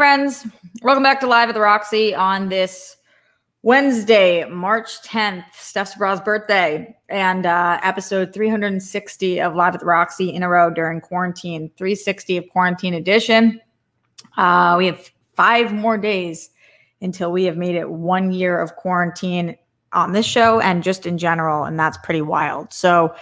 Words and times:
Friends. 0.00 0.46
Welcome 0.80 1.02
back 1.02 1.20
to 1.20 1.26
Live 1.26 1.50
at 1.50 1.54
the 1.54 1.60
Roxy 1.60 2.14
on 2.14 2.48
this 2.48 2.96
Wednesday, 3.60 4.46
March 4.46 5.02
10th, 5.02 5.44
Steph 5.52 5.88
Sabrow's 5.88 6.22
birthday, 6.22 6.96
and 7.10 7.44
uh, 7.44 7.78
episode 7.82 8.32
360 8.32 9.42
of 9.42 9.54
Live 9.54 9.74
at 9.74 9.80
the 9.80 9.84
Roxy 9.84 10.32
in 10.32 10.42
a 10.42 10.48
row 10.48 10.70
during 10.70 11.02
quarantine, 11.02 11.70
360 11.76 12.38
of 12.38 12.48
quarantine 12.48 12.94
edition. 12.94 13.60
Uh, 14.38 14.76
we 14.78 14.86
have 14.86 15.10
five 15.34 15.70
more 15.70 15.98
days 15.98 16.48
until 17.02 17.30
we 17.30 17.44
have 17.44 17.58
made 17.58 17.74
it 17.74 17.90
one 17.90 18.32
year 18.32 18.58
of 18.58 18.76
quarantine 18.76 19.54
on 19.92 20.12
this 20.12 20.24
show 20.24 20.60
and 20.60 20.82
just 20.82 21.04
in 21.04 21.18
general, 21.18 21.64
and 21.64 21.78
that's 21.78 21.98
pretty 21.98 22.22
wild. 22.22 22.72
So, 22.72 23.14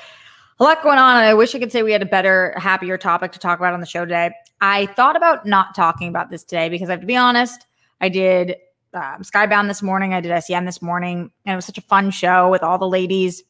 a 0.60 0.62
lot 0.62 0.84
going 0.84 0.98
on, 0.98 1.16
I 1.16 1.34
wish 1.34 1.56
I 1.56 1.58
could 1.58 1.72
say 1.72 1.82
we 1.82 1.90
had 1.90 2.02
a 2.02 2.06
better, 2.06 2.54
happier 2.56 2.96
topic 2.96 3.32
to 3.32 3.40
talk 3.40 3.58
about 3.58 3.74
on 3.74 3.80
the 3.80 3.86
show 3.86 4.04
today. 4.04 4.30
I 4.60 4.86
thought 4.86 5.16
about 5.16 5.46
not 5.46 5.74
talking 5.74 6.08
about 6.08 6.30
this 6.30 6.44
today 6.44 6.68
because 6.68 6.88
I 6.88 6.92
have 6.92 7.00
to 7.00 7.06
be 7.06 7.16
honest, 7.16 7.66
I 8.00 8.08
did 8.08 8.56
um, 8.94 9.22
Skybound 9.22 9.68
this 9.68 9.82
morning, 9.82 10.14
I 10.14 10.20
did 10.20 10.42
SEM 10.42 10.64
this 10.64 10.82
morning, 10.82 11.30
and 11.44 11.52
it 11.52 11.56
was 11.56 11.64
such 11.64 11.78
a 11.78 11.82
fun 11.82 12.10
show 12.10 12.50
with 12.50 12.62
all 12.62 12.78
the 12.78 12.88
ladies. 12.88 13.42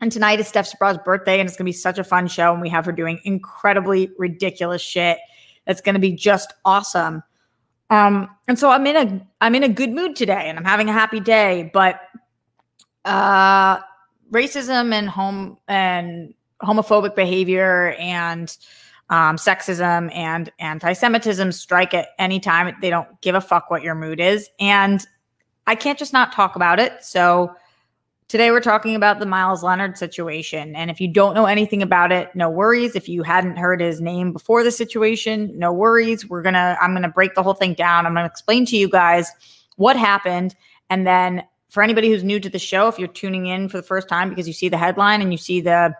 And 0.00 0.10
tonight 0.10 0.40
is 0.40 0.48
Steph 0.48 0.66
Sabrow's 0.66 0.98
birthday, 0.98 1.38
and 1.38 1.48
it's 1.48 1.56
going 1.56 1.64
to 1.64 1.68
be 1.68 1.72
such 1.72 1.98
a 1.98 2.04
fun 2.04 2.26
show. 2.26 2.52
And 2.52 2.60
we 2.60 2.68
have 2.70 2.84
her 2.86 2.92
doing 2.92 3.20
incredibly 3.24 4.10
ridiculous 4.18 4.82
shit. 4.82 5.18
That's 5.66 5.80
going 5.80 5.94
to 5.94 6.00
be 6.00 6.12
just 6.12 6.52
awesome. 6.64 7.22
Um, 7.88 8.28
and 8.48 8.58
so 8.58 8.70
I'm 8.70 8.86
in 8.86 8.96
a 8.96 9.26
I'm 9.40 9.54
in 9.54 9.62
a 9.62 9.68
good 9.68 9.90
mood 9.90 10.16
today, 10.16 10.48
and 10.48 10.58
I'm 10.58 10.64
having 10.64 10.88
a 10.88 10.92
happy 10.92 11.20
day. 11.20 11.70
But 11.72 12.00
uh, 13.04 13.78
racism 14.32 14.92
and 14.92 15.08
home 15.08 15.58
and 15.68 16.34
homophobic 16.62 17.14
behavior 17.14 17.94
and 17.98 18.56
um, 19.12 19.36
sexism 19.36 20.10
and 20.14 20.50
anti-Semitism 20.58 21.52
strike 21.52 21.92
at 21.92 22.08
any 22.18 22.40
time. 22.40 22.74
They 22.80 22.88
don't 22.88 23.20
give 23.20 23.34
a 23.34 23.42
fuck 23.42 23.70
what 23.70 23.82
your 23.82 23.94
mood 23.94 24.20
is, 24.20 24.48
and 24.58 25.06
I 25.66 25.74
can't 25.74 25.98
just 25.98 26.14
not 26.14 26.32
talk 26.32 26.56
about 26.56 26.80
it. 26.80 27.04
So 27.04 27.54
today 28.28 28.50
we're 28.50 28.60
talking 28.60 28.94
about 28.96 29.18
the 29.18 29.26
Miles 29.26 29.62
Leonard 29.62 29.98
situation, 29.98 30.74
and 30.74 30.90
if 30.90 30.98
you 30.98 31.08
don't 31.08 31.34
know 31.34 31.44
anything 31.44 31.82
about 31.82 32.10
it, 32.10 32.34
no 32.34 32.48
worries. 32.48 32.96
If 32.96 33.06
you 33.06 33.22
hadn't 33.22 33.58
heard 33.58 33.82
his 33.82 34.00
name 34.00 34.32
before 34.32 34.64
the 34.64 34.70
situation, 34.70 35.52
no 35.58 35.74
worries. 35.74 36.26
We're 36.26 36.42
gonna 36.42 36.78
I'm 36.80 36.94
gonna 36.94 37.10
break 37.10 37.34
the 37.34 37.42
whole 37.42 37.52
thing 37.52 37.74
down. 37.74 38.06
I'm 38.06 38.14
gonna 38.14 38.24
explain 38.24 38.64
to 38.64 38.78
you 38.78 38.88
guys 38.88 39.30
what 39.76 39.94
happened, 39.94 40.56
and 40.88 41.06
then 41.06 41.44
for 41.68 41.82
anybody 41.82 42.08
who's 42.08 42.24
new 42.24 42.40
to 42.40 42.48
the 42.48 42.58
show, 42.58 42.88
if 42.88 42.98
you're 42.98 43.08
tuning 43.08 43.44
in 43.44 43.68
for 43.68 43.76
the 43.76 43.82
first 43.82 44.08
time 44.08 44.30
because 44.30 44.48
you 44.48 44.54
see 44.54 44.70
the 44.70 44.78
headline 44.78 45.20
and 45.20 45.32
you 45.32 45.38
see 45.38 45.60
the 45.60 45.94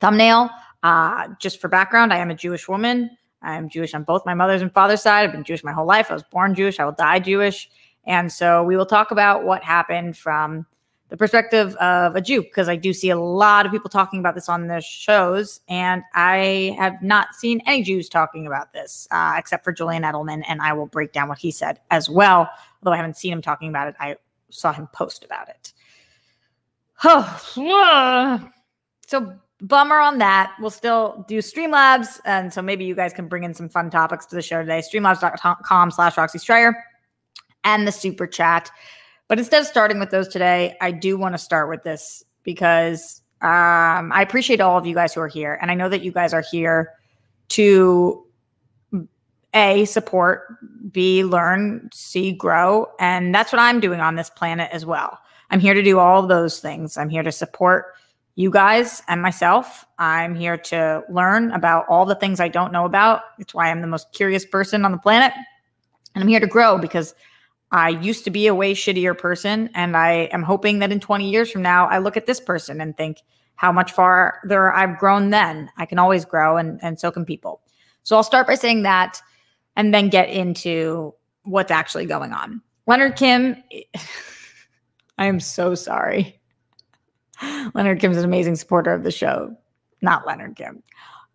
thumbnail, 0.00 0.50
uh, 0.82 1.28
just 1.40 1.60
for 1.60 1.68
background, 1.68 2.12
I 2.12 2.18
am 2.18 2.30
a 2.30 2.34
Jewish 2.34 2.68
woman. 2.68 3.10
I'm 3.42 3.68
Jewish 3.68 3.94
on 3.94 4.02
both 4.02 4.26
my 4.26 4.34
mother's 4.34 4.62
and 4.62 4.72
father's 4.72 5.02
side. 5.02 5.24
I've 5.24 5.32
been 5.32 5.44
Jewish 5.44 5.62
my 5.62 5.72
whole 5.72 5.86
life. 5.86 6.10
I 6.10 6.14
was 6.14 6.22
born 6.24 6.54
Jewish. 6.54 6.80
I 6.80 6.84
will 6.84 6.92
die 6.92 7.18
Jewish. 7.18 7.68
And 8.04 8.32
so 8.32 8.62
we 8.62 8.76
will 8.76 8.86
talk 8.86 9.10
about 9.10 9.44
what 9.44 9.62
happened 9.62 10.16
from 10.16 10.66
the 11.08 11.16
perspective 11.16 11.76
of 11.76 12.16
a 12.16 12.20
Jew, 12.20 12.42
because 12.42 12.68
I 12.68 12.74
do 12.74 12.92
see 12.92 13.10
a 13.10 13.18
lot 13.18 13.64
of 13.64 13.70
people 13.70 13.88
talking 13.88 14.18
about 14.18 14.34
this 14.34 14.48
on 14.48 14.66
their 14.66 14.80
shows. 14.80 15.60
And 15.68 16.02
I 16.14 16.74
have 16.78 17.00
not 17.02 17.34
seen 17.34 17.60
any 17.66 17.82
Jews 17.82 18.08
talking 18.08 18.46
about 18.46 18.72
this, 18.72 19.06
uh, 19.10 19.34
except 19.36 19.64
for 19.64 19.72
Julian 19.72 20.02
Edelman. 20.02 20.42
And 20.48 20.60
I 20.60 20.72
will 20.72 20.86
break 20.86 21.12
down 21.12 21.28
what 21.28 21.38
he 21.38 21.52
said 21.52 21.80
as 21.90 22.10
well. 22.10 22.48
Although 22.82 22.94
I 22.94 22.96
haven't 22.96 23.16
seen 23.16 23.32
him 23.32 23.42
talking 23.42 23.68
about 23.68 23.88
it, 23.88 23.94
I 24.00 24.16
saw 24.50 24.72
him 24.72 24.88
post 24.92 25.24
about 25.24 25.48
it. 25.48 25.72
Oh, 27.04 28.50
so 29.06 29.38
bummer 29.60 29.98
on 29.98 30.18
that. 30.18 30.54
We'll 30.60 30.70
still 30.70 31.24
do 31.28 31.38
Streamlabs. 31.38 32.20
And 32.24 32.52
so 32.52 32.60
maybe 32.62 32.84
you 32.84 32.94
guys 32.94 33.12
can 33.12 33.28
bring 33.28 33.44
in 33.44 33.54
some 33.54 33.68
fun 33.68 33.90
topics 33.90 34.26
to 34.26 34.36
the 34.36 34.42
show 34.42 34.60
today. 34.60 34.80
Streamlabs.com 34.80 35.90
slash 35.90 36.16
Roxy 36.16 36.38
Striar 36.38 36.84
and 37.64 37.86
the 37.86 37.92
super 37.92 38.26
chat. 38.26 38.70
But 39.28 39.38
instead 39.38 39.60
of 39.60 39.66
starting 39.66 39.98
with 39.98 40.10
those 40.10 40.28
today, 40.28 40.76
I 40.80 40.92
do 40.92 41.16
want 41.18 41.34
to 41.34 41.38
start 41.38 41.68
with 41.68 41.82
this 41.82 42.22
because 42.42 43.22
um, 43.42 44.12
I 44.12 44.22
appreciate 44.22 44.60
all 44.60 44.78
of 44.78 44.86
you 44.86 44.94
guys 44.94 45.14
who 45.14 45.20
are 45.20 45.28
here. 45.28 45.58
And 45.60 45.70
I 45.70 45.74
know 45.74 45.88
that 45.88 46.02
you 46.02 46.12
guys 46.12 46.32
are 46.32 46.44
here 46.48 46.92
to 47.48 48.24
A, 49.54 49.84
support, 49.84 50.92
B, 50.92 51.24
learn, 51.24 51.88
C, 51.92 52.32
grow. 52.32 52.86
And 53.00 53.34
that's 53.34 53.52
what 53.52 53.58
I'm 53.58 53.80
doing 53.80 54.00
on 54.00 54.14
this 54.14 54.30
planet 54.30 54.70
as 54.72 54.86
well. 54.86 55.18
I'm 55.50 55.60
here 55.60 55.74
to 55.74 55.82
do 55.82 55.98
all 55.98 56.26
those 56.26 56.60
things. 56.60 56.96
I'm 56.96 57.08
here 57.08 57.22
to 57.22 57.32
support 57.32 57.94
you 58.36 58.50
guys 58.50 59.02
and 59.08 59.20
myself. 59.20 59.84
I'm 59.98 60.34
here 60.34 60.58
to 60.58 61.02
learn 61.08 61.50
about 61.52 61.86
all 61.88 62.04
the 62.04 62.14
things 62.14 62.38
I 62.38 62.48
don't 62.48 62.70
know 62.70 62.84
about. 62.84 63.22
It's 63.38 63.54
why 63.54 63.70
I'm 63.70 63.80
the 63.80 63.86
most 63.86 64.12
curious 64.12 64.44
person 64.44 64.84
on 64.84 64.92
the 64.92 64.98
planet. 64.98 65.32
And 66.14 66.22
I'm 66.22 66.28
here 66.28 66.40
to 66.40 66.46
grow 66.46 66.78
because 66.78 67.14
I 67.72 67.88
used 67.88 68.24
to 68.24 68.30
be 68.30 68.46
a 68.46 68.54
way 68.54 68.74
shittier 68.74 69.16
person. 69.16 69.70
And 69.74 69.96
I 69.96 70.28
am 70.32 70.42
hoping 70.42 70.78
that 70.80 70.92
in 70.92 71.00
20 71.00 71.28
years 71.28 71.50
from 71.50 71.62
now, 71.62 71.86
I 71.88 71.98
look 71.98 72.16
at 72.16 72.26
this 72.26 72.38
person 72.38 72.80
and 72.80 72.96
think 72.96 73.22
how 73.56 73.72
much 73.72 73.92
farther 73.92 74.72
I've 74.72 74.98
grown 74.98 75.30
then. 75.30 75.70
I 75.78 75.86
can 75.86 75.98
always 75.98 76.26
grow, 76.26 76.58
and, 76.58 76.78
and 76.82 77.00
so 77.00 77.10
can 77.10 77.24
people. 77.24 77.62
So 78.02 78.16
I'll 78.16 78.22
start 78.22 78.46
by 78.46 78.54
saying 78.54 78.82
that 78.82 79.20
and 79.76 79.94
then 79.94 80.10
get 80.10 80.28
into 80.28 81.14
what's 81.44 81.70
actually 81.70 82.04
going 82.04 82.32
on. 82.32 82.60
Leonard 82.86 83.16
Kim, 83.16 83.62
I 85.18 85.26
am 85.26 85.40
so 85.40 85.74
sorry. 85.74 86.35
Leonard 87.74 88.00
Kim's 88.00 88.16
an 88.16 88.24
amazing 88.24 88.56
supporter 88.56 88.92
of 88.92 89.02
the 89.02 89.10
show. 89.10 89.56
Not 90.02 90.26
Leonard 90.26 90.56
Kim. 90.56 90.82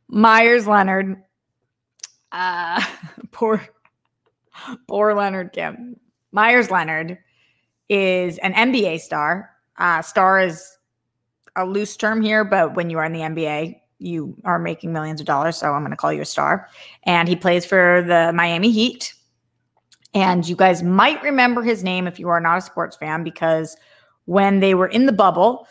Meyers 0.08 0.68
Leonard. 0.68 1.22
Uh, 2.32 2.84
poor, 3.32 3.62
poor 4.88 5.14
Leonard 5.14 5.54
Kim. 5.54 5.98
Meyers 6.32 6.72
Leonard 6.72 7.18
is 7.90 8.38
an 8.40 8.54
NBA 8.54 9.02
star. 9.02 9.50
Uh, 9.78 10.02
star 10.02 10.40
is 10.40 10.78
a 11.56 11.66
loose 11.66 11.98
term 11.98 12.22
here, 12.22 12.44
but 12.44 12.76
when 12.76 12.90
you 12.90 12.98
are 12.98 13.06
in 13.06 13.14
the 13.14 13.20
NBA, 13.20 13.82
you 14.00 14.36
are 14.46 14.60
making 14.60 14.94
millions 14.94 15.20
of 15.20 15.28
dollars. 15.28 15.58
So 15.58 15.72
I'm 15.72 15.82
going 15.82 15.92
to 15.92 15.98
call 15.98 16.14
you 16.14 16.22
a 16.22 16.26
star. 16.26 16.68
And 17.04 17.28
he 17.28 17.36
plays 17.36 17.66
for 17.66 18.04
the 18.06 18.32
Miami 18.34 18.72
Heat. 18.72 19.14
And 20.14 20.48
you 20.48 20.56
guys 20.56 20.84
might 20.84 21.22
remember 21.24 21.62
his 21.62 21.84
name 21.84 22.08
if 22.08 22.20
you 22.20 22.28
are 22.30 22.42
not 22.42 22.58
a 22.58 22.62
sports 22.62 22.98
fan, 22.98 23.24
because 23.24 23.78
when 24.26 24.60
they 24.60 24.74
were 24.74 24.88
in 24.88 25.06
the 25.06 25.14
bubble, 25.14 25.68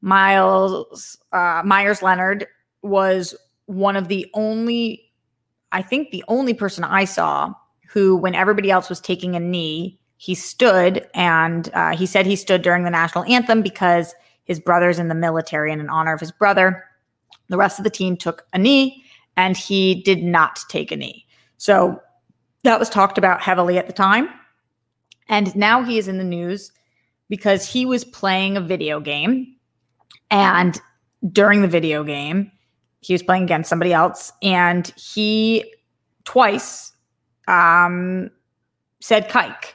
Miles 0.00 1.18
uh, 1.32 1.62
Meyers 1.64 2.02
Leonard 2.02 2.46
was 2.82 3.34
one 3.66 3.96
of 3.96 4.08
the 4.08 4.26
only, 4.34 5.10
I 5.72 5.82
think, 5.82 6.10
the 6.10 6.24
only 6.28 6.54
person 6.54 6.84
I 6.84 7.04
saw 7.04 7.54
who, 7.88 8.16
when 8.16 8.34
everybody 8.34 8.70
else 8.70 8.88
was 8.88 9.00
taking 9.00 9.36
a 9.36 9.40
knee, 9.40 10.00
he 10.16 10.34
stood 10.34 11.08
and 11.14 11.70
uh, 11.74 11.96
he 11.96 12.06
said 12.06 12.26
he 12.26 12.36
stood 12.36 12.62
during 12.62 12.84
the 12.84 12.90
national 12.90 13.24
anthem 13.24 13.62
because 13.62 14.14
his 14.44 14.60
brother's 14.60 14.98
in 14.98 15.08
the 15.08 15.14
military 15.14 15.72
and 15.72 15.80
in 15.80 15.88
honor 15.88 16.12
of 16.12 16.20
his 16.20 16.32
brother. 16.32 16.84
The 17.48 17.56
rest 17.56 17.78
of 17.78 17.84
the 17.84 17.90
team 17.90 18.16
took 18.16 18.46
a 18.52 18.58
knee 18.58 19.04
and 19.36 19.56
he 19.56 20.02
did 20.02 20.22
not 20.22 20.58
take 20.68 20.92
a 20.92 20.96
knee. 20.96 21.26
So 21.56 22.00
that 22.64 22.78
was 22.78 22.90
talked 22.90 23.18
about 23.18 23.40
heavily 23.40 23.78
at 23.78 23.86
the 23.86 23.92
time. 23.92 24.28
And 25.28 25.54
now 25.56 25.82
he 25.82 25.98
is 25.98 26.08
in 26.08 26.18
the 26.18 26.24
news 26.24 26.72
because 27.28 27.66
he 27.66 27.86
was 27.86 28.04
playing 28.04 28.56
a 28.56 28.60
video 28.60 29.00
game 29.00 29.56
and 30.30 30.80
during 31.32 31.62
the 31.62 31.68
video 31.68 32.04
game, 32.04 32.50
he 33.00 33.14
was 33.14 33.22
playing 33.22 33.44
against 33.44 33.68
somebody 33.68 33.92
else, 33.92 34.32
and 34.42 34.88
he 34.96 35.64
twice 36.24 36.92
um, 37.48 38.30
said 39.00 39.28
kike. 39.28 39.72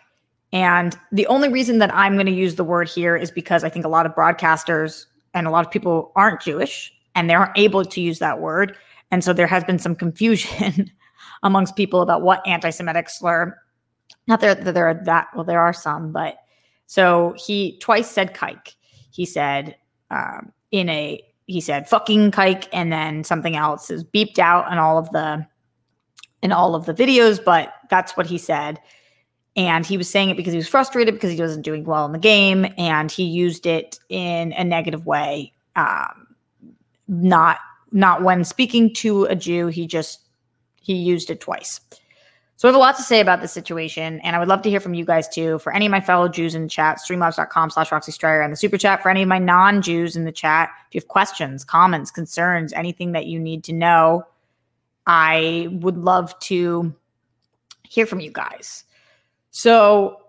And 0.54 0.98
the 1.12 1.28
only 1.28 1.50
reason 1.50 1.80
that 1.80 1.94
I'm 1.94 2.13
going 2.13 2.28
to 2.28 2.31
use 2.31 2.56
the 2.56 2.63
word 2.63 2.88
here 2.88 3.16
is 3.16 3.30
because 3.30 3.63
I 3.63 3.69
think 3.69 3.84
a 3.84 3.90
lot 3.90 4.06
of 4.06 4.13
broadcasters 4.13 5.06
and 5.34 5.48
a 5.48 5.50
lot 5.50 5.66
of 5.66 5.72
people 5.72 6.13
aren't 6.16 6.42
Jewish 6.42 6.94
and 7.13 7.30
they 7.30 7.34
aren't 7.34 7.57
able 7.57 7.84
to 7.84 8.02
use 8.02 8.19
that 8.19 8.40
word. 8.40 8.78
And 9.12 9.24
so 9.24 9.34
there 9.34 9.48
has 9.48 9.63
been 9.66 9.80
some 9.80 9.96
confusion 9.96 10.92
amongst 11.44 11.75
people 11.75 12.02
about 12.02 12.22
what 12.22 12.46
anti 12.48 12.69
Semitic 12.69 13.10
slur. 13.10 13.57
Not 14.28 14.40
that 14.42 14.63
there, 14.63 14.74
there 14.74 14.88
are 14.88 15.02
that, 15.04 15.28
well, 15.36 15.44
there 15.44 15.60
are 15.60 15.74
some, 15.74 16.12
but 16.12 16.38
so 16.88 17.34
he 17.38 17.78
twice 17.80 18.10
said 18.10 18.34
kike. 18.34 18.75
He 19.12 19.25
said 19.25 19.75
um, 20.16 20.52
in 20.72 20.90
a 20.90 21.22
he 21.48 21.62
said 21.62 21.88
fucking 21.88 22.32
kike 22.32 22.68
and 22.74 22.92
then 22.92 23.24
something 23.24 23.56
else 23.56 23.92
is 23.92 24.04
beeped 24.04 24.40
out 24.40 24.72
in 24.72 24.78
all 24.78 24.98
of 24.98 25.10
the 25.12 25.46
in 26.42 26.52
all 26.52 26.74
of 26.74 26.86
the 26.86 26.94
videos 26.94 27.44
but 27.44 27.74
that's 27.90 28.18
what 28.18 28.26
he 28.26 28.38
said. 28.38 28.80
And 29.58 29.86
he 29.86 29.98
was 29.98 30.10
saying 30.10 30.30
it 30.30 30.38
because 30.38 30.52
he 30.52 30.58
was 30.58 30.68
frustrated 30.68 31.14
because 31.14 31.32
he 31.32 31.40
wasn't 31.40 31.64
doing 31.64 31.86
well 31.86 32.06
in 32.06 32.12
the 32.12 32.20
game 32.20 32.68
and 32.78 33.10
he 33.10 33.24
used 33.24 33.66
it 33.66 33.98
in 34.10 34.52
a 34.54 34.66
negative 34.66 35.06
way 35.06 35.54
um, 35.76 36.28
not 37.08 37.60
not 37.92 38.24
when 38.24 38.44
speaking 38.44 38.94
to 38.96 39.26
a 39.26 39.36
jew. 39.36 39.68
He 39.68 39.88
just 39.88 40.20
he 40.82 40.94
used 40.94 41.30
it 41.30 41.42
twice 41.42 41.80
so 42.57 42.68
I 42.68 42.72
have 42.72 42.75
a 42.75 42.80
lot 42.80 42.96
to 42.96 43.04
say 43.04 43.19
about 43.19 43.42
this 43.42 43.52
situation, 43.52 44.22
and 44.22 44.36
I 44.36 44.40
would 44.40 44.48
love 44.48 44.62
to 44.62 44.69
hear 44.69 44.80
from 44.80 44.94
you 44.94 45.04
guys 45.04 45.28
too. 45.28 45.60
For 45.60 45.74
any 45.74 45.86
of 45.88 45.92
my 45.92 46.00
fellow 46.00 46.30
Jews 46.30 46.56
in 46.56 46.63
the 46.63 46.69
chat, 46.69 47.00
streamlabs.com 47.00 47.69
slash 47.69 47.92
Roxy 47.92 48.13
Striar 48.13 48.42
and 48.42 48.54
the 48.54 48.57
super 48.57 48.78
chat. 48.78 49.04
For 49.04 49.10
any 49.10 49.22
of 49.22 49.28
my 49.28 49.40
non-Jews 49.40 50.16
in 50.16 50.24
the 50.24 50.31
chat, 50.31 50.69
if 50.88 50.96
you 50.96 51.02
have 51.02 51.07
questions, 51.10 51.66
comments, 51.66 52.12
concerns, 52.12 52.72
anything 52.72 53.12
that 53.12 53.25
you 53.25 53.40
need 53.40 53.66
to 53.66 53.74
know, 53.74 54.24
I 55.06 55.68
would 55.81 55.98
love 55.98 56.38
to 56.40 56.96
hear 57.84 58.06
from 58.06 58.22
you 58.22 58.31
guys. 58.31 58.86
So 59.52 60.22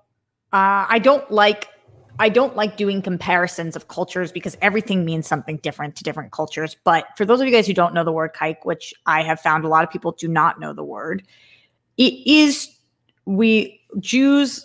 uh, 0.53 0.87
I 0.89 0.99
don't 0.99 1.31
like 1.31 1.69
I 2.19 2.29
don't 2.29 2.57
like 2.57 2.77
doing 2.77 3.03
comparisons 3.03 3.77
of 3.77 3.89
cultures 3.89 4.33
because 4.33 4.57
everything 4.63 5.05
means 5.05 5.27
something 5.27 5.59
different 5.59 5.97
to 5.97 6.05
different 6.05 6.33
cultures. 6.33 6.75
But 6.83 7.07
for 7.17 7.27
those 7.27 7.41
of 7.41 7.47
you 7.47 7.53
guys 7.53 7.67
who 7.67 7.75
don't 7.75 7.93
know 7.93 8.05
the 8.05 8.13
word 8.13 8.35
kike, 8.35 8.65
which 8.65 8.95
I 9.05 9.23
have 9.23 9.39
found 9.39 9.65
a 9.65 9.69
lot 9.69 9.85
of 9.85 9.91
people 9.91 10.13
do 10.13 10.27
not 10.27 10.59
know 10.59 10.73
the 10.73 10.83
word, 10.83 11.25
it 11.97 12.15
is 12.27 12.69
we 13.25 13.81
Jews 14.01 14.65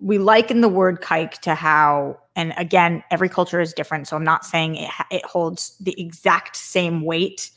we 0.00 0.18
liken 0.18 0.62
the 0.62 0.68
word 0.68 1.02
kike 1.02 1.38
to 1.40 1.54
how 1.54 2.18
and 2.34 2.54
again 2.56 3.04
every 3.10 3.28
culture 3.28 3.60
is 3.60 3.74
different 3.74 4.08
so 4.08 4.16
i'm 4.16 4.24
not 4.24 4.44
saying 4.44 4.76
it, 4.76 4.90
it 5.10 5.24
holds 5.26 5.76
the 5.80 5.98
exact 6.00 6.56
same 6.56 7.02
weight 7.02 7.50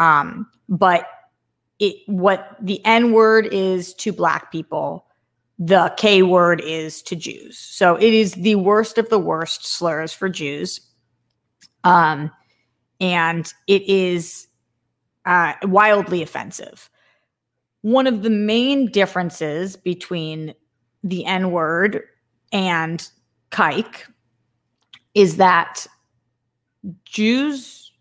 um, 0.00 0.46
but 0.70 1.06
it 1.78 1.96
what 2.06 2.56
the 2.60 2.82
n 2.86 3.12
word 3.12 3.46
is 3.52 3.92
to 3.92 4.10
black 4.10 4.50
people 4.50 5.06
the 5.58 5.92
k 5.96 6.22
word 6.22 6.60
is 6.60 7.02
to 7.02 7.16
jews. 7.16 7.58
So 7.58 7.96
it 7.96 8.12
is 8.12 8.34
the 8.34 8.56
worst 8.56 8.98
of 8.98 9.08
the 9.08 9.18
worst 9.18 9.66
slurs 9.66 10.12
for 10.12 10.28
jews. 10.28 10.80
Um, 11.84 12.30
and 13.00 13.52
it 13.66 13.82
is 13.82 14.48
uh, 15.24 15.54
wildly 15.62 16.22
offensive 16.22 16.90
one 17.86 18.08
of 18.08 18.24
the 18.24 18.30
main 18.30 18.90
differences 18.90 19.76
between 19.76 20.52
the 21.04 21.24
N 21.24 21.52
word 21.52 22.02
and 22.50 23.08
kike 23.52 24.02
is 25.14 25.36
that 25.36 25.86
Jews 27.04 27.92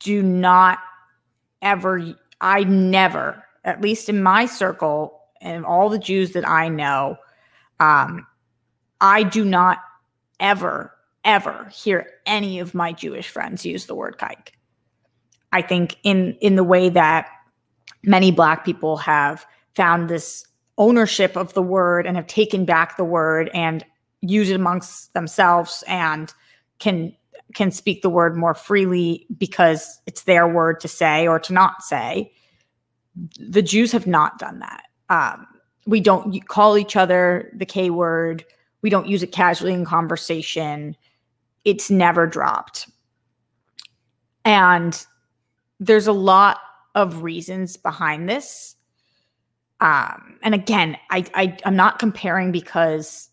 do 0.00 0.22
not 0.22 0.80
ever, 1.62 2.14
I 2.42 2.64
never, 2.64 3.42
at 3.64 3.80
least 3.80 4.10
in 4.10 4.22
my 4.22 4.44
circle 4.44 5.18
and 5.40 5.64
all 5.64 5.88
the 5.88 5.98
Jews 5.98 6.32
that 6.32 6.46
I 6.46 6.68
know, 6.68 7.16
um, 7.80 8.26
I 9.00 9.22
do 9.22 9.46
not 9.46 9.78
ever, 10.40 10.92
ever 11.24 11.70
hear 11.72 12.06
any 12.26 12.58
of 12.58 12.74
my 12.74 12.92
Jewish 12.92 13.30
friends 13.30 13.64
use 13.64 13.86
the 13.86 13.94
word 13.94 14.18
kike. 14.18 14.50
I 15.52 15.62
think 15.62 15.96
in 16.02 16.36
in 16.42 16.56
the 16.56 16.64
way 16.64 16.90
that 16.90 17.28
many 18.06 18.30
black 18.30 18.64
people 18.64 18.96
have 18.98 19.46
found 19.74 20.08
this 20.08 20.46
ownership 20.78 21.36
of 21.36 21.54
the 21.54 21.62
word 21.62 22.06
and 22.06 22.16
have 22.16 22.26
taken 22.26 22.64
back 22.64 22.96
the 22.96 23.04
word 23.04 23.50
and 23.54 23.84
use 24.20 24.50
it 24.50 24.56
amongst 24.56 25.12
themselves 25.14 25.84
and 25.86 26.32
can 26.78 27.14
can 27.54 27.70
speak 27.70 28.02
the 28.02 28.10
word 28.10 28.36
more 28.36 28.54
freely 28.54 29.26
because 29.38 30.00
it's 30.06 30.22
their 30.22 30.48
word 30.48 30.80
to 30.80 30.88
say 30.88 31.28
or 31.28 31.38
to 31.38 31.52
not 31.52 31.82
say. 31.82 32.32
The 33.38 33.62
jews 33.62 33.92
have 33.92 34.06
not 34.06 34.38
done 34.38 34.58
that. 34.58 34.82
Um, 35.08 35.46
we 35.86 36.00
don't 36.00 36.46
call 36.48 36.76
each 36.76 36.96
other 36.96 37.52
the 37.54 37.66
k 37.66 37.90
word. 37.90 38.44
We 38.82 38.90
don't 38.90 39.06
use 39.06 39.22
it 39.22 39.30
casually 39.32 39.72
in 39.72 39.84
conversation. 39.84 40.96
It's 41.64 41.90
never 41.90 42.26
dropped. 42.26 42.88
And 44.44 45.06
there's 45.78 46.06
a 46.06 46.12
lot 46.12 46.58
of 46.94 47.22
reasons 47.22 47.76
behind 47.76 48.28
this 48.28 48.76
um, 49.80 50.38
and 50.42 50.54
again, 50.54 50.96
I, 51.10 51.26
I 51.34 51.58
I'm 51.64 51.76
not 51.76 51.98
comparing 51.98 52.52
because 52.52 53.28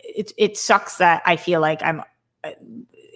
it 0.00 0.32
it 0.36 0.56
sucks 0.56 0.98
that 0.98 1.22
I 1.26 1.36
feel 1.36 1.60
like 1.60 1.82
I'm 1.82 2.02
uh, 2.44 2.50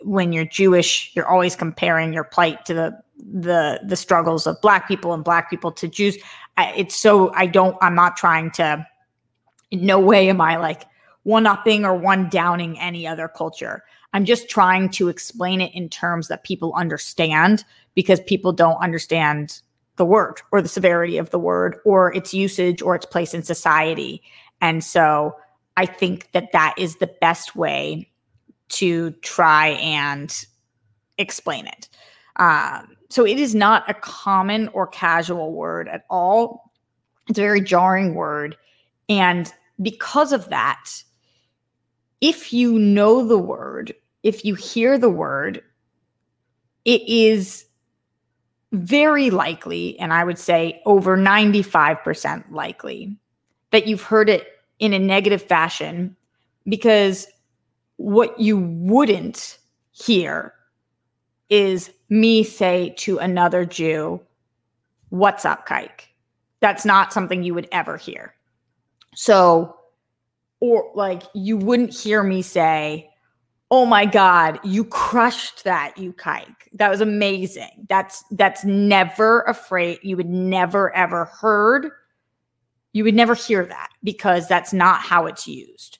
when 0.03 0.33
you're 0.33 0.45
Jewish, 0.45 1.13
you're 1.15 1.29
always 1.29 1.55
comparing 1.55 2.13
your 2.13 2.25
plight 2.25 2.65
to 2.67 2.75
the 2.75 2.99
the 3.17 3.81
the 3.87 3.97
struggles 3.97 4.47
of 4.47 4.61
black 4.61 4.89
people 4.89 5.13
and 5.13 5.23
black 5.23 5.51
people 5.51 5.71
to 5.73 5.87
Jews. 5.87 6.17
I, 6.57 6.73
it's 6.73 6.99
so 6.99 7.33
I 7.35 7.47
don't 7.47 7.77
I'm 7.81 7.95
not 7.95 8.17
trying 8.17 8.51
to 8.53 8.87
in 9.71 9.87
no 9.87 10.01
way 10.01 10.29
am 10.29 10.41
I 10.41 10.57
like 10.57 10.83
one 11.23 11.47
upping 11.47 11.85
or 11.85 11.95
one 11.95 12.29
downing 12.29 12.77
any 12.81 13.07
other 13.07 13.29
culture. 13.29 13.85
I'm 14.13 14.25
just 14.25 14.49
trying 14.49 14.91
to 14.91 15.09
explain 15.09 15.61
it 15.61 15.75
in 15.75 15.89
terms 15.89 16.29
that 16.29 16.45
people 16.45 16.73
understand 16.75 17.65
because 17.95 18.21
people 18.21 18.53
don't 18.53 18.83
understand 18.83 19.61
the 19.97 20.05
word 20.05 20.41
or 20.51 20.63
the 20.63 20.69
severity 20.69 21.19
of 21.19 21.31
the 21.31 21.39
word 21.39 21.77
or 21.85 22.15
its 22.15 22.33
usage 22.33 22.83
or 22.83 22.95
its 22.95 23.07
place 23.07 23.35
in 23.35 23.43
society. 23.43 24.23
And 24.61 24.83
so 24.83 25.37
I 25.77 25.87
think 25.87 26.31
that 26.33 26.53
that 26.53 26.75
is 26.79 26.97
the 26.97 27.11
best 27.21 27.57
way 27.57 28.11
to 28.71 29.11
try 29.23 29.69
and 29.69 30.35
explain 31.19 31.67
it. 31.67 31.89
Um, 32.37 32.97
so 33.11 33.27
it 33.27 33.39
is 33.39 33.55
not 33.55 33.89
a 33.89 33.95
common 33.95 34.69
or 34.69 34.87
casual 34.87 35.53
word 35.53 35.89
at 35.89 36.05
all. 36.09 36.73
It's 37.29 37.39
a 37.39 37.43
very 37.43 37.61
jarring 37.61 38.15
word. 38.15 38.57
And 39.09 39.53
because 39.81 40.33
of 40.33 40.49
that, 40.49 40.91
if 42.21 42.53
you 42.53 42.79
know 42.79 43.27
the 43.27 43.39
word, 43.39 43.95
if 44.23 44.45
you 44.45 44.55
hear 44.55 44.99
the 44.99 45.11
word, 45.11 45.63
it 46.85 47.03
is 47.09 47.67
very 48.73 49.31
likely, 49.31 49.99
and 49.99 50.13
I 50.13 50.25
would 50.25 50.39
say 50.39 50.81
over 50.87 51.17
95% 51.17 52.51
likely, 52.51 53.17
that 53.71 53.87
you've 53.87 54.03
heard 54.03 54.31
it 54.31 54.47
in 54.79 54.93
a 54.93 54.99
negative 54.99 55.43
fashion 55.43 56.17
because 56.67 57.27
what 57.97 58.39
you 58.41 58.59
wouldn't 58.59 59.59
hear 59.93 60.55
is 61.51 61.91
me 62.09 62.43
say 62.43 62.95
to 62.99 63.19
another 63.19 63.65
Jew, 63.65 64.21
What's 65.11 65.45
up, 65.45 65.69
kike? 65.69 66.07
That's 66.61 66.87
not 66.87 67.13
something 67.13 67.43
you 67.43 67.53
would 67.53 67.69
ever 67.71 67.99
hear. 67.99 68.35
So, 69.15 69.77
or 70.61 70.91
like 70.95 71.23
you 71.35 71.59
wouldn't 71.59 71.95
hear 71.95 72.23
me 72.23 72.41
say, 72.41 73.12
oh 73.73 73.87
my 73.87 74.05
god 74.05 74.61
you 74.63 74.85
crushed 74.85 75.65
that 75.65 75.97
you 75.97 76.13
kike. 76.13 76.45
That 76.75 76.91
was 76.91 77.01
amazing. 77.01 77.87
That's 77.89 78.23
that's 78.31 78.65
never 78.65 79.41
afraid 79.43 79.99
you 80.03 80.17
would 80.17 80.29
never 80.29 80.95
ever 80.95 81.25
heard. 81.25 81.89
You 82.93 83.05
would 83.05 83.15
never 83.15 83.35
hear 83.35 83.65
that 83.65 83.89
because 84.05 84.47
that's 84.47 84.75
not 84.75 85.01
how 85.01 85.25
it's 85.25 85.49
used. 85.49 85.99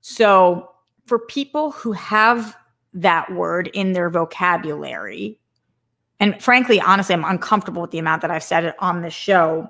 So 0.00 0.70
for 1.06 1.18
people 1.18 1.72
who 1.72 1.90
have 1.92 2.56
that 2.94 3.32
word 3.32 3.68
in 3.74 3.92
their 3.92 4.08
vocabulary 4.08 5.40
and 6.20 6.40
frankly 6.42 6.78
honestly 6.78 7.14
i'm 7.14 7.24
uncomfortable 7.24 7.80
with 7.80 7.90
the 7.90 7.98
amount 7.98 8.20
that 8.20 8.30
i've 8.30 8.42
said 8.42 8.64
it 8.64 8.76
on 8.78 9.02
this 9.02 9.14
show. 9.14 9.68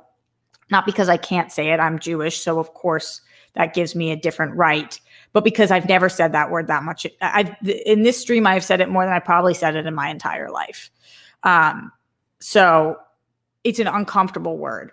Not 0.71 0.87
because 0.87 1.09
i 1.09 1.17
can't 1.17 1.53
say 1.53 1.71
it 1.71 1.81
i'm 1.81 1.99
jewish 1.99 2.41
so 2.41 2.59
of 2.59 2.75
course 2.75 3.21
that 3.55 3.75
gives 3.75 3.95
me 3.95 4.11
a 4.11 4.17
different 4.17 4.57
right 4.57 5.01
but 5.33 5.45
because 5.45 5.71
I've 5.71 5.89
never 5.89 6.09
said 6.09 6.33
that 6.33 6.51
word 6.51 6.67
that 6.67 6.83
much. 6.83 7.07
I've 7.21 7.55
in 7.87 8.03
this 8.03 8.21
stream 8.21 8.47
I've 8.47 8.65
said 8.65 8.81
it 8.81 8.89
more 8.89 9.05
than 9.05 9.15
I 9.15 9.19
probably 9.19 9.55
said 9.55 9.77
it 9.77 9.87
in 9.87 9.95
my 9.95 10.09
entire 10.09 10.51
life. 10.51 10.91
Um, 11.43 11.93
so 12.41 12.97
it's 13.65 13.79
an 13.79 13.87
uncomfortable 13.87 14.59
word. 14.59 14.93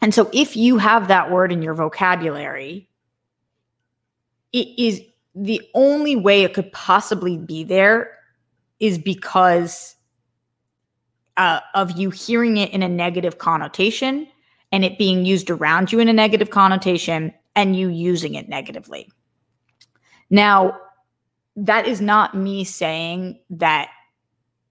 And 0.00 0.14
so 0.14 0.30
if 0.32 0.56
you 0.56 0.78
have 0.78 1.08
that 1.08 1.30
word 1.30 1.52
in 1.52 1.62
your 1.62 1.74
vocabulary, 1.74 2.88
it 4.52 4.68
is 4.78 5.00
the 5.34 5.60
only 5.74 6.16
way 6.16 6.44
it 6.44 6.54
could 6.54 6.70
possibly 6.72 7.36
be 7.36 7.64
there 7.64 8.12
is 8.78 8.98
because 8.98 9.96
uh, 11.36 11.60
of 11.74 11.98
you 11.98 12.10
hearing 12.10 12.56
it 12.56 12.70
in 12.70 12.82
a 12.82 12.88
negative 12.88 13.38
connotation 13.38 14.26
and 14.72 14.84
it 14.84 14.98
being 14.98 15.24
used 15.24 15.50
around 15.50 15.92
you 15.92 15.98
in 15.98 16.08
a 16.08 16.12
negative 16.12 16.50
connotation 16.50 17.32
and 17.54 17.76
you 17.76 17.88
using 17.88 18.34
it 18.34 18.48
negatively. 18.48 19.10
Now, 20.30 20.78
that 21.56 21.86
is 21.86 22.00
not 22.00 22.34
me 22.34 22.64
saying 22.64 23.38
that 23.50 23.88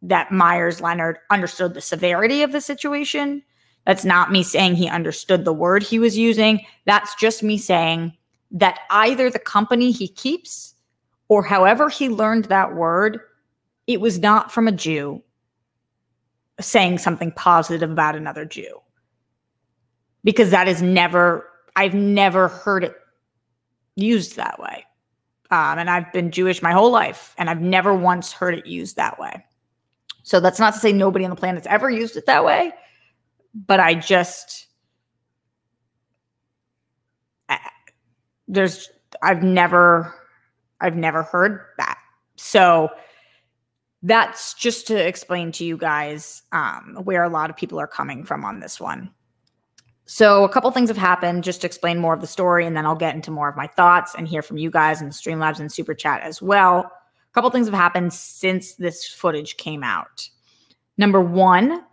that 0.01 0.31
Meyers 0.31 0.81
Leonard 0.81 1.17
understood 1.31 1.73
the 1.73 1.81
severity 1.81 2.43
of 2.43 2.51
the 2.51 2.61
situation. 2.61 3.41
That's 3.85 4.05
not 4.05 4.31
me 4.31 4.43
saying 4.43 4.75
he 4.75 4.87
understood 4.87 5.45
the 5.45 5.53
word 5.53 5.81
he 5.81 5.97
was 5.97 6.17
using. 6.17 6.63
That's 6.85 7.15
just 7.15 7.41
me 7.41 7.57
saying 7.57 8.13
that 8.51 8.79
either 8.91 9.29
the 9.29 9.39
company 9.39 9.91
he 9.91 10.07
keeps 10.07 10.75
or 11.27 11.43
however 11.43 11.89
he 11.89 12.09
learned 12.09 12.45
that 12.45 12.75
word, 12.75 13.19
it 13.87 13.99
was 13.99 14.19
not 14.19 14.51
from 14.51 14.67
a 14.67 14.71
Jew 14.71 15.23
saying 16.59 16.99
something 16.99 17.31
positive 17.31 17.89
about 17.89 18.15
another 18.15 18.45
Jew. 18.45 18.79
Because 20.23 20.51
that 20.51 20.67
is 20.67 20.81
never, 20.81 21.47
I've 21.75 21.93
never 21.93 22.47
heard 22.47 22.83
it 22.83 22.95
used 23.95 24.35
that 24.35 24.59
way. 24.59 24.85
Um, 25.55 25.79
and 25.79 25.89
I've 25.89 26.11
been 26.11 26.31
Jewish 26.31 26.61
my 26.61 26.73
whole 26.73 26.91
life, 26.91 27.33
and 27.37 27.49
I've 27.49 27.61
never 27.61 27.93
once 27.93 28.33
heard 28.33 28.55
it 28.55 28.65
used 28.65 28.97
that 28.97 29.17
way. 29.17 29.45
So 30.23 30.41
that's 30.41 30.59
not 30.59 30.73
to 30.73 30.79
say 30.79 30.91
nobody 30.91 31.23
on 31.23 31.29
the 31.29 31.37
planet's 31.37 31.65
ever 31.67 31.89
used 31.89 32.17
it 32.17 32.25
that 32.25 32.43
way, 32.43 32.73
but 33.53 33.79
I 33.79 33.93
just 33.93 34.67
I, 37.47 37.57
there's 38.49 38.89
I've 39.21 39.43
never 39.43 40.13
I've 40.81 40.97
never 40.97 41.23
heard 41.23 41.61
that. 41.77 41.99
So 42.35 42.89
that's 44.03 44.55
just 44.55 44.87
to 44.87 45.07
explain 45.07 45.53
to 45.53 45.63
you 45.63 45.77
guys 45.77 46.43
um, 46.51 46.99
where 47.05 47.23
a 47.23 47.29
lot 47.29 47.49
of 47.49 47.55
people 47.55 47.79
are 47.79 47.87
coming 47.87 48.25
from 48.25 48.43
on 48.43 48.59
this 48.59 48.77
one. 48.77 49.09
So, 50.07 50.43
a 50.43 50.49
couple 50.49 50.69
things 50.69 50.89
have 50.89 50.97
happened 50.97 51.43
just 51.43 51.61
to 51.61 51.67
explain 51.67 51.97
more 51.97 52.13
of 52.13 52.21
the 52.21 52.27
story, 52.27 52.65
and 52.65 52.77
then 52.77 52.85
I'll 52.85 52.95
get 52.95 53.15
into 53.15 53.31
more 53.31 53.49
of 53.49 53.55
my 53.55 53.65
thoughts 53.65 54.13
and 54.15 54.27
hear 54.27 54.43
from 54.43 54.57
you 54.57 54.69
guys 54.69 55.01
in 55.01 55.07
the 55.07 55.13
Streamlabs 55.13 55.59
and 55.59 55.71
Super 55.71 55.95
Chat 55.95 56.21
as 56.21 56.41
well. 56.41 56.79
A 56.81 57.33
couple 57.33 57.49
things 57.49 57.67
have 57.67 57.73
happened 57.73 58.13
since 58.13 58.75
this 58.75 59.07
footage 59.07 59.57
came 59.57 59.83
out. 59.83 60.29
Number 60.97 61.19
one, 61.19 61.83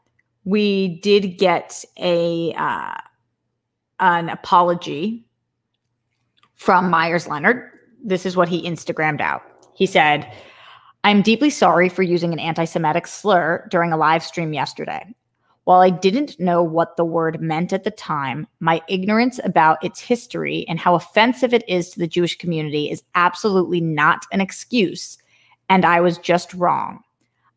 we 0.45 1.01
did 1.01 1.39
get 1.39 1.85
a 1.99 2.53
uh, 2.55 2.95
an 4.01 4.29
apology 4.29 5.27
from 6.55 6.91
Meyers 6.91 7.27
Leonard. 7.27 7.71
This 8.05 8.27
is 8.27 8.37
what 8.37 8.49
he 8.49 8.63
Instagrammed 8.69 9.21
out. 9.21 9.43
He 9.75 9.87
said, 9.87 10.31
I'm 11.05 11.23
deeply 11.23 11.51
sorry 11.51 11.89
for 11.89 12.03
using 12.03 12.33
an 12.33 12.39
anti 12.39 12.65
Semitic 12.65 13.07
slur 13.07 13.67
during 13.71 13.93
a 13.93 13.97
live 13.97 14.23
stream 14.23 14.53
yesterday. 14.53 15.15
While 15.65 15.81
I 15.81 15.91
didn't 15.91 16.41
know 16.41 16.63
what 16.63 16.97
the 16.97 17.05
word 17.05 17.41
meant 17.41 17.73
at 17.73 17.85
the 17.85 17.91
time, 17.93 18.49
my 18.59 18.83
ignorance 18.89 19.39
about 19.45 19.83
its 19.85 20.01
history 20.01 20.67
and 20.69 20.81
how 20.81 20.97
offensive 20.97 21.55
it 21.55 21.63
is 21.69 21.91
to 21.91 22.01
the 22.01 22.09
Jewish 22.09 22.37
community 22.37 22.91
is 22.91 23.05
absolutely 23.15 23.81
not 23.81 24.27
an 24.33 24.41
excuse, 24.41 25.19
and 25.69 25.85
I 25.85 26.01
was 26.01 26.19
just 26.19 26.53
wrong. 26.55 27.01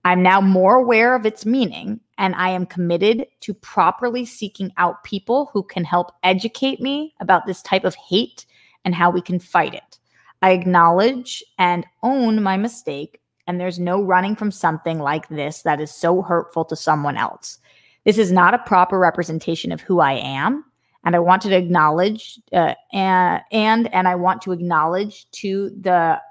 I'm 0.04 0.22
now 0.22 0.40
more 0.40 0.76
aware 0.76 1.16
of 1.16 1.26
its 1.26 1.48
meaning, 1.48 2.00
and 2.20 2.36
I 2.36 2.50
am 2.50 2.68
committed 2.68 3.26
to 3.42 3.56
properly 3.56 4.24
seeking 4.24 4.72
out 4.78 5.04
people 5.04 5.50
who 5.52 5.64
can 5.64 5.84
help 5.84 6.12
educate 6.22 6.80
me 6.80 7.16
about 7.20 7.48
this 7.48 7.64
type 7.64 7.86
of 7.86 7.96
hate 7.96 8.46
and 8.86 8.94
how 8.94 9.10
we 9.10 9.20
can 9.20 9.40
fight 9.40 9.74
it. 9.74 9.98
I 10.44 10.52
acknowledge 10.52 11.44
and 11.58 11.88
own 12.04 12.44
my 12.44 12.56
mistake, 12.56 13.20
and 13.48 13.60
there's 13.60 13.80
no 13.80 14.00
running 14.00 14.36
from 14.36 14.52
something 14.52 15.00
like 15.00 15.28
this 15.28 15.64
that 15.64 15.82
is 15.82 15.90
so 15.90 16.22
hurtful 16.22 16.66
to 16.66 16.76
someone 16.76 17.18
else. 17.18 17.58
This 18.06 18.18
is 18.18 18.32
not 18.32 18.54
a 18.54 18.60
proper 18.60 18.98
representation 19.00 19.72
of 19.72 19.82
who 19.82 20.00
I 20.00 20.14
am, 20.14 20.64
and 21.04 21.16
I 21.16 21.20
want 21.20 21.42
to 21.44 21.56
acknowledge 21.56 22.40
uh, 22.54 22.76
and 22.94 23.94
and 23.94 24.08
I 24.08 24.16
want 24.16 24.42
to 24.44 24.52
acknowledge 24.52 25.30
to 25.32 25.72
the 25.82 26.22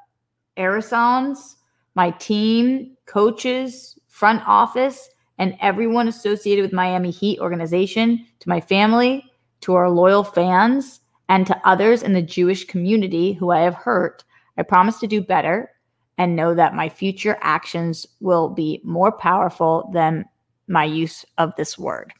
Arisons, 0.56 1.56
my 1.94 2.10
team, 2.12 2.96
coaches, 3.06 3.98
front 4.08 4.42
office, 4.46 5.08
and 5.38 5.56
everyone 5.60 6.08
associated 6.08 6.62
with 6.62 6.72
Miami 6.72 7.10
Heat 7.10 7.40
organization, 7.40 8.24
to 8.40 8.48
my 8.48 8.60
family, 8.60 9.24
to 9.62 9.74
our 9.74 9.90
loyal 9.90 10.22
fans, 10.22 11.00
and 11.28 11.46
to 11.46 11.60
others 11.64 12.02
in 12.02 12.12
the 12.12 12.22
Jewish 12.22 12.64
community 12.64 13.32
who 13.32 13.50
I 13.50 13.60
have 13.60 13.74
hurt. 13.74 14.24
I 14.56 14.62
promise 14.62 15.00
to 15.00 15.08
do 15.08 15.20
better 15.20 15.70
and 16.18 16.36
know 16.36 16.54
that 16.54 16.74
my 16.74 16.88
future 16.88 17.36
actions 17.40 18.06
will 18.20 18.48
be 18.48 18.80
more 18.84 19.10
powerful 19.10 19.90
than 19.92 20.24
my 20.68 20.84
use 20.84 21.24
of 21.38 21.54
this 21.56 21.78
word. 21.78 22.12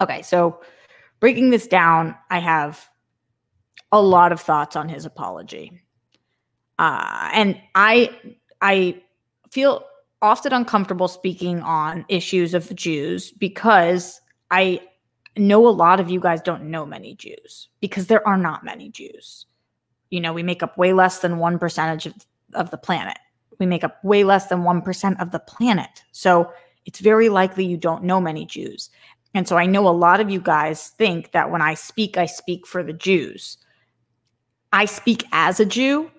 Okay, 0.00 0.22
so 0.22 0.60
breaking 1.20 1.50
this 1.50 1.66
down, 1.66 2.16
I 2.30 2.38
have 2.38 2.88
a 3.90 4.00
lot 4.00 4.32
of 4.32 4.40
thoughts 4.40 4.76
on 4.76 4.88
his 4.88 5.04
apology. 5.04 5.80
Uh, 6.78 7.30
and 7.32 7.60
I 7.74 8.10
I 8.60 9.02
feel 9.50 9.84
often 10.22 10.52
uncomfortable 10.52 11.08
speaking 11.08 11.60
on 11.60 12.04
issues 12.08 12.54
of 12.54 12.74
Jews 12.74 13.32
because 13.32 14.20
I 14.50 14.80
know 15.36 15.66
a 15.66 15.70
lot 15.70 16.00
of 16.00 16.10
you 16.10 16.20
guys 16.20 16.40
don't 16.40 16.64
know 16.64 16.86
many 16.86 17.14
Jews 17.14 17.68
because 17.80 18.06
there 18.06 18.26
are 18.26 18.36
not 18.36 18.64
many 18.64 18.88
Jews. 18.88 19.46
You 20.10 20.20
know, 20.20 20.32
we 20.32 20.42
make 20.42 20.62
up 20.62 20.76
way 20.76 20.92
less 20.92 21.20
than 21.20 21.38
one 21.38 21.58
percentage 21.58 22.06
of, 22.06 22.14
of 22.54 22.70
the 22.70 22.78
planet. 22.78 23.18
We 23.58 23.66
make 23.66 23.84
up 23.84 24.02
way 24.04 24.24
less 24.24 24.46
than 24.46 24.62
1% 24.62 25.20
of 25.20 25.30
the 25.30 25.38
planet. 25.38 26.02
So 26.10 26.52
it's 26.86 27.00
very 27.00 27.28
likely 27.28 27.64
you 27.64 27.76
don't 27.76 28.04
know 28.04 28.20
many 28.20 28.44
Jews. 28.44 28.90
And 29.34 29.48
so 29.48 29.56
I 29.56 29.66
know 29.66 29.88
a 29.88 29.90
lot 29.90 30.20
of 30.20 30.30
you 30.30 30.40
guys 30.40 30.88
think 30.90 31.32
that 31.32 31.50
when 31.50 31.62
I 31.62 31.74
speak, 31.74 32.16
I 32.16 32.26
speak 32.26 32.66
for 32.66 32.82
the 32.82 32.92
Jews. 32.92 33.56
I 34.72 34.84
speak 34.84 35.24
as 35.32 35.60
a 35.60 35.66
Jew, 35.66 36.10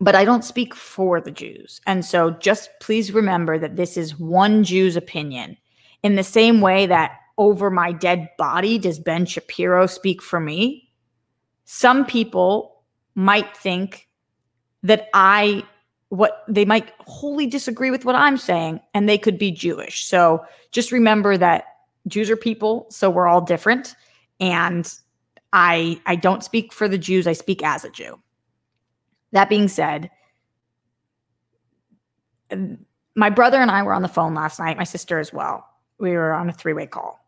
but 0.00 0.14
I 0.14 0.24
don't 0.24 0.44
speak 0.44 0.74
for 0.74 1.20
the 1.20 1.30
Jews. 1.30 1.80
And 1.86 2.04
so 2.04 2.30
just 2.30 2.70
please 2.80 3.12
remember 3.12 3.58
that 3.58 3.76
this 3.76 3.96
is 3.96 4.18
one 4.18 4.62
Jew's 4.62 4.96
opinion. 4.96 5.56
In 6.02 6.16
the 6.16 6.24
same 6.24 6.60
way 6.60 6.86
that 6.86 7.12
over 7.38 7.70
my 7.70 7.92
dead 7.92 8.28
body 8.38 8.78
does 8.78 8.98
Ben 8.98 9.26
Shapiro 9.26 9.86
speak 9.86 10.22
for 10.22 10.40
me, 10.40 10.90
some 11.64 12.04
people 12.04 12.82
might 13.14 13.56
think 13.56 14.08
that 14.82 15.08
I 15.14 15.64
what 16.08 16.44
they 16.48 16.64
might 16.64 16.92
wholly 17.00 17.46
disagree 17.46 17.90
with 17.90 18.04
what 18.04 18.14
I'm 18.14 18.36
saying, 18.36 18.80
and 18.94 19.08
they 19.08 19.18
could 19.18 19.38
be 19.38 19.50
Jewish. 19.50 20.04
So 20.04 20.44
just 20.70 20.92
remember 20.92 21.36
that 21.36 21.64
Jews 22.06 22.30
are 22.30 22.36
people, 22.36 22.86
so 22.90 23.10
we're 23.10 23.26
all 23.26 23.40
different. 23.40 23.94
And 24.38 24.92
I 25.52 26.00
I 26.06 26.16
don't 26.16 26.44
speak 26.44 26.72
for 26.72 26.88
the 26.88 26.98
Jews, 26.98 27.26
I 27.26 27.32
speak 27.32 27.64
as 27.64 27.84
a 27.84 27.90
Jew. 27.90 28.20
That 29.32 29.48
being 29.48 29.68
said, 29.68 30.10
my 33.16 33.30
brother 33.30 33.60
and 33.60 33.70
I 33.70 33.82
were 33.82 33.92
on 33.92 34.02
the 34.02 34.08
phone 34.08 34.34
last 34.34 34.60
night, 34.60 34.76
my 34.76 34.84
sister 34.84 35.18
as 35.18 35.32
well. 35.32 35.66
We 35.98 36.12
were 36.12 36.32
on 36.32 36.48
a 36.48 36.52
three-way 36.52 36.86
call. 36.86 37.18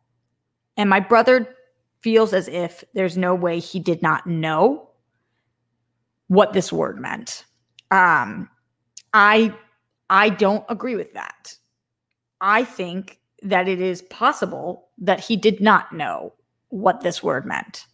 And 0.76 0.88
my 0.88 1.00
brother 1.00 1.56
feels 2.02 2.32
as 2.32 2.46
if 2.46 2.84
there's 2.94 3.16
no 3.16 3.34
way 3.34 3.58
he 3.58 3.80
did 3.80 4.02
not 4.02 4.26
know 4.26 4.90
what 6.28 6.52
this 6.52 6.72
word 6.72 7.00
meant. 7.00 7.44
Um, 7.90 8.48
I 9.12 9.54
I 10.10 10.30
don't 10.30 10.64
agree 10.68 10.96
with 10.96 11.12
that. 11.14 11.54
I 12.40 12.64
think 12.64 13.18
that 13.42 13.68
it 13.68 13.80
is 13.80 14.02
possible 14.02 14.88
that 14.98 15.20
he 15.20 15.36
did 15.36 15.60
not 15.60 15.92
know 15.92 16.32
what 16.68 17.00
this 17.00 17.22
word 17.22 17.46
meant. 17.46 17.86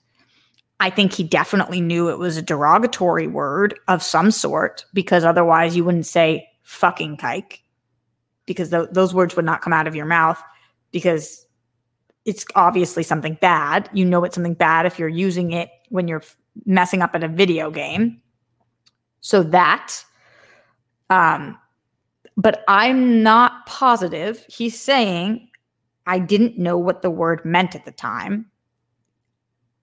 I 0.80 0.90
think 0.90 1.12
he 1.12 1.22
definitely 1.22 1.80
knew 1.80 2.08
it 2.08 2.18
was 2.18 2.36
a 2.36 2.42
derogatory 2.42 3.26
word 3.26 3.78
of 3.88 4.02
some 4.02 4.30
sort 4.30 4.84
because 4.92 5.24
otherwise 5.24 5.76
you 5.76 5.84
wouldn't 5.84 6.06
say 6.06 6.48
fucking 6.62 7.16
kike 7.16 7.60
because 8.46 8.70
th- 8.70 8.88
those 8.90 9.14
words 9.14 9.36
would 9.36 9.44
not 9.44 9.62
come 9.62 9.72
out 9.72 9.86
of 9.86 9.94
your 9.94 10.06
mouth 10.06 10.42
because 10.90 11.46
it's 12.24 12.44
obviously 12.54 13.02
something 13.02 13.38
bad. 13.40 13.88
You 13.92 14.04
know 14.04 14.24
it's 14.24 14.34
something 14.34 14.54
bad 14.54 14.86
if 14.86 14.98
you're 14.98 15.08
using 15.08 15.52
it 15.52 15.70
when 15.90 16.08
you're 16.08 16.22
messing 16.66 17.02
up 17.02 17.14
at 17.14 17.24
a 17.24 17.28
video 17.28 17.70
game. 17.70 18.20
So 19.20 19.42
that 19.42 20.04
um, 21.10 21.58
but 22.36 22.64
I'm 22.68 23.22
not 23.22 23.66
positive. 23.66 24.44
He's 24.48 24.78
saying 24.78 25.48
I 26.06 26.18
didn't 26.18 26.58
know 26.58 26.76
what 26.76 27.02
the 27.02 27.10
word 27.10 27.44
meant 27.44 27.74
at 27.74 27.84
the 27.84 27.92
time. 27.92 28.50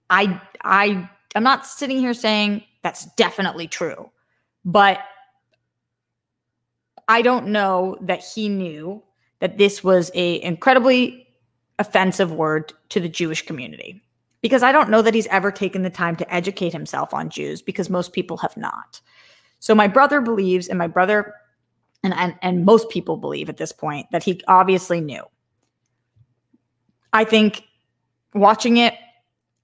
I 0.09 0.41
I 0.63 1.09
I'm 1.35 1.43
not 1.43 1.65
sitting 1.65 1.99
here 1.99 2.13
saying 2.13 2.63
that's 2.83 3.05
definitely 3.15 3.67
true, 3.67 4.11
but 4.65 4.99
I 7.07 7.21
don't 7.21 7.47
know 7.47 7.97
that 8.01 8.23
he 8.23 8.49
knew 8.49 9.03
that 9.39 9.57
this 9.57 9.83
was 9.83 10.11
a 10.13 10.41
incredibly 10.41 11.27
offensive 11.79 12.31
word 12.31 12.73
to 12.89 12.99
the 12.99 13.09
Jewish 13.09 13.45
community 13.45 14.01
because 14.41 14.63
I 14.63 14.71
don't 14.71 14.89
know 14.89 15.01
that 15.01 15.13
he's 15.13 15.27
ever 15.27 15.51
taken 15.51 15.83
the 15.83 15.89
time 15.89 16.15
to 16.17 16.33
educate 16.33 16.73
himself 16.73 17.13
on 17.13 17.29
Jews 17.29 17.61
because 17.61 17.89
most 17.89 18.13
people 18.13 18.37
have 18.37 18.55
not. 18.57 19.01
So 19.61 19.73
my 19.73 19.87
brother 19.87 20.21
believes, 20.21 20.67
and 20.67 20.77
my 20.77 20.87
brother 20.87 21.33
and, 22.03 22.13
and, 22.15 22.35
and 22.41 22.65
most 22.65 22.89
people 22.89 23.15
believe 23.15 23.47
at 23.47 23.57
this 23.57 23.71
point 23.71 24.07
that 24.11 24.23
he 24.23 24.41
obviously 24.47 24.99
knew. 24.99 25.23
I 27.13 27.23
think 27.23 27.63
watching 28.33 28.77
it, 28.77 28.95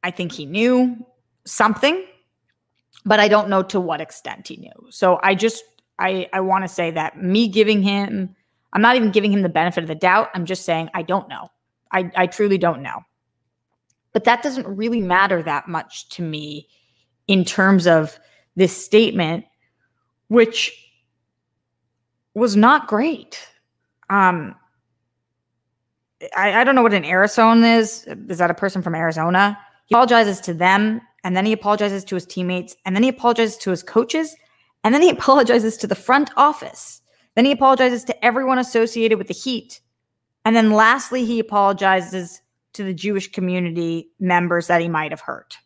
I 0.04 0.12
think 0.12 0.32
he 0.32 0.46
knew 0.46 1.04
something, 1.46 2.06
but 3.06 3.20
I 3.20 3.28
don't 3.28 3.50
know 3.50 3.64
to 3.64 3.80
what 3.80 4.00
extent 4.00 4.48
he 4.48 4.58
knew. 4.58 4.92
So 4.92 5.20
I 5.24 5.34
just 5.34 5.64
I 5.98 6.30
I 6.32 6.42
want 6.42 6.64
to 6.64 6.68
say 6.68 6.92
that 6.92 7.22
me 7.22 7.48
giving 7.48 7.82
him 7.82 8.36
I'm 8.74 8.82
not 8.82 8.98
even 8.98 9.12
giving 9.12 9.34
him 9.34 9.42
the 9.42 9.50
benefit 9.50 9.84
of 9.84 9.88
the 9.88 9.96
doubt. 9.96 10.30
I'm 10.36 10.46
just 10.46 10.64
saying 10.64 10.90
I 10.94 11.02
don't 11.02 11.28
know. 11.28 11.50
I, 11.92 12.12
I 12.16 12.28
truly 12.28 12.60
don't 12.60 12.84
know. 12.84 13.02
But 14.14 14.26
that 14.26 14.44
doesn't 14.44 14.68
really 14.68 15.02
matter 15.02 15.42
that 15.42 15.68
much 15.68 16.10
to 16.10 16.22
me 16.22 16.68
in 17.28 17.46
terms 17.46 17.88
of 17.88 18.20
this 18.56 18.76
statement 18.76 19.46
which 20.28 20.74
was 22.34 22.56
not 22.56 22.88
great. 22.88 23.48
Um, 24.10 24.56
I, 26.36 26.62
I 26.62 26.64
don't 26.64 26.76
know 26.76 26.84
what 26.84 26.94
an 26.94 27.06
Arizona 27.06 27.68
is. 27.68 28.08
Is 28.30 28.38
that 28.38 28.52
a 28.52 28.56
person 28.56 28.82
from 28.82 28.96
Arizona? 28.96 29.58
He 29.86 29.96
apologizes 29.96 30.40
to 30.42 30.54
them, 30.54 31.02
and 31.24 31.36
then 31.36 31.46
he 31.46 31.54
apologizes 31.54 32.04
to 32.06 32.16
his 32.16 32.26
teammates, 32.26 32.76
and 32.86 32.96
then 32.96 33.04
he 33.04 33.10
apologizes 33.10 33.58
to 33.58 33.72
his 33.72 33.84
coaches, 33.84 34.36
and 34.84 34.94
then 34.94 35.02
he 35.02 35.10
apologizes 35.18 35.78
to 35.78 35.88
the 35.88 35.96
front 35.96 36.32
office. 36.38 37.02
Then 37.36 37.46
he 37.46 37.52
apologizes 37.52 38.04
to 38.06 38.26
everyone 38.26 38.58
associated 38.58 39.18
with 39.18 39.28
the 39.28 39.34
Heat. 39.34 39.80
And 40.44 40.56
then 40.56 40.72
lastly, 40.72 41.26
he 41.26 41.40
apologizes 41.40 42.42
to 42.74 42.84
the 42.84 42.94
Jewish 42.94 43.32
community 43.32 44.10
members 44.20 44.68
that 44.68 44.82
he 44.82 44.88
might 44.88 45.12
have 45.12 45.22
hurt 45.22 45.58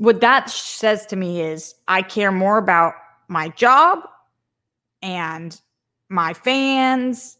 what 0.00 0.22
that 0.22 0.48
says 0.48 1.04
to 1.04 1.14
me 1.14 1.42
is 1.42 1.74
I 1.86 2.00
care 2.00 2.32
more 2.32 2.56
about 2.56 2.94
my 3.28 3.50
job 3.50 3.98
and 5.02 5.60
my 6.08 6.32
fans 6.32 7.36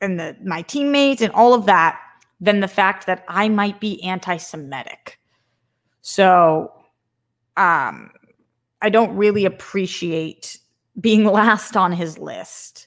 and 0.00 0.20
the 0.20 0.36
my 0.44 0.62
teammates 0.62 1.22
and 1.22 1.32
all 1.32 1.54
of 1.54 1.66
that 1.66 1.98
than 2.38 2.60
the 2.60 2.68
fact 2.68 3.06
that 3.06 3.24
I 3.26 3.48
might 3.48 3.80
be 3.80 4.00
anti 4.04 4.36
Semitic. 4.36 5.18
So 6.02 6.72
um, 7.56 8.12
I 8.80 8.90
don't 8.90 9.16
really 9.16 9.44
appreciate 9.44 10.58
being 11.00 11.24
last 11.40 11.76
on 11.76 11.90
his 11.90 12.16
list. 12.16 12.86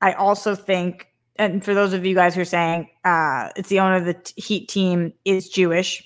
I 0.00 0.12
also 0.12 0.54
think, 0.54 1.08
and 1.34 1.64
for 1.64 1.74
those 1.74 1.92
of 1.92 2.06
you 2.06 2.14
guys 2.14 2.36
who 2.36 2.42
are 2.42 2.44
saying 2.44 2.90
uh, 3.04 3.48
it's 3.56 3.70
the 3.70 3.80
owner 3.80 3.96
of 3.96 4.04
the 4.04 4.32
Heat 4.36 4.68
team 4.68 5.12
is 5.24 5.48
Jewish. 5.48 6.04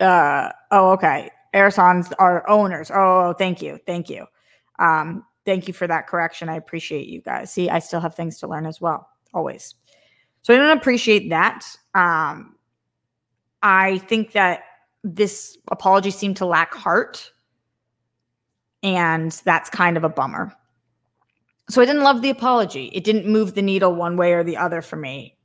Uh, 0.00 0.50
oh, 0.70 0.92
okay. 0.92 1.30
Arisons 1.54 2.12
are 2.18 2.48
owners. 2.48 2.90
Oh, 2.92 3.34
thank 3.34 3.60
you. 3.60 3.78
Thank 3.86 4.08
you. 4.08 4.26
Um, 4.78 5.24
thank 5.44 5.68
you 5.68 5.74
for 5.74 5.86
that 5.86 6.06
correction. 6.06 6.48
I 6.48 6.56
appreciate 6.56 7.08
you 7.08 7.20
guys. 7.20 7.52
See, 7.52 7.68
I 7.68 7.78
still 7.78 8.00
have 8.00 8.14
things 8.14 8.38
to 8.38 8.48
learn 8.48 8.66
as 8.66 8.80
well, 8.80 9.08
always. 9.34 9.74
So 10.42 10.54
I 10.54 10.56
don't 10.56 10.76
appreciate 10.76 11.30
that. 11.30 11.66
Um, 11.94 12.56
I 13.62 13.98
think 13.98 14.32
that 14.32 14.62
this 15.04 15.56
apology 15.70 16.10
seemed 16.10 16.36
to 16.38 16.46
lack 16.46 16.74
heart. 16.74 17.32
And 18.82 19.30
that's 19.44 19.70
kind 19.70 19.96
of 19.96 20.04
a 20.04 20.08
bummer. 20.08 20.52
So 21.68 21.80
I 21.80 21.84
didn't 21.84 22.02
love 22.02 22.22
the 22.22 22.30
apology. 22.30 22.90
It 22.92 23.04
didn't 23.04 23.26
move 23.26 23.54
the 23.54 23.62
needle 23.62 23.94
one 23.94 24.16
way 24.16 24.32
or 24.32 24.42
the 24.42 24.56
other 24.56 24.82
for 24.82 24.96
me. 24.96 25.36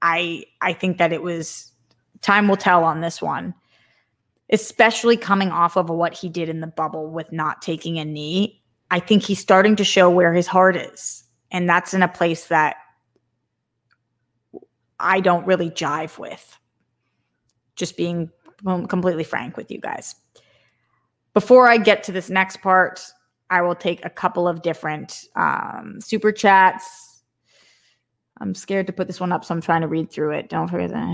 I 0.00 0.44
I 0.60 0.72
think 0.72 0.98
that 0.98 1.12
it 1.12 1.22
was 1.22 1.72
time 2.22 2.48
will 2.48 2.56
tell 2.56 2.84
on 2.84 3.00
this 3.02 3.20
one. 3.20 3.54
Especially 4.50 5.16
coming 5.16 5.50
off 5.50 5.76
of 5.76 5.90
what 5.90 6.14
he 6.14 6.28
did 6.28 6.48
in 6.48 6.60
the 6.60 6.66
bubble 6.66 7.10
with 7.10 7.32
not 7.32 7.62
taking 7.62 7.98
a 7.98 8.04
knee. 8.04 8.62
I 8.90 9.00
think 9.00 9.22
he's 9.22 9.40
starting 9.40 9.74
to 9.76 9.84
show 9.84 10.08
where 10.08 10.32
his 10.32 10.46
heart 10.46 10.76
is. 10.76 11.24
And 11.50 11.68
that's 11.68 11.94
in 11.94 12.02
a 12.02 12.08
place 12.08 12.46
that 12.46 12.76
I 15.00 15.20
don't 15.20 15.46
really 15.46 15.70
jive 15.70 16.18
with. 16.18 16.58
Just 17.74 17.96
being 17.96 18.30
completely 18.64 19.24
frank 19.24 19.56
with 19.56 19.70
you 19.70 19.80
guys. 19.80 20.14
Before 21.34 21.68
I 21.68 21.76
get 21.76 22.02
to 22.04 22.12
this 22.12 22.30
next 22.30 22.62
part, 22.62 23.02
I 23.50 23.60
will 23.60 23.74
take 23.74 24.04
a 24.04 24.10
couple 24.10 24.48
of 24.48 24.62
different 24.62 25.24
um, 25.36 25.98
super 26.00 26.32
chats. 26.32 27.22
I'm 28.40 28.54
scared 28.54 28.86
to 28.86 28.92
put 28.92 29.06
this 29.06 29.20
one 29.20 29.32
up, 29.32 29.44
so 29.44 29.54
I'm 29.54 29.60
trying 29.60 29.82
to 29.82 29.88
read 29.88 30.10
through 30.10 30.32
it. 30.32 30.48
Don't 30.48 30.68
forget 30.68 30.90
that. 30.90 31.06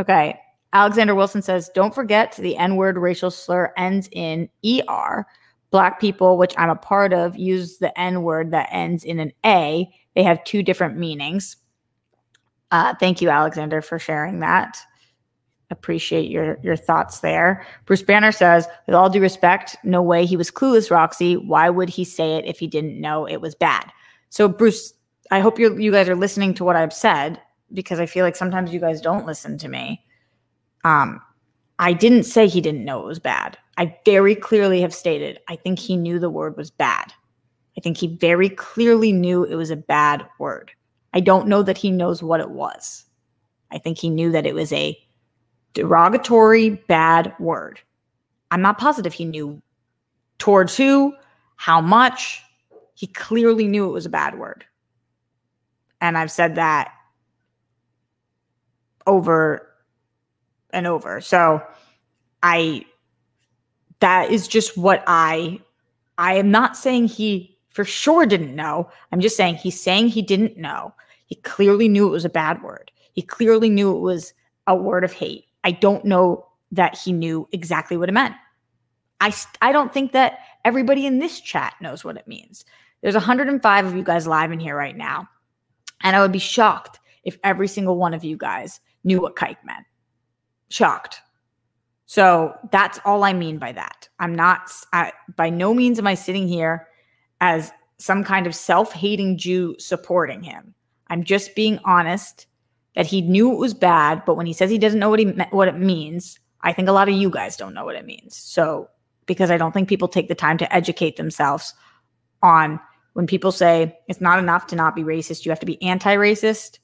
Okay. 0.00 0.40
Alexander 0.72 1.14
Wilson 1.14 1.42
says, 1.42 1.70
Don't 1.74 1.94
forget 1.94 2.34
the 2.36 2.56
N 2.56 2.76
word 2.76 2.96
racial 2.96 3.30
slur 3.30 3.72
ends 3.76 4.08
in 4.12 4.48
ER. 4.64 5.26
Black 5.70 6.00
people, 6.00 6.38
which 6.38 6.54
I'm 6.56 6.70
a 6.70 6.76
part 6.76 7.12
of, 7.12 7.36
use 7.36 7.78
the 7.78 7.96
N 8.00 8.22
word 8.22 8.50
that 8.52 8.68
ends 8.72 9.04
in 9.04 9.20
an 9.20 9.32
A. 9.44 9.88
They 10.14 10.22
have 10.22 10.42
two 10.44 10.62
different 10.62 10.96
meanings. 10.96 11.56
Uh, 12.70 12.94
thank 12.98 13.20
you, 13.20 13.28
Alexander, 13.28 13.82
for 13.82 13.98
sharing 13.98 14.40
that. 14.40 14.78
Appreciate 15.70 16.30
your 16.30 16.58
your 16.62 16.76
thoughts 16.76 17.20
there. 17.20 17.64
Bruce 17.84 18.02
Banner 18.02 18.32
says, 18.32 18.66
with 18.86 18.94
all 18.94 19.10
due 19.10 19.20
respect, 19.20 19.76
no 19.84 20.02
way 20.02 20.24
he 20.24 20.36
was 20.36 20.50
clueless, 20.50 20.90
Roxy. 20.90 21.36
Why 21.36 21.68
would 21.68 21.88
he 21.88 22.04
say 22.04 22.36
it 22.36 22.46
if 22.46 22.58
he 22.58 22.66
didn't 22.66 23.00
know 23.00 23.26
it 23.26 23.40
was 23.40 23.54
bad? 23.54 23.92
So, 24.30 24.48
Bruce, 24.48 24.94
I 25.30 25.40
hope 25.40 25.58
you 25.58 25.76
you 25.78 25.92
guys 25.92 26.08
are 26.08 26.16
listening 26.16 26.54
to 26.54 26.64
what 26.64 26.74
I've 26.74 26.92
said 26.92 27.40
because 27.72 28.00
I 28.00 28.06
feel 28.06 28.24
like 28.24 28.36
sometimes 28.36 28.72
you 28.72 28.80
guys 28.80 29.00
don't 29.00 29.26
listen 29.26 29.58
to 29.58 29.68
me. 29.68 30.04
Um, 30.84 31.20
I 31.78 31.92
didn't 31.92 32.24
say 32.24 32.46
he 32.46 32.60
didn't 32.60 32.84
know 32.84 33.00
it 33.00 33.06
was 33.06 33.18
bad. 33.18 33.56
I 33.76 33.96
very 34.04 34.34
clearly 34.34 34.80
have 34.82 34.94
stated 34.94 35.38
I 35.48 35.56
think 35.56 35.78
he 35.78 35.96
knew 35.96 36.18
the 36.18 36.30
word 36.30 36.56
was 36.56 36.70
bad. 36.70 37.12
I 37.76 37.80
think 37.80 37.96
he 37.96 38.08
very 38.08 38.48
clearly 38.48 39.12
knew 39.12 39.44
it 39.44 39.54
was 39.54 39.70
a 39.70 39.76
bad 39.76 40.26
word. 40.38 40.70
I 41.14 41.20
don't 41.20 41.48
know 41.48 41.62
that 41.62 41.78
he 41.78 41.90
knows 41.90 42.22
what 42.22 42.40
it 42.40 42.50
was. 42.50 43.04
I 43.70 43.78
think 43.78 43.98
he 43.98 44.10
knew 44.10 44.30
that 44.32 44.46
it 44.46 44.54
was 44.54 44.72
a 44.72 44.98
derogatory, 45.74 46.70
bad 46.70 47.32
word. 47.38 47.80
I'm 48.50 48.62
not 48.62 48.78
positive 48.78 49.12
he 49.12 49.24
knew 49.24 49.62
towards 50.38 50.76
who, 50.76 51.14
how 51.56 51.80
much. 51.80 52.42
He 52.94 53.06
clearly 53.06 53.66
knew 53.66 53.88
it 53.88 53.92
was 53.92 54.06
a 54.06 54.10
bad 54.10 54.38
word. 54.38 54.64
And 56.00 56.18
I've 56.18 56.30
said 56.30 56.56
that 56.56 56.92
over 59.10 59.68
and 60.70 60.86
over. 60.86 61.20
So 61.20 61.60
I, 62.42 62.86
that 63.98 64.30
is 64.30 64.46
just 64.46 64.78
what 64.78 65.02
I, 65.08 65.60
I 66.16 66.34
am 66.34 66.52
not 66.52 66.76
saying 66.76 67.08
he 67.08 67.58
for 67.68 67.84
sure 67.84 68.24
didn't 68.24 68.54
know. 68.54 68.88
I'm 69.10 69.20
just 69.20 69.36
saying 69.36 69.56
he's 69.56 69.80
saying 69.80 70.08
he 70.08 70.22
didn't 70.22 70.56
know. 70.56 70.94
He 71.26 71.34
clearly 71.36 71.88
knew 71.88 72.06
it 72.06 72.12
was 72.12 72.24
a 72.24 72.30
bad 72.30 72.62
word. 72.62 72.90
He 73.12 73.22
clearly 73.22 73.68
knew 73.68 73.96
it 73.96 74.00
was 74.00 74.32
a 74.66 74.74
word 74.76 75.02
of 75.04 75.12
hate. 75.12 75.46
I 75.64 75.72
don't 75.72 76.04
know 76.04 76.46
that 76.72 76.96
he 76.96 77.12
knew 77.12 77.48
exactly 77.52 77.96
what 77.96 78.08
it 78.08 78.12
meant. 78.12 78.34
I, 79.20 79.34
I 79.60 79.72
don't 79.72 79.92
think 79.92 80.12
that 80.12 80.38
everybody 80.64 81.04
in 81.04 81.18
this 81.18 81.40
chat 81.40 81.74
knows 81.80 82.04
what 82.04 82.16
it 82.16 82.28
means. 82.28 82.64
There's 83.02 83.14
105 83.14 83.86
of 83.86 83.96
you 83.96 84.04
guys 84.04 84.26
live 84.26 84.52
in 84.52 84.60
here 84.60 84.76
right 84.76 84.96
now. 84.96 85.28
And 86.02 86.16
I 86.16 86.20
would 86.20 86.32
be 86.32 86.38
shocked 86.38 87.00
if 87.24 87.38
every 87.44 87.68
single 87.68 87.96
one 87.96 88.14
of 88.14 88.24
you 88.24 88.36
guys 88.36 88.80
knew 89.04 89.20
what 89.20 89.36
kike 89.36 89.62
meant. 89.64 89.86
Shocked. 90.68 91.20
So 92.06 92.54
that's 92.72 92.98
all 93.04 93.22
I 93.22 93.32
mean 93.32 93.58
by 93.58 93.72
that. 93.72 94.08
I'm 94.18 94.34
not, 94.34 94.70
I, 94.92 95.12
by 95.36 95.48
no 95.50 95.72
means 95.72 95.98
am 95.98 96.06
I 96.06 96.14
sitting 96.14 96.48
here 96.48 96.88
as 97.40 97.70
some 97.98 98.24
kind 98.24 98.46
of 98.46 98.54
self 98.54 98.92
hating 98.92 99.38
Jew 99.38 99.76
supporting 99.78 100.42
him. 100.42 100.74
I'm 101.08 101.22
just 101.22 101.54
being 101.54 101.78
honest 101.84 102.46
that 102.96 103.06
he 103.06 103.20
knew 103.20 103.52
it 103.52 103.58
was 103.58 103.74
bad, 103.74 104.24
but 104.24 104.36
when 104.36 104.46
he 104.46 104.52
says 104.52 104.70
he 104.70 104.78
doesn't 104.78 104.98
know 104.98 105.10
what 105.10 105.20
he 105.20 105.26
what 105.50 105.68
it 105.68 105.78
means, 105.78 106.38
I 106.62 106.72
think 106.72 106.88
a 106.88 106.92
lot 106.92 107.08
of 107.08 107.14
you 107.14 107.30
guys 107.30 107.56
don't 107.56 107.74
know 107.74 107.84
what 107.84 107.96
it 107.96 108.04
means. 108.06 108.34
So 108.34 108.88
because 109.26 109.50
I 109.50 109.56
don't 109.56 109.70
think 109.70 109.88
people 109.88 110.08
take 110.08 110.26
the 110.26 110.34
time 110.34 110.58
to 110.58 110.74
educate 110.74 111.16
themselves 111.16 111.74
on 112.42 112.80
when 113.12 113.26
people 113.28 113.52
say 113.52 113.96
it's 114.08 114.20
not 114.20 114.40
enough 114.40 114.66
to 114.68 114.76
not 114.76 114.96
be 114.96 115.04
racist, 115.04 115.44
you 115.44 115.52
have 115.52 115.60
to 115.60 115.66
be 115.66 115.80
anti-racist. 115.82 116.79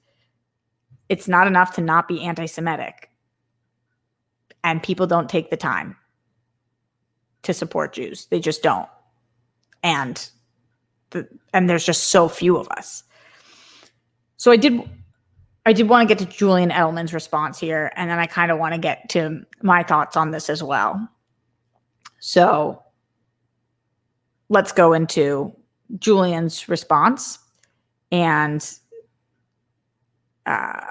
It's 1.08 1.28
not 1.28 1.46
enough 1.46 1.74
to 1.74 1.80
not 1.80 2.08
be 2.08 2.22
anti-Semitic. 2.22 3.10
And 4.64 4.82
people 4.82 5.06
don't 5.06 5.28
take 5.28 5.50
the 5.50 5.56
time 5.56 5.96
to 7.42 7.54
support 7.54 7.92
Jews. 7.92 8.26
They 8.26 8.40
just 8.40 8.62
don't. 8.62 8.88
And 9.82 10.28
the, 11.10 11.28
and 11.52 11.70
there's 11.70 11.86
just 11.86 12.08
so 12.08 12.28
few 12.28 12.56
of 12.56 12.68
us. 12.68 13.04
So 14.36 14.50
I 14.50 14.56
did 14.56 14.82
I 15.64 15.72
did 15.72 15.88
want 15.88 16.08
to 16.08 16.14
get 16.14 16.18
to 16.24 16.36
Julian 16.36 16.70
Edelman's 16.70 17.12
response 17.12 17.58
here, 17.58 17.92
and 17.96 18.08
then 18.08 18.20
I 18.20 18.26
kind 18.26 18.52
of 18.52 18.58
want 18.58 18.74
to 18.74 18.80
get 18.80 19.08
to 19.10 19.44
my 19.62 19.82
thoughts 19.82 20.16
on 20.16 20.30
this 20.30 20.48
as 20.48 20.62
well. 20.62 21.08
So 22.20 22.82
let's 24.48 24.72
go 24.72 24.92
into 24.92 25.56
Julian's 25.98 26.68
response. 26.68 27.38
And 28.12 28.68
uh, 30.46 30.90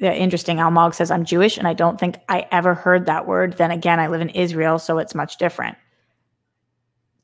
interesting. 0.00 0.56
Almog 0.56 0.94
says, 0.94 1.10
I'm 1.10 1.24
Jewish 1.24 1.58
and 1.58 1.68
I 1.68 1.74
don't 1.74 2.00
think 2.00 2.16
I 2.28 2.46
ever 2.50 2.74
heard 2.74 3.06
that 3.06 3.26
word. 3.26 3.54
Then 3.58 3.70
again, 3.70 4.00
I 4.00 4.06
live 4.06 4.20
in 4.20 4.30
Israel, 4.30 4.78
so 4.78 4.98
it's 4.98 5.14
much 5.14 5.36
different. 5.36 5.76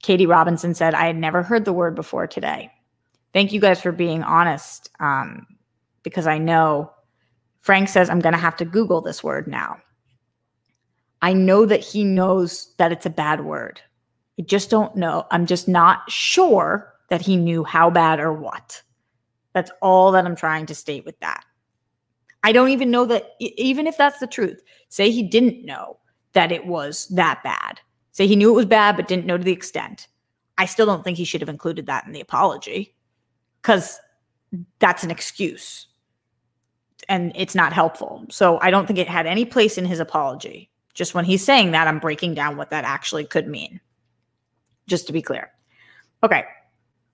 Katie 0.03 0.27
Robinson 0.27 0.75
said, 0.75 0.95
I 0.95 1.07
had 1.07 1.17
never 1.17 1.43
heard 1.43 1.65
the 1.65 1.73
word 1.73 1.95
before 1.95 2.27
today. 2.27 2.71
Thank 3.33 3.53
you 3.53 3.61
guys 3.61 3.81
for 3.81 3.93
being 3.93 4.23
honest 4.23 4.91
um, 5.01 5.47
because 6.03 6.27
I 6.27 6.39
know 6.39 6.93
Frank 7.61 7.89
says, 7.89 8.09
I'm 8.09 8.21
going 8.21 8.35
to 8.35 8.39
have 8.39 8.57
to 8.59 8.65
Google 8.65 9.01
this 9.01 9.25
word 9.25 9.49
now. 9.49 9.79
I 11.23 11.33
know 11.33 11.65
that 11.67 11.81
he 11.83 12.05
knows 12.05 12.75
that 12.77 12.93
it's 12.93 13.07
a 13.07 13.11
bad 13.11 13.45
word. 13.45 13.81
I 14.39 14.43
just 14.43 14.71
don't 14.71 14.95
know. 14.97 15.27
I'm 15.31 15.47
just 15.47 15.67
not 15.67 16.11
sure 16.11 16.93
that 17.09 17.23
he 17.23 17.37
knew 17.37 17.65
how 17.65 17.91
bad 17.91 18.21
or 18.21 18.33
what. 18.33 18.83
That's 19.55 19.71
all 19.81 20.13
that 20.13 20.27
I'm 20.27 20.37
trying 20.37 20.67
to 20.67 20.75
state 20.75 21.07
with 21.07 21.19
that. 21.21 21.45
I 22.47 22.53
don't 22.53 22.69
even 22.69 22.93
know 22.93 23.05
that, 23.07 23.33
even 23.41 23.89
if 23.89 23.97
that's 23.97 24.21
the 24.21 24.27
truth, 24.29 24.63
say 24.89 25.11
he 25.11 25.25
didn't 25.25 25.67
know 25.67 25.99
that 26.35 26.53
it 26.53 26.65
was 26.65 27.09
that 27.09 27.43
bad. 27.43 27.81
Say 28.13 28.29
he 28.29 28.37
knew 28.37 28.51
it 28.51 28.57
was 28.57 28.67
bad, 28.67 28.95
but 28.95 29.09
didn't 29.09 29.27
know 29.27 29.37
to 29.37 29.43
the 29.43 29.51
extent. 29.51 30.07
I 30.57 30.67
still 30.67 30.87
don't 30.87 31.03
think 31.03 31.19
he 31.19 31.25
should 31.25 31.41
have 31.41 31.49
included 31.49 31.87
that 31.87 32.07
in 32.07 32.13
the 32.13 32.21
apology 32.21 32.95
because 33.61 33.99
that's 34.79 35.03
an 35.03 35.11
excuse 35.11 35.89
and 37.09 37.33
it's 37.35 37.57
not 37.57 37.73
helpful. 37.73 38.25
So 38.31 38.61
I 38.61 38.71
don't 38.71 38.87
think 38.87 39.01
it 39.01 39.09
had 39.09 39.27
any 39.27 39.45
place 39.45 39.77
in 39.77 39.85
his 39.85 39.99
apology. 39.99 40.71
Just 40.95 41.15
when 41.15 41.25
he's 41.25 41.45
saying 41.45 41.73
that, 41.73 41.89
I'm 41.89 41.99
breaking 41.99 42.35
down 42.35 42.57
what 42.57 42.71
that 42.71 42.85
actually 42.85 43.25
could 43.25 43.49
mean, 43.49 43.81
just 44.87 45.09
to 45.09 45.13
be 45.13 45.21
clear. 45.21 45.51
Okay. 46.23 46.45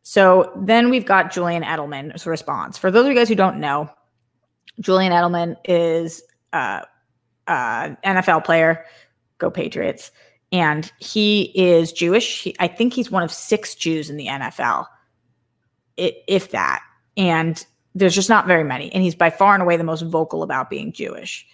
So 0.03 0.53
then 0.57 0.90
we've 0.90 1.07
got 1.07 1.33
Julian 1.33 1.62
Edelman's 1.62 2.27
response. 2.27 2.77
For 2.77 2.90
those 2.90 3.07
of 3.07 3.12
you 3.12 3.16
guys 3.16 3.31
who 3.31 3.35
don't 3.35 3.61
know, 3.61 3.88
Julian 4.80 5.12
Edelman 5.12 5.56
is 5.64 6.22
uh, 6.52 6.82
uh, 7.46 7.90
NFL 8.04 8.44
player. 8.44 8.85
Go 9.38 9.50
Patriots 9.50 10.11
and 10.52 10.92
he 10.98 11.50
is 11.54 11.92
Jewish. 11.92 12.42
He, 12.42 12.54
I 12.61 12.68
think 12.68 12.92
he's 12.92 13.11
one 13.11 13.22
of 13.22 13.32
six 13.32 13.74
Jews 13.74 14.11
in 14.11 14.16
the 14.18 14.26
NFL, 14.26 14.87
if 15.96 16.50
that. 16.50 16.82
and 17.16 17.64
there's 17.94 18.14
just 18.14 18.30
not 18.30 18.46
very 18.46 18.64
many. 18.64 18.92
And 18.92 19.02
he's 19.02 19.14
by 19.14 19.28
far 19.30 19.52
and 19.54 19.62
away 19.62 19.76
the 19.76 19.85
most 19.85 20.02
vocal 20.02 20.42
about 20.42 20.70
being 20.70 20.92
Jewish. 20.92 21.46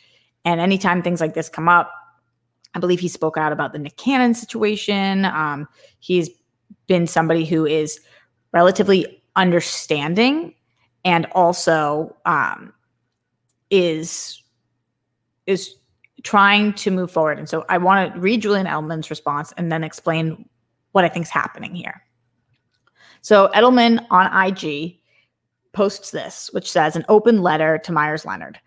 And 0.45 0.61
anytime 0.61 1.03
things 1.03 1.21
like 1.21 1.35
this 1.35 1.49
come 1.49 1.69
up, 1.69 1.91
I 2.75 2.79
believe 2.79 3.01
he 3.01 3.09
spoke 3.09 3.37
out 3.37 3.53
about 3.53 3.73
the 3.73 3.79
Nick 3.81 3.97
Cannon 3.97 4.35
situation. 4.35 5.25
Um, 5.25 5.67
he's 5.99 6.31
been 6.87 7.09
somebody 7.09 7.45
who 7.45 7.67
is 7.67 8.01
relatively 8.53 9.21
understanding 9.35 10.55
and 11.05 11.27
also 11.33 12.15
um, 12.25 12.73
is 13.71 14.43
is 15.47 15.75
trying 16.23 16.73
to 16.75 16.91
move 16.91 17.11
forward. 17.11 17.39
And 17.39 17.49
so 17.49 17.65
I 17.69 17.79
want 17.79 18.13
to 18.13 18.21
read 18.21 18.43
Julian 18.43 18.67
Edelman's 18.67 19.09
response 19.09 19.53
and 19.57 19.71
then 19.71 19.85
explain 19.85 20.49
what 20.93 21.05
I 21.05 21.09
think 21.09 21.27
is 21.27 21.31
happening 21.31 21.75
here. 21.75 22.03
So 23.23 23.49
Edelman 23.55 24.05
on 24.11 24.47
IG 24.47 24.99
posts 25.73 26.11
this, 26.11 26.51
which 26.53 26.71
says 26.71 26.97
an 26.97 27.05
open 27.09 27.43
letter 27.43 27.79
to 27.79 27.93
Meyers 27.93 28.25
Leonard. 28.25 28.59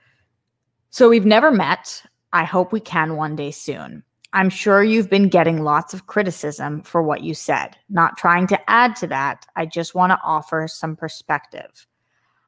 So 0.89 1.09
we've 1.09 1.25
never 1.25 1.51
met. 1.51 2.03
I 2.33 2.43
hope 2.43 2.71
we 2.71 2.79
can 2.79 3.15
one 3.15 3.35
day 3.35 3.51
soon. 3.51 4.03
I'm 4.33 4.49
sure 4.49 4.81
you've 4.81 5.09
been 5.09 5.27
getting 5.27 5.63
lots 5.63 5.93
of 5.93 6.07
criticism 6.07 6.83
for 6.83 7.03
what 7.03 7.21
you 7.21 7.33
said. 7.33 7.75
Not 7.89 8.17
trying 8.17 8.47
to 8.47 8.69
add 8.69 8.95
to 8.97 9.07
that, 9.07 9.45
I 9.57 9.65
just 9.65 9.93
want 9.93 10.11
to 10.11 10.19
offer 10.23 10.67
some 10.69 10.95
perspective. 10.95 11.85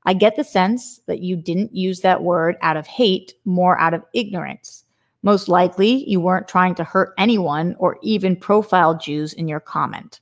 I 0.06 0.14
get 0.14 0.36
the 0.36 0.44
sense 0.44 1.00
that 1.08 1.20
you 1.20 1.36
didn't 1.36 1.76
use 1.76 2.02
that 2.02 2.24
word 2.24 2.58
out 2.62 2.78
of 2.78 2.88
hate, 2.88 3.34
more 3.46 3.80
out 3.80 3.94
of 3.94 4.04
ignorance. 4.14 4.84
Most 5.22 5.48
likely, 5.48 6.08
you 6.10 6.20
weren't 6.20 6.50
trying 6.50 6.76
to 6.76 6.84
hurt 6.84 7.14
anyone 7.18 7.76
or 7.80 7.98
even 8.02 8.36
profile 8.36 8.98
Jews 8.98 9.32
in 9.34 9.48
your 9.48 9.62
comment. 9.62 10.20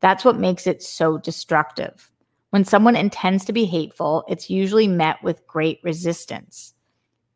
That's 0.00 0.24
what 0.24 0.38
makes 0.38 0.66
it 0.66 0.82
so 0.82 1.18
destructive. 1.18 2.10
When 2.50 2.64
someone 2.64 2.96
intends 2.96 3.44
to 3.44 3.52
be 3.52 3.64
hateful, 3.64 4.24
it's 4.28 4.50
usually 4.50 4.88
met 4.88 5.22
with 5.22 5.46
great 5.46 5.78
resistance. 5.84 6.74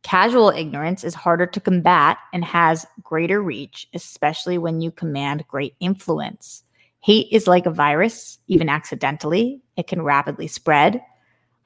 Casual 0.03 0.49
ignorance 0.49 1.03
is 1.03 1.15
harder 1.15 1.47
to 1.47 1.59
combat 1.59 2.17
and 2.33 2.43
has 2.43 2.85
greater 3.01 3.41
reach, 3.41 3.87
especially 3.93 4.57
when 4.57 4.81
you 4.81 4.91
command 4.91 5.47
great 5.47 5.73
influence. 5.79 6.63
Hate 6.99 7.27
is 7.31 7.47
like 7.47 7.65
a 7.65 7.71
virus, 7.71 8.39
even 8.47 8.67
accidentally, 8.67 9.61
it 9.77 9.87
can 9.87 10.01
rapidly 10.01 10.47
spread. 10.47 11.01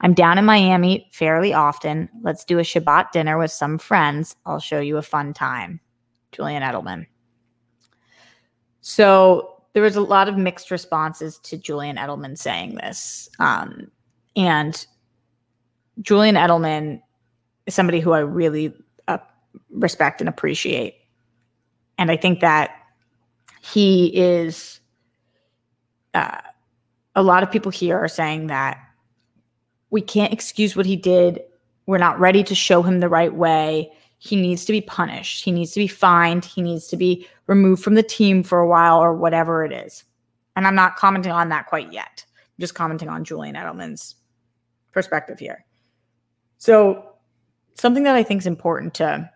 I'm 0.00 0.14
down 0.14 0.38
in 0.38 0.44
Miami 0.44 1.08
fairly 1.12 1.52
often. 1.52 2.08
Let's 2.22 2.44
do 2.44 2.58
a 2.58 2.62
Shabbat 2.62 3.12
dinner 3.12 3.38
with 3.38 3.50
some 3.50 3.78
friends. 3.78 4.34
I'll 4.46 4.60
show 4.60 4.80
you 4.80 4.96
a 4.96 5.02
fun 5.02 5.34
time. 5.34 5.80
Julian 6.32 6.62
Edelman. 6.62 7.06
So 8.80 9.62
there 9.72 9.82
was 9.82 9.96
a 9.96 10.00
lot 10.00 10.28
of 10.28 10.38
mixed 10.38 10.70
responses 10.70 11.38
to 11.40 11.56
Julian 11.56 11.96
Edelman 11.96 12.38
saying 12.38 12.76
this. 12.76 13.28
Um, 13.38 13.90
and 14.36 14.86
Julian 16.00 16.34
Edelman 16.34 17.02
is 17.66 17.74
somebody 17.74 18.00
who 18.00 18.12
I 18.12 18.20
really 18.20 18.74
uh, 19.06 19.18
respect 19.70 20.20
and 20.20 20.28
appreciate. 20.28 20.94
And 21.98 22.10
I 22.10 22.16
think 22.16 22.40
that 22.40 22.70
he 23.60 24.06
is, 24.16 24.80
uh, 26.14 26.38
a 27.14 27.22
lot 27.22 27.42
of 27.42 27.50
people 27.50 27.70
here 27.70 27.98
are 27.98 28.08
saying 28.08 28.46
that 28.46 28.78
we 29.90 30.00
can't 30.00 30.32
excuse 30.32 30.76
what 30.76 30.86
he 30.86 30.96
did. 30.96 31.40
We're 31.86 31.98
not 31.98 32.20
ready 32.20 32.42
to 32.44 32.54
show 32.54 32.82
him 32.82 33.00
the 33.00 33.08
right 33.08 33.34
way. 33.34 33.92
He 34.18 34.36
needs 34.36 34.64
to 34.66 34.72
be 34.72 34.80
punished. 34.80 35.44
He 35.44 35.50
needs 35.50 35.72
to 35.72 35.80
be 35.80 35.88
fined. 35.88 36.44
He 36.44 36.62
needs 36.62 36.86
to 36.88 36.96
be 36.96 37.26
removed 37.46 37.82
from 37.82 37.94
the 37.94 38.02
team 38.02 38.42
for 38.42 38.58
a 38.58 38.68
while 38.68 38.98
or 38.98 39.14
whatever 39.14 39.64
it 39.64 39.72
is. 39.72 40.04
And 40.56 40.66
I'm 40.66 40.74
not 40.74 40.96
commenting 40.96 41.32
on 41.32 41.48
that 41.48 41.66
quite 41.66 41.92
yet. 41.92 42.24
I'm 42.36 42.60
just 42.60 42.74
commenting 42.74 43.08
on 43.08 43.24
Julian 43.24 43.56
Edelman's 43.56 44.16
perspective 44.92 45.38
here. 45.38 45.64
So, 46.58 47.14
something 47.74 48.02
that 48.02 48.16
I 48.16 48.22
think 48.22 48.42
is 48.42 48.46
important 48.46 48.94
to 48.94 49.30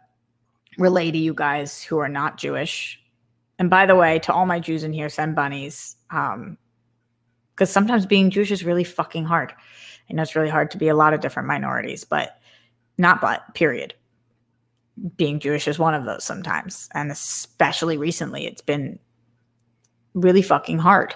relay 0.76 1.10
to 1.10 1.18
you 1.18 1.32
guys 1.32 1.82
who 1.82 1.98
are 1.98 2.08
not 2.08 2.36
Jewish. 2.36 3.00
And 3.58 3.70
by 3.70 3.86
the 3.86 3.94
way, 3.94 4.18
to 4.20 4.32
all 4.32 4.44
my 4.44 4.60
Jews 4.60 4.84
in 4.84 4.92
here, 4.92 5.08
send 5.08 5.34
bunnies. 5.34 5.96
Um, 6.10 6.58
because 7.54 7.70
sometimes 7.70 8.04
being 8.04 8.30
Jewish 8.30 8.50
is 8.50 8.64
really 8.64 8.84
fucking 8.84 9.24
hard. 9.24 9.52
I 10.10 10.14
know 10.14 10.22
it's 10.22 10.36
really 10.36 10.50
hard 10.50 10.70
to 10.72 10.78
be 10.78 10.88
a 10.88 10.96
lot 10.96 11.14
of 11.14 11.20
different 11.20 11.48
minorities, 11.48 12.04
but 12.04 12.38
not 12.98 13.20
but, 13.20 13.54
period 13.54 13.94
being 15.16 15.40
Jewish 15.40 15.66
is 15.66 15.78
one 15.78 15.94
of 15.94 16.04
those 16.04 16.24
sometimes. 16.24 16.88
And 16.94 17.10
especially 17.10 17.96
recently, 17.96 18.46
it's 18.46 18.62
been 18.62 18.98
really 20.14 20.42
fucking 20.42 20.78
hard. 20.78 21.14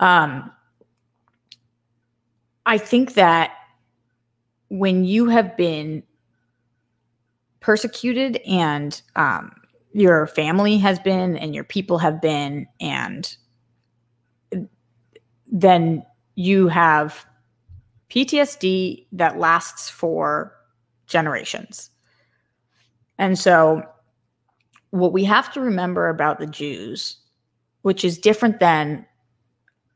Um, 0.00 0.50
I 2.66 2.78
think 2.78 3.14
that 3.14 3.52
when 4.68 5.04
you 5.04 5.28
have 5.28 5.56
been 5.56 6.02
persecuted 7.60 8.36
and 8.46 9.00
um, 9.16 9.52
your 9.92 10.26
family 10.26 10.78
has 10.78 10.98
been 10.98 11.36
and 11.36 11.54
your 11.54 11.64
people 11.64 11.98
have 11.98 12.20
been, 12.20 12.66
and 12.80 13.36
then 15.50 16.04
you 16.34 16.68
have 16.68 17.24
PTSD 18.14 19.06
that 19.12 19.38
lasts 19.38 19.90
for 19.90 20.54
generations. 21.06 21.90
And 23.18 23.36
so, 23.38 23.82
what 24.90 25.12
we 25.12 25.24
have 25.24 25.52
to 25.54 25.60
remember 25.60 26.08
about 26.08 26.38
the 26.38 26.46
Jews, 26.46 27.16
which 27.82 28.04
is 28.04 28.16
different 28.16 28.60
than 28.60 29.04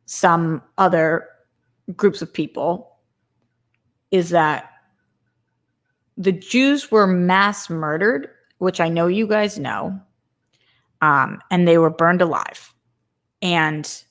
some 0.07 0.63
other 0.79 1.29
groups 1.95 2.21
of 2.21 2.33
people, 2.33 2.97
is 4.11 4.31
that 4.31 4.71
the 6.17 6.33
Jews 6.33 6.91
were 6.91 7.07
mass 7.07 7.71
murdered, 7.71 8.29
which 8.59 8.81
I 8.81 8.89
know 8.89 9.07
you 9.07 9.29
guys 9.29 9.61
know, 9.61 10.01
um, 11.01 11.41
and 11.53 11.69
they 11.69 11.79
were 11.79 11.91
burned 11.91 12.23
alive, 12.23 12.75
and 13.41 14.03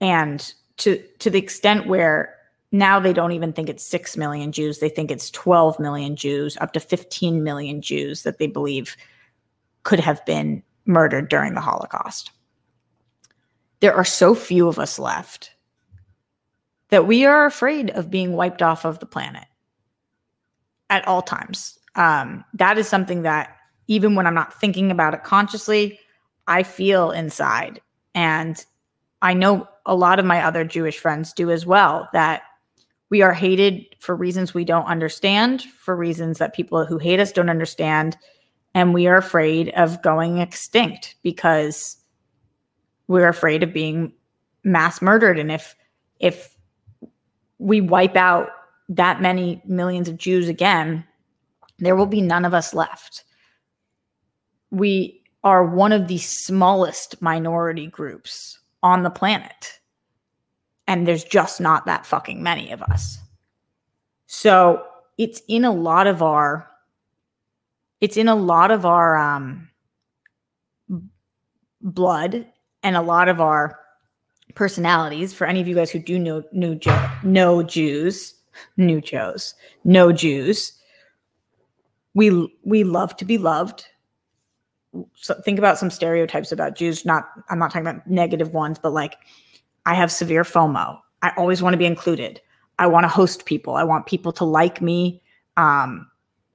and 0.00 0.52
to 0.78 1.00
to 1.20 1.30
the 1.30 1.38
extent 1.38 1.86
where 1.86 2.35
now 2.72 2.98
they 3.00 3.12
don't 3.12 3.32
even 3.32 3.52
think 3.52 3.68
it's 3.68 3.84
6 3.84 4.16
million 4.16 4.52
Jews. 4.52 4.78
They 4.78 4.88
think 4.88 5.10
it's 5.10 5.30
12 5.30 5.78
million 5.78 6.16
Jews, 6.16 6.56
up 6.60 6.72
to 6.72 6.80
15 6.80 7.42
million 7.42 7.80
Jews 7.80 8.22
that 8.22 8.38
they 8.38 8.46
believe 8.46 8.96
could 9.84 10.00
have 10.00 10.24
been 10.26 10.62
murdered 10.84 11.28
during 11.28 11.54
the 11.54 11.60
Holocaust. 11.60 12.30
There 13.80 13.94
are 13.94 14.04
so 14.04 14.34
few 14.34 14.68
of 14.68 14.78
us 14.78 14.98
left 14.98 15.52
that 16.88 17.06
we 17.06 17.24
are 17.24 17.46
afraid 17.46 17.90
of 17.90 18.10
being 18.10 18.32
wiped 18.32 18.62
off 18.62 18.84
of 18.84 18.98
the 18.98 19.06
planet 19.06 19.44
at 20.90 21.06
all 21.06 21.22
times. 21.22 21.78
Um, 21.94 22.44
that 22.54 22.78
is 22.78 22.88
something 22.88 23.22
that, 23.22 23.56
even 23.88 24.14
when 24.14 24.26
I'm 24.26 24.34
not 24.34 24.58
thinking 24.60 24.90
about 24.90 25.14
it 25.14 25.22
consciously, 25.24 26.00
I 26.46 26.62
feel 26.62 27.10
inside. 27.10 27.80
And 28.14 28.64
I 29.22 29.34
know 29.34 29.68
a 29.84 29.94
lot 29.94 30.18
of 30.18 30.24
my 30.24 30.42
other 30.42 30.64
Jewish 30.64 30.98
friends 30.98 31.32
do 31.32 31.50
as 31.50 31.64
well 31.64 32.08
that 32.12 32.42
we 33.10 33.22
are 33.22 33.32
hated 33.32 33.84
for 34.00 34.16
reasons 34.16 34.52
we 34.52 34.64
don't 34.64 34.86
understand, 34.86 35.62
for 35.62 35.96
reasons 35.96 36.38
that 36.38 36.54
people 36.54 36.84
who 36.84 36.98
hate 36.98 37.20
us 37.20 37.32
don't 37.32 37.50
understand. 37.50 38.16
And 38.74 38.92
we 38.92 39.06
are 39.06 39.16
afraid 39.16 39.70
of 39.70 40.02
going 40.02 40.38
extinct 40.38 41.14
because 41.22 41.96
we're 43.06 43.28
afraid 43.28 43.62
of 43.62 43.72
being 43.72 44.12
mass 44.64 45.00
murdered. 45.00 45.38
And 45.38 45.52
if, 45.52 45.74
if 46.18 46.56
we 47.58 47.80
wipe 47.80 48.16
out 48.16 48.50
that 48.88 49.22
many 49.22 49.62
millions 49.64 50.08
of 50.08 50.16
Jews 50.16 50.48
again, 50.48 51.04
there 51.78 51.96
will 51.96 52.06
be 52.06 52.20
none 52.20 52.44
of 52.44 52.54
us 52.54 52.74
left. 52.74 53.24
We 54.70 55.22
are 55.44 55.64
one 55.64 55.92
of 55.92 56.08
the 56.08 56.18
smallest 56.18 57.22
minority 57.22 57.86
groups 57.86 58.58
on 58.82 59.04
the 59.04 59.10
planet 59.10 59.78
and 60.86 61.06
there's 61.06 61.24
just 61.24 61.60
not 61.60 61.86
that 61.86 62.06
fucking 62.06 62.42
many 62.42 62.70
of 62.70 62.82
us. 62.82 63.18
So 64.26 64.84
it's 65.18 65.40
in 65.48 65.64
a 65.64 65.72
lot 65.72 66.06
of 66.06 66.22
our 66.22 66.68
it's 68.00 68.16
in 68.16 68.28
a 68.28 68.34
lot 68.34 68.70
of 68.70 68.84
our 68.84 69.16
um 69.16 69.68
blood 71.80 72.46
and 72.82 72.96
a 72.96 73.02
lot 73.02 73.28
of 73.28 73.40
our 73.40 73.78
personalities 74.54 75.32
for 75.32 75.46
any 75.46 75.60
of 75.60 75.68
you 75.68 75.74
guys 75.74 75.90
who 75.90 75.98
do 75.98 76.18
know 76.18 76.42
new 76.52 76.78
know 77.22 77.62
Jews, 77.62 78.34
new 78.76 79.00
Joes, 79.00 79.54
no 79.84 80.12
Jews. 80.12 80.72
We 82.14 82.54
we 82.64 82.84
love 82.84 83.16
to 83.16 83.24
be 83.24 83.38
loved. 83.38 83.86
So 85.14 85.34
think 85.42 85.58
about 85.58 85.78
some 85.78 85.90
stereotypes 85.90 86.52
about 86.52 86.74
Jews. 86.76 87.04
Not 87.04 87.28
I'm 87.50 87.58
not 87.58 87.70
talking 87.70 87.86
about 87.86 88.06
negative 88.06 88.52
ones, 88.52 88.78
but 88.78 88.92
like 88.92 89.16
I 89.86 89.94
have 89.94 90.12
severe 90.12 90.42
FOMO. 90.42 90.98
I 91.22 91.32
always 91.36 91.62
want 91.62 91.74
to 91.74 91.78
be 91.78 91.86
included. 91.86 92.40
I 92.78 92.88
want 92.88 93.04
to 93.04 93.08
host 93.08 93.46
people. 93.46 93.76
I 93.76 93.84
want 93.84 94.06
people 94.06 94.32
to 94.32 94.44
like 94.44 94.82
me. 94.82 95.22
Um, 95.56 96.10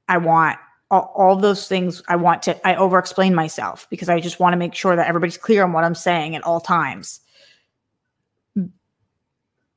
I 0.08 0.18
want 0.18 0.60
all, 0.92 1.12
all 1.16 1.36
those 1.36 1.68
things. 1.68 2.04
I 2.08 2.18
want 2.18 2.44
to, 2.44 2.68
I 2.68 2.76
over 2.76 3.00
explain 3.00 3.34
myself 3.34 3.88
because 3.90 4.10
I 4.10 4.20
just 4.20 4.40
want 4.40 4.54
to 4.54 4.58
make 4.58 4.76
sure 4.76 4.96
that 4.96 5.08
everybody's 5.08 5.38
clear 5.38 5.64
on 5.64 5.74
what 5.74 5.84
I'm 5.84 5.96
saying 5.96 6.36
at 6.36 6.44
all 6.44 6.60
times. 6.60 7.22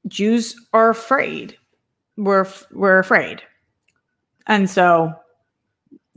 Jews 0.07 0.55
are 0.75 0.91
afraid. 0.91 1.57
We're 2.17 2.47
we're 2.73 2.99
afraid. 2.99 3.43
And 4.47 4.69
so 4.69 5.15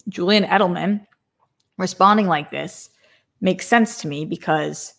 Julian 0.10 0.43
Edelman 0.43 1.06
responding 1.78 2.28
like 2.28 2.52
this 2.52 2.89
makes 3.39 3.65
sense 3.65 4.02
to 4.02 4.08
me 4.08 4.26
because 4.26 4.93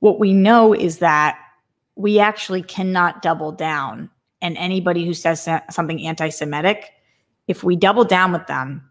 what 0.00 0.18
we 0.18 0.32
know 0.32 0.74
is 0.74 0.98
that 0.98 1.38
we 1.96 2.18
actually 2.18 2.62
cannot 2.62 3.22
double 3.22 3.52
down. 3.52 4.10
And 4.40 4.56
anybody 4.56 5.04
who 5.04 5.14
says 5.14 5.48
something 5.70 6.04
anti 6.04 6.28
Semitic, 6.28 6.90
if 7.46 7.62
we 7.62 7.76
double 7.76 8.04
down 8.04 8.32
with 8.32 8.46
them, 8.46 8.88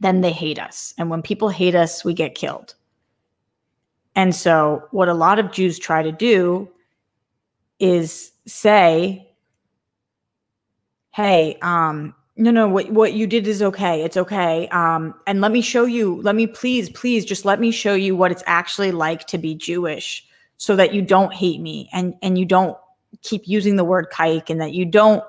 then 0.00 0.20
they 0.20 0.32
hate 0.32 0.58
us. 0.58 0.94
And 0.98 1.10
when 1.10 1.22
people 1.22 1.48
hate 1.48 1.74
us, 1.74 2.04
we 2.04 2.14
get 2.14 2.34
killed. 2.34 2.74
And 4.14 4.34
so, 4.34 4.86
what 4.90 5.08
a 5.08 5.14
lot 5.14 5.38
of 5.38 5.52
Jews 5.52 5.78
try 5.78 6.02
to 6.02 6.12
do 6.12 6.68
is 7.78 8.32
say, 8.46 9.28
hey, 11.14 11.58
um, 11.62 12.14
no, 12.36 12.52
no, 12.52 12.68
what, 12.68 12.90
what 12.90 13.14
you 13.14 13.26
did 13.26 13.46
is 13.48 13.62
okay. 13.62 14.02
It's 14.04 14.16
okay. 14.16 14.68
Um, 14.68 15.14
and 15.26 15.40
let 15.40 15.50
me 15.50 15.60
show 15.60 15.84
you, 15.84 16.22
let 16.22 16.36
me 16.36 16.46
please, 16.46 16.88
please 16.90 17.24
just 17.24 17.44
let 17.44 17.58
me 17.58 17.72
show 17.72 17.94
you 17.94 18.14
what 18.14 18.30
it's 18.30 18.44
actually 18.46 18.92
like 18.92 19.26
to 19.26 19.38
be 19.38 19.56
Jewish 19.56 20.24
so 20.58 20.76
that 20.76 20.92
you 20.92 21.02
don't 21.02 21.32
hate 21.32 21.60
me 21.60 21.88
and, 21.92 22.14
and 22.22 22.38
you 22.38 22.44
don't 22.44 22.76
keep 23.22 23.48
using 23.48 23.76
the 23.76 23.84
word 23.84 24.08
kike 24.12 24.50
and 24.50 24.60
that 24.60 24.74
you 24.74 24.84
don't 24.84 25.24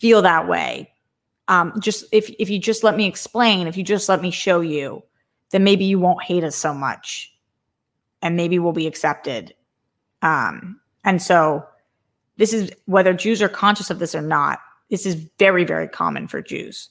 feel 0.00 0.22
that 0.22 0.48
way. 0.48 0.92
Um, 1.48 1.72
just 1.80 2.04
if, 2.12 2.28
if 2.38 2.50
you 2.50 2.58
just 2.58 2.82
let 2.82 2.96
me 2.96 3.06
explain, 3.06 3.66
if 3.66 3.76
you 3.76 3.84
just 3.84 4.08
let 4.08 4.20
me 4.20 4.30
show 4.30 4.60
you, 4.60 5.02
then 5.50 5.64
maybe 5.64 5.84
you 5.84 5.98
won't 5.98 6.22
hate 6.22 6.44
us 6.44 6.56
so 6.56 6.74
much 6.74 7.32
and 8.20 8.36
maybe 8.36 8.58
we'll 8.58 8.72
be 8.72 8.86
accepted. 8.86 9.54
Um, 10.22 10.80
and 11.04 11.22
so 11.22 11.64
this 12.36 12.52
is 12.52 12.72
whether 12.86 13.12
Jews 13.12 13.42
are 13.42 13.48
conscious 13.48 13.90
of 13.90 13.98
this 13.98 14.14
or 14.14 14.22
not 14.22 14.58
this 14.92 15.06
is 15.06 15.26
very, 15.38 15.64
very 15.64 15.88
common 15.88 16.28
for 16.28 16.42
Jews. 16.42 16.90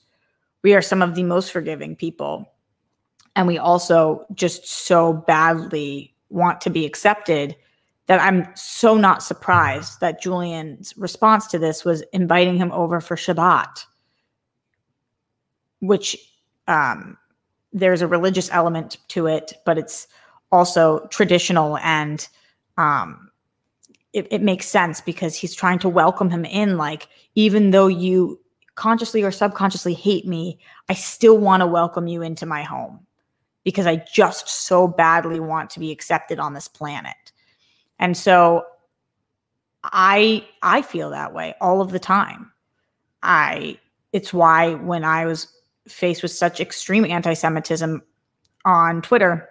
We 0.64 0.74
are 0.74 0.82
some 0.82 1.04
of 1.04 1.14
the 1.14 1.22
most 1.22 1.52
forgiving 1.52 1.96
people. 1.96 2.52
And 3.36 3.46
we 3.46 3.60
also 3.60 4.26
just 4.34 4.68
so 4.68 5.14
badly 5.14 6.12
want 6.30 6.62
to 6.62 6.72
be 6.72 6.84
accepted 6.84 7.56
that 8.12 8.20
I'm 8.20 8.46
so 8.56 8.98
not 8.98 9.24
surprised 9.24 10.02
that 10.02 10.22
Julian's 10.22 10.94
response 10.98 11.48
to 11.48 11.58
this 11.58 11.86
was 11.86 12.04
inviting 12.12 12.58
him 12.58 12.70
over 12.74 13.00
for 13.00 13.16
Shabbat, 13.16 13.86
which 15.80 16.18
um, 16.68 17.18
there's 17.72 18.02
a 18.02 18.08
religious 18.08 18.52
element 18.52 18.98
to 19.08 19.28
it, 19.28 19.54
but 19.66 19.78
it's 19.78 20.10
also 20.52 21.08
traditional 21.10 21.78
and 21.78 22.28
um, 22.78 23.32
it, 24.12 24.28
it 24.30 24.42
makes 24.42 24.68
sense 24.68 25.00
because 25.00 25.34
he's 25.34 25.56
trying 25.56 25.80
to 25.80 25.88
welcome 25.88 26.30
him 26.30 26.44
in. 26.44 26.76
Like, 26.76 27.08
even 27.36 27.72
though 27.72 27.88
you 27.88 28.42
consciously 28.76 29.24
or 29.24 29.32
subconsciously 29.32 29.94
hate 29.94 30.28
me, 30.28 30.60
I 30.90 30.96
still 30.96 31.38
want 31.38 31.62
to 31.62 31.66
welcome 31.66 32.08
you 32.08 32.22
into 32.24 32.46
my 32.46 32.64
home 32.64 33.08
because 33.64 33.88
I 33.88 34.04
just 34.14 34.50
so 34.50 34.86
badly 34.86 35.40
want 35.40 35.70
to 35.70 35.80
be 35.80 35.92
accepted 35.92 36.40
on 36.40 36.54
this 36.54 36.68
planet. 36.68 37.16
And 38.02 38.18
so 38.18 38.66
I 39.84 40.46
I 40.62 40.82
feel 40.82 41.12
that 41.12 41.34
way 41.34 41.56
all 41.62 41.80
of 41.80 41.92
the 41.92 42.00
time. 42.00 42.52
I 43.24 43.80
it's 44.12 44.34
why 44.34 44.74
when 44.74 45.06
I 45.06 45.26
was 45.26 45.48
faced 45.88 46.22
with 46.22 46.32
such 46.32 46.60
extreme 46.60 47.06
anti-Semitism 47.06 48.02
on 48.66 49.02
Twitter, 49.02 49.48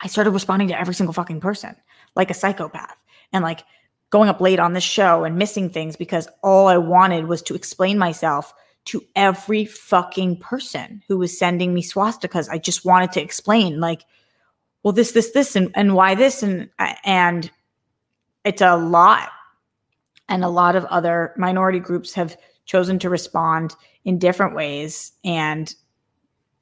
I 0.00 0.08
started 0.08 0.30
responding 0.30 0.68
to 0.68 0.80
every 0.80 0.94
single 0.94 1.12
fucking 1.12 1.40
person 1.40 1.76
like 2.16 2.30
a 2.30 2.34
psychopath 2.34 2.96
and 3.32 3.44
like 3.44 3.64
going 4.10 4.28
up 4.28 4.40
late 4.40 4.58
on 4.58 4.72
the 4.72 4.80
show 4.80 5.24
and 5.24 5.36
missing 5.36 5.68
things 5.68 5.94
because 5.94 6.26
all 6.42 6.66
I 6.66 6.78
wanted 6.78 7.26
was 7.26 7.42
to 7.42 7.54
explain 7.54 7.98
myself 7.98 8.52
to 8.86 9.04
every 9.14 9.66
fucking 9.66 10.38
person 10.38 11.02
who 11.08 11.18
was 11.18 11.38
sending 11.38 11.74
me 11.74 11.82
swastikas. 11.82 12.48
I 12.48 12.56
just 12.56 12.86
wanted 12.86 13.12
to 13.12 13.22
explain 13.22 13.80
like, 13.80 14.04
well, 14.82 14.92
this, 14.92 15.12
this, 15.12 15.32
this, 15.32 15.56
and, 15.56 15.70
and 15.74 15.94
why 15.94 16.14
this, 16.14 16.42
and 16.42 16.70
and 17.04 17.50
it's 18.48 18.62
a 18.62 18.76
lot. 18.76 19.28
And 20.28 20.44
a 20.44 20.48
lot 20.48 20.76
of 20.76 20.84
other 20.86 21.32
minority 21.36 21.78
groups 21.78 22.12
have 22.14 22.36
chosen 22.64 22.98
to 22.98 23.08
respond 23.08 23.74
in 24.04 24.18
different 24.18 24.54
ways. 24.54 25.12
And 25.24 25.74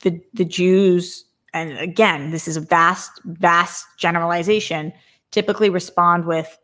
the 0.03 0.20
the 0.35 0.44
Jews, 0.44 1.25
and 1.53 1.79
again, 1.79 2.31
this 2.31 2.46
is 2.46 2.57
a 2.57 2.61
vast, 2.61 3.11
vast 3.25 3.87
generalization, 3.96 4.92
typically 5.31 5.70
respond 5.70 6.27
with, 6.27 6.59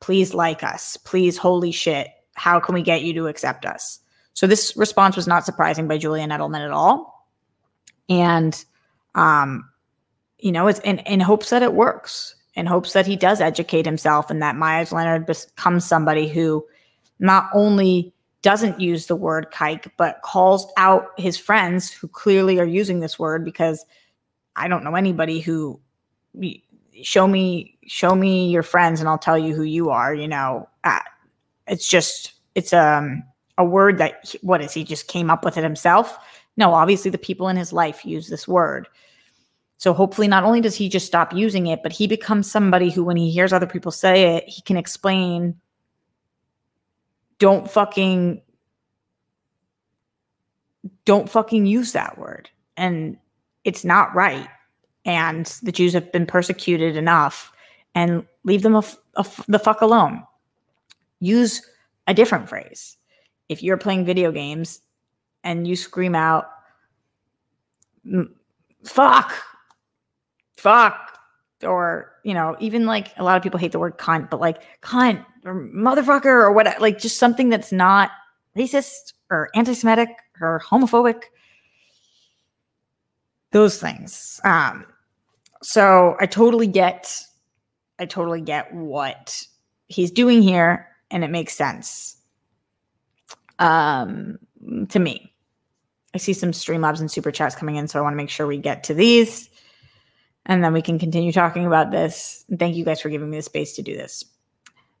please 0.00 0.34
like 0.34 0.62
us, 0.62 0.96
please, 0.96 1.36
holy 1.36 1.70
shit, 1.70 2.08
how 2.34 2.60
can 2.60 2.74
we 2.74 2.82
get 2.82 3.02
you 3.02 3.12
to 3.14 3.26
accept 3.26 3.64
us? 3.66 4.00
So 4.34 4.46
this 4.46 4.76
response 4.76 5.16
was 5.16 5.26
not 5.26 5.44
surprising 5.44 5.88
by 5.88 5.98
Julian 5.98 6.30
Edelman 6.30 6.64
at 6.64 6.70
all. 6.70 7.28
And, 8.08 8.64
um, 9.14 9.68
you 10.38 10.52
know, 10.52 10.66
it's 10.68 10.80
in, 10.80 10.98
in 11.00 11.20
hopes 11.20 11.50
that 11.50 11.62
it 11.62 11.74
works, 11.74 12.34
in 12.58 12.66
hopes 12.66 12.92
that 12.92 13.06
he 13.06 13.14
does 13.14 13.40
educate 13.40 13.86
himself 13.86 14.30
and 14.30 14.42
that 14.42 14.56
Meyers 14.56 14.90
Leonard 14.90 15.26
becomes 15.26 15.84
somebody 15.84 16.26
who 16.26 16.66
not 17.20 17.48
only 17.54 18.12
doesn't 18.42 18.80
use 18.80 19.06
the 19.06 19.14
word 19.14 19.46
kike, 19.52 19.88
but 19.96 20.20
calls 20.22 20.70
out 20.76 21.06
his 21.16 21.38
friends 21.38 21.88
who 21.88 22.08
clearly 22.08 22.58
are 22.58 22.66
using 22.66 22.98
this 22.98 23.16
word 23.16 23.44
because 23.44 23.86
I 24.56 24.66
don't 24.66 24.82
know 24.82 24.96
anybody 24.96 25.38
who 25.38 25.80
show 27.00 27.28
me 27.28 27.78
show 27.86 28.16
me 28.16 28.50
your 28.50 28.64
friends 28.64 28.98
and 28.98 29.08
I'll 29.08 29.18
tell 29.18 29.38
you 29.38 29.54
who 29.54 29.62
you 29.62 29.90
are, 29.90 30.12
you 30.12 30.26
know. 30.26 30.68
Uh, 30.82 30.98
it's 31.68 31.88
just 31.88 32.32
it's 32.56 32.72
um 32.72 33.22
a 33.56 33.64
word 33.64 33.98
that 33.98 34.34
what 34.42 34.60
is 34.62 34.74
he 34.74 34.82
just 34.82 35.06
came 35.06 35.30
up 35.30 35.44
with 35.44 35.56
it 35.56 35.62
himself? 35.62 36.18
No, 36.56 36.74
obviously 36.74 37.12
the 37.12 37.18
people 37.18 37.48
in 37.48 37.56
his 37.56 37.72
life 37.72 38.04
use 38.04 38.28
this 38.28 38.48
word. 38.48 38.88
So 39.78 39.94
hopefully 39.94 40.28
not 40.28 40.44
only 40.44 40.60
does 40.60 40.74
he 40.74 40.88
just 40.88 41.06
stop 41.06 41.32
using 41.32 41.68
it, 41.68 41.82
but 41.82 41.92
he 41.92 42.06
becomes 42.06 42.50
somebody 42.50 42.90
who 42.90 43.04
when 43.04 43.16
he 43.16 43.30
hears 43.30 43.52
other 43.52 43.66
people 43.66 43.92
say 43.92 44.36
it, 44.36 44.48
he 44.48 44.60
can 44.62 44.76
explain 44.76 45.60
don't 47.38 47.70
fucking 47.70 48.42
don't 51.04 51.30
fucking 51.30 51.66
use 51.66 51.92
that 51.92 52.18
word. 52.18 52.50
And 52.76 53.16
it's 53.64 53.84
not 53.84 54.14
right 54.14 54.48
and 55.04 55.46
the 55.62 55.72
Jews 55.72 55.94
have 55.94 56.12
been 56.12 56.26
persecuted 56.26 56.96
enough 56.96 57.50
and 57.94 58.26
leave 58.44 58.62
them 58.62 58.74
a, 58.74 58.84
a, 59.16 59.26
the 59.48 59.58
fuck 59.58 59.80
alone. 59.80 60.22
Use 61.20 61.62
a 62.06 62.14
different 62.14 62.48
phrase. 62.48 62.96
If 63.48 63.62
you're 63.62 63.78
playing 63.78 64.04
video 64.04 64.30
games 64.30 64.82
and 65.44 65.66
you 65.66 65.76
scream 65.76 66.14
out, 66.14 66.50
fuck, 68.84 69.32
fuck, 70.58 71.18
or, 71.62 72.12
you 72.24 72.34
know, 72.34 72.56
even 72.60 72.86
like 72.86 73.12
a 73.16 73.24
lot 73.24 73.36
of 73.36 73.42
people 73.42 73.58
hate 73.58 73.72
the 73.72 73.78
word 73.78 73.98
cunt, 73.98 74.30
but 74.30 74.40
like 74.40 74.62
cunt 74.82 75.24
or 75.44 75.54
motherfucker 75.54 76.26
or 76.26 76.52
what, 76.52 76.80
like 76.80 76.98
just 76.98 77.18
something 77.18 77.48
that's 77.48 77.72
not 77.72 78.10
racist 78.56 79.12
or 79.30 79.50
anti 79.54 79.72
Semitic 79.72 80.08
or 80.40 80.60
homophobic 80.60 81.22
those 83.50 83.80
things. 83.80 84.40
Um, 84.44 84.84
so 85.62 86.16
I 86.20 86.26
totally 86.26 86.66
get, 86.66 87.10
I 87.98 88.06
totally 88.06 88.40
get 88.40 88.72
what 88.74 89.42
he's 89.88 90.10
doing 90.10 90.42
here, 90.42 90.88
and 91.10 91.24
it 91.24 91.30
makes 91.30 91.54
sense. 91.54 92.16
Um, 93.58 94.38
to 94.90 94.98
me, 94.98 95.32
I 96.14 96.18
see 96.18 96.32
some 96.32 96.52
Streamlabs 96.52 97.00
and 97.00 97.10
super 97.10 97.30
chats 97.30 97.54
coming 97.54 97.76
in, 97.76 97.88
so 97.88 97.98
I 97.98 98.02
want 98.02 98.12
to 98.12 98.18
make 98.18 98.30
sure 98.30 98.46
we 98.46 98.58
get 98.58 98.84
to 98.84 98.94
these, 98.94 99.47
and 100.46 100.64
then 100.64 100.72
we 100.72 100.82
can 100.82 100.98
continue 100.98 101.32
talking 101.32 101.66
about 101.66 101.90
this. 101.90 102.44
And 102.48 102.58
thank 102.58 102.76
you 102.76 102.84
guys 102.84 103.00
for 103.00 103.08
giving 103.08 103.30
me 103.30 103.36
the 103.36 103.42
space 103.42 103.74
to 103.76 103.82
do 103.82 103.96
this. 103.96 104.24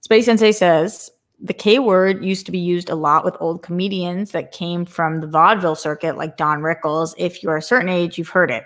Space 0.00 0.26
Sensei 0.26 0.52
says 0.52 1.10
the 1.40 1.54
K 1.54 1.78
word 1.78 2.24
used 2.24 2.46
to 2.46 2.52
be 2.52 2.58
used 2.58 2.90
a 2.90 2.94
lot 2.94 3.24
with 3.24 3.36
old 3.40 3.62
comedians 3.62 4.32
that 4.32 4.52
came 4.52 4.84
from 4.84 5.20
the 5.20 5.26
vaudeville 5.26 5.76
circuit, 5.76 6.16
like 6.16 6.36
Don 6.36 6.60
Rickles. 6.60 7.14
If 7.16 7.42
you're 7.42 7.56
a 7.56 7.62
certain 7.62 7.88
age, 7.88 8.18
you've 8.18 8.28
heard 8.28 8.50
it. 8.50 8.64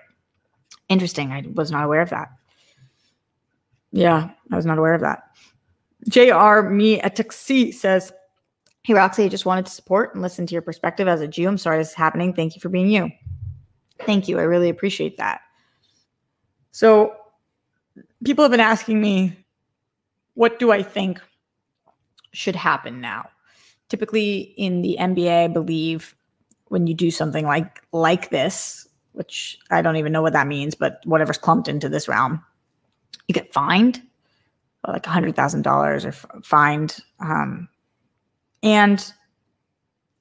Interesting. 0.88 1.32
I 1.32 1.44
was 1.54 1.70
not 1.70 1.84
aware 1.84 2.00
of 2.00 2.10
that. 2.10 2.28
Yeah, 3.92 4.30
I 4.50 4.56
was 4.56 4.66
not 4.66 4.78
aware 4.78 4.94
of 4.94 5.02
that. 5.02 5.24
JR 6.08 6.68
Me 6.68 7.00
a 7.00 7.10
Taxi 7.10 7.72
says, 7.72 8.12
Hey, 8.82 8.94
Roxy, 8.94 9.24
I 9.24 9.28
just 9.28 9.46
wanted 9.46 9.66
to 9.66 9.72
support 9.72 10.14
and 10.14 10.22
listen 10.22 10.46
to 10.46 10.52
your 10.52 10.62
perspective 10.62 11.06
as 11.06 11.20
a 11.20 11.28
Jew. 11.28 11.46
I'm 11.46 11.58
sorry 11.58 11.78
this 11.78 11.90
is 11.90 11.94
happening. 11.94 12.34
Thank 12.34 12.56
you 12.56 12.60
for 12.60 12.68
being 12.68 12.90
you. 12.90 13.10
Thank 14.00 14.26
you. 14.26 14.40
I 14.40 14.42
really 14.42 14.68
appreciate 14.68 15.18
that. 15.18 15.42
So, 16.72 17.14
people 18.24 18.42
have 18.44 18.50
been 18.50 18.60
asking 18.60 19.00
me, 19.00 19.36
what 20.34 20.58
do 20.58 20.72
I 20.72 20.82
think 20.82 21.20
should 22.32 22.56
happen 22.56 23.00
now. 23.00 23.28
Typically 23.88 24.54
in 24.56 24.82
the 24.82 24.96
NBA, 24.98 25.44
I 25.44 25.48
believe 25.48 26.14
when 26.68 26.86
you 26.86 26.94
do 26.94 27.10
something 27.10 27.44
like 27.46 27.82
like 27.92 28.30
this, 28.30 28.88
which 29.12 29.58
I 29.70 29.82
don't 29.82 29.96
even 29.96 30.12
know 30.12 30.22
what 30.22 30.32
that 30.32 30.46
means, 30.46 30.74
but 30.74 31.00
whatever's 31.04 31.38
clumped 31.38 31.68
into 31.68 31.88
this 31.88 32.08
realm, 32.08 32.42
you 33.28 33.34
get 33.34 33.52
fined 33.52 34.02
like 34.86 35.06
a 35.06 35.10
hundred 35.10 35.36
thousand 35.36 35.62
dollars 35.62 36.04
or 36.04 36.08
f- 36.08 36.26
fined. 36.42 36.98
Um, 37.20 37.68
And 38.62 39.12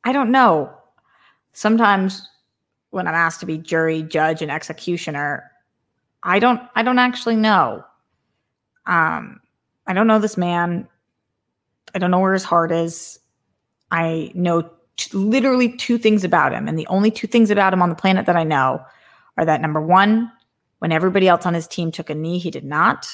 I 0.03 0.11
don't 0.13 0.31
know. 0.31 0.71
Sometimes 1.53 2.27
when 2.89 3.07
I'm 3.07 3.15
asked 3.15 3.39
to 3.39 3.45
be 3.45 3.57
jury, 3.57 4.03
judge, 4.03 4.41
and 4.41 4.51
executioner, 4.51 5.49
I 6.23 6.39
don't 6.39 6.61
I 6.75 6.83
don't 6.83 6.99
actually 6.99 7.35
know. 7.35 7.83
Um, 8.85 9.39
I 9.87 9.93
don't 9.93 10.07
know 10.07 10.19
this 10.19 10.37
man. 10.37 10.87
I 11.93 11.99
don't 11.99 12.11
know 12.11 12.19
where 12.19 12.33
his 12.33 12.43
heart 12.43 12.71
is. 12.71 13.19
I 13.91 14.31
know 14.33 14.69
t- 14.97 15.17
literally 15.17 15.75
two 15.75 15.97
things 15.97 16.23
about 16.23 16.53
him, 16.53 16.67
and 16.67 16.77
the 16.77 16.87
only 16.87 17.11
two 17.11 17.27
things 17.27 17.49
about 17.51 17.73
him 17.73 17.81
on 17.81 17.89
the 17.89 17.95
planet 17.95 18.25
that 18.27 18.35
I 18.35 18.43
know 18.43 18.83
are 19.37 19.45
that 19.45 19.61
number 19.61 19.81
one, 19.81 20.31
when 20.79 20.91
everybody 20.91 21.27
else 21.27 21.45
on 21.45 21.53
his 21.53 21.67
team 21.67 21.91
took 21.91 22.09
a 22.09 22.15
knee, 22.15 22.37
he 22.37 22.51
did 22.51 22.63
not, 22.63 23.07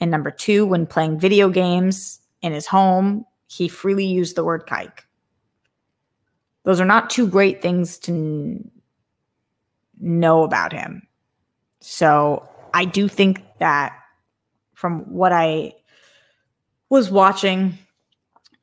and 0.00 0.10
number 0.10 0.30
two, 0.30 0.66
when 0.66 0.86
playing 0.86 1.18
video 1.18 1.48
games 1.48 2.20
in 2.42 2.52
his 2.52 2.66
home, 2.66 3.24
he 3.48 3.68
freely 3.68 4.06
used 4.06 4.36
the 4.36 4.44
word 4.44 4.66
kike. 4.66 5.00
Those 6.64 6.80
are 6.80 6.84
not 6.86 7.10
two 7.10 7.28
great 7.28 7.62
things 7.62 7.98
to 8.00 8.12
n- 8.12 8.70
know 10.00 10.42
about 10.42 10.72
him. 10.72 11.05
So 11.88 12.48
I 12.74 12.84
do 12.84 13.06
think 13.06 13.44
that 13.60 13.96
from 14.74 15.02
what 15.02 15.30
I 15.30 15.74
was 16.90 17.12
watching, 17.12 17.78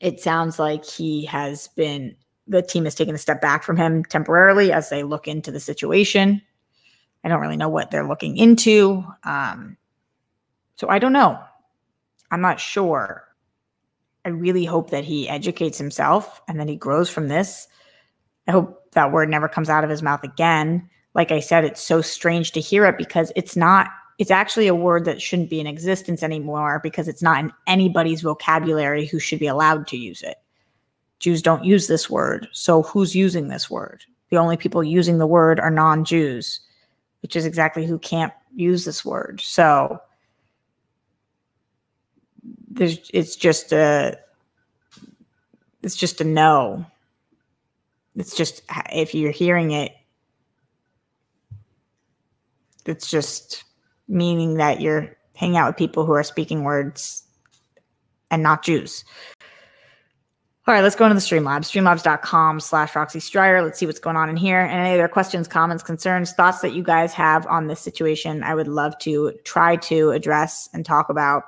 it 0.01 0.19
sounds 0.19 0.59
like 0.59 0.83
he 0.83 1.23
has 1.27 1.69
been, 1.69 2.17
the 2.47 2.61
team 2.61 2.83
has 2.83 2.95
taken 2.95 3.15
a 3.15 3.17
step 3.17 3.39
back 3.39 3.63
from 3.63 3.77
him 3.77 4.03
temporarily 4.03 4.73
as 4.73 4.89
they 4.89 5.03
look 5.03 5.29
into 5.29 5.51
the 5.51 5.61
situation. 5.61 6.41
I 7.23 7.29
don't 7.29 7.39
really 7.39 7.55
know 7.55 7.69
what 7.69 7.91
they're 7.91 8.05
looking 8.05 8.35
into. 8.35 9.05
Um, 9.23 9.77
so 10.75 10.89
I 10.89 10.99
don't 10.99 11.13
know. 11.13 11.39
I'm 12.29 12.41
not 12.41 12.59
sure. 12.59 13.23
I 14.25 14.29
really 14.29 14.65
hope 14.65 14.89
that 14.89 15.05
he 15.05 15.29
educates 15.29 15.77
himself 15.77 16.41
and 16.49 16.59
that 16.59 16.67
he 16.67 16.75
grows 16.75 17.09
from 17.09 17.29
this. 17.29 17.69
I 18.49 18.51
hope 18.51 18.91
that 18.91 19.13
word 19.13 19.29
never 19.29 19.47
comes 19.47 19.69
out 19.69 19.85
of 19.85 19.89
his 19.89 20.03
mouth 20.03 20.25
again. 20.25 20.89
Like 21.13 21.31
I 21.31 21.39
said, 21.39 21.63
it's 21.63 21.81
so 21.81 22.01
strange 22.01 22.51
to 22.53 22.59
hear 22.59 22.85
it 22.85 22.97
because 22.97 23.31
it's 23.35 23.55
not, 23.55 23.89
it's 24.17 24.31
actually 24.31 24.67
a 24.67 24.75
word 24.75 25.05
that 25.05 25.21
shouldn't 25.21 25.49
be 25.49 25.59
in 25.59 25.67
existence 25.67 26.23
anymore 26.23 26.79
because 26.81 27.07
it's 27.07 27.21
not 27.21 27.39
in 27.39 27.51
anybody's 27.67 28.21
vocabulary 28.21 29.05
who 29.05 29.19
should 29.19 29.39
be 29.39 29.47
allowed 29.47 29.87
to 29.87 29.97
use 29.97 30.21
it. 30.23 30.37
Jews 31.19 31.41
don't 31.41 31.63
use 31.63 31.87
this 31.87 32.09
word. 32.09 32.47
So 32.51 32.83
who's 32.83 33.15
using 33.15 33.47
this 33.47 33.69
word? 33.69 34.03
The 34.29 34.37
only 34.37 34.57
people 34.57 34.83
using 34.83 35.19
the 35.19 35.27
word 35.27 35.59
are 35.59 35.71
non 35.71 36.03
Jews, 36.03 36.59
which 37.21 37.35
is 37.35 37.45
exactly 37.45 37.85
who 37.85 37.99
can't 37.99 38.33
use 38.55 38.83
this 38.83 39.05
word. 39.05 39.39
So 39.39 39.99
there's, 42.69 43.09
it's 43.13 43.35
just 43.35 43.71
a, 43.71 44.17
it's 45.81 45.95
just 45.95 46.19
a 46.19 46.23
no. 46.23 46.85
It's 48.15 48.35
just, 48.35 48.63
if 48.91 49.13
you're 49.13 49.31
hearing 49.31 49.71
it, 49.71 49.93
it's 52.85 53.09
just 53.09 53.63
meaning 54.07 54.55
that 54.55 54.81
you're 54.81 55.17
hanging 55.35 55.57
out 55.57 55.67
with 55.67 55.77
people 55.77 56.05
who 56.05 56.13
are 56.13 56.23
speaking 56.23 56.63
words 56.63 57.23
and 58.29 58.43
not 58.43 58.63
Jews. 58.63 59.03
All 60.65 60.73
right, 60.73 60.81
let's 60.81 60.95
go 60.95 61.05
into 61.05 61.15
the 61.15 61.19
Streamlabs. 61.19 61.65
Streamlabs.com 61.65 62.61
slash 62.61 62.95
Roxy 62.95 63.19
Striar. 63.19 63.61
Let's 63.61 63.77
see 63.77 63.85
what's 63.85 63.99
going 63.99 64.15
on 64.15 64.29
in 64.29 64.37
here. 64.37 64.61
And 64.61 64.79
any 64.79 64.93
other 64.93 65.09
questions, 65.09 65.45
comments, 65.45 65.83
concerns, 65.83 66.31
thoughts 66.31 66.61
that 66.61 66.73
you 66.73 66.83
guys 66.83 67.11
have 67.13 67.45
on 67.47 67.67
this 67.67 67.81
situation, 67.81 68.43
I 68.43 68.55
would 68.55 68.69
love 68.69 68.97
to 68.99 69.33
try 69.43 69.75
to 69.75 70.11
address 70.11 70.69
and 70.73 70.85
talk 70.85 71.09
about. 71.09 71.43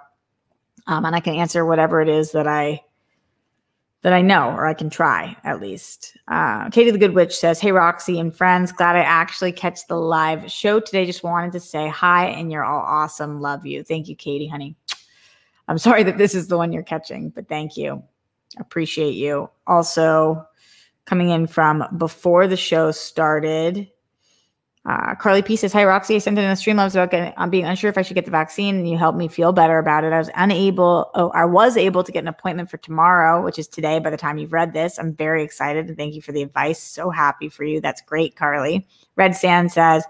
Um, 0.88 1.06
and 1.06 1.16
I 1.16 1.22
can 1.22 1.36
answer 1.36 1.66
whatever 1.66 2.02
it 2.02 2.10
is 2.10 2.34
that 2.34 2.46
I 2.46 2.82
that 4.06 4.14
I 4.14 4.22
know, 4.22 4.52
or 4.52 4.68
I 4.68 4.76
can 4.76 4.92
try 4.92 5.36
at 5.44 5.60
least. 5.60 6.16
Uh, 6.28 6.70
Katie 6.70 6.92
the 6.92 7.00
Good 7.00 7.16
Witch 7.16 7.36
says, 7.36 7.60
Hey, 7.60 7.72
Roxy 7.72 8.20
and 8.20 8.32
friends, 8.38 8.72
glad 8.72 8.96
I 8.96 9.00
actually 9.00 9.52
catch 9.52 9.88
the 9.88 9.96
live 9.96 10.52
show 10.52 10.80
today. 10.80 11.08
Just 11.08 11.24
wanted 11.24 11.54
to 11.54 11.60
say 11.60 11.88
hi, 11.88 12.28
and 12.28 12.52
you're 12.52 12.64
all 12.64 12.84
awesome. 12.86 13.42
Love 13.42 13.66
you. 13.66 13.84
Thank 13.84 14.08
you, 14.08 14.16
Katie, 14.16 14.46
honey. 14.46 14.76
I'm 15.68 15.80
sorry 15.80 16.04
that 16.04 16.20
this 16.20 16.36
is 16.36 16.50
the 16.50 16.56
one 16.56 16.72
you're 16.72 16.84
catching, 16.84 17.32
but 17.32 17.50
thank 17.50 17.78
you. 17.78 18.04
Appreciate 18.60 19.16
you. 19.16 19.50
Also, 19.66 20.46
coming 21.06 21.30
in 21.30 21.48
from 21.48 21.84
before 21.98 22.46
the 22.46 22.56
show 22.56 22.92
started, 22.92 23.90
uh, 24.86 25.16
Carly 25.16 25.42
P 25.42 25.56
says, 25.56 25.74
Hi, 25.74 25.84
Roxy. 25.84 26.16
I 26.16 26.20
sent 26.20 26.38
in 26.38 26.46
a 26.46 26.56
stream. 26.56 26.78
About 26.78 27.10
getting, 27.10 27.34
I'm 27.38 27.50
being 27.50 27.66
unsure 27.66 27.90
if 27.90 27.98
I 27.98 28.04
should 28.04 28.14
get 28.14 28.26
the 28.26 28.32
vaccine, 28.32 28.76
and 28.76 28.88
you 28.88 28.98
helped 28.98 29.18
me 29.18 29.28
feel 29.28 29.52
better 29.52 29.80
about 29.80 30.04
it. 30.04 30.14
I 30.14 30.20
was 30.20 30.30
unable, 30.36 31.10
oh, 31.16 31.30
I 31.30 31.46
was 31.46 31.76
able 31.76 32.04
to 32.04 32.12
get 32.12 32.20
an 32.20 32.28
appointment 32.28 32.70
for 32.70 32.78
tomorrow, 32.78 33.44
which 33.44 33.58
is 33.58 33.68
today 33.68 33.98
by 34.00 34.12
the 34.12 34.18
time 34.18 34.38
you've 34.38 34.54
read 34.54 34.74
this. 34.74 35.00
I'm 35.00 35.16
very 35.16 35.44
excited 35.44 35.88
and 35.88 35.98
thank 35.98 36.14
you 36.14 36.22
for 36.22 36.34
the 36.34 36.44
advice. 36.44 36.82
So 36.82 37.10
happy 37.10 37.50
for 37.50 37.64
you. 37.64 37.82
That's 37.82 38.02
great, 38.02 38.36
Carly. 38.36 38.88
Red 39.16 39.36
Sand 39.36 39.72
says, 39.72 40.06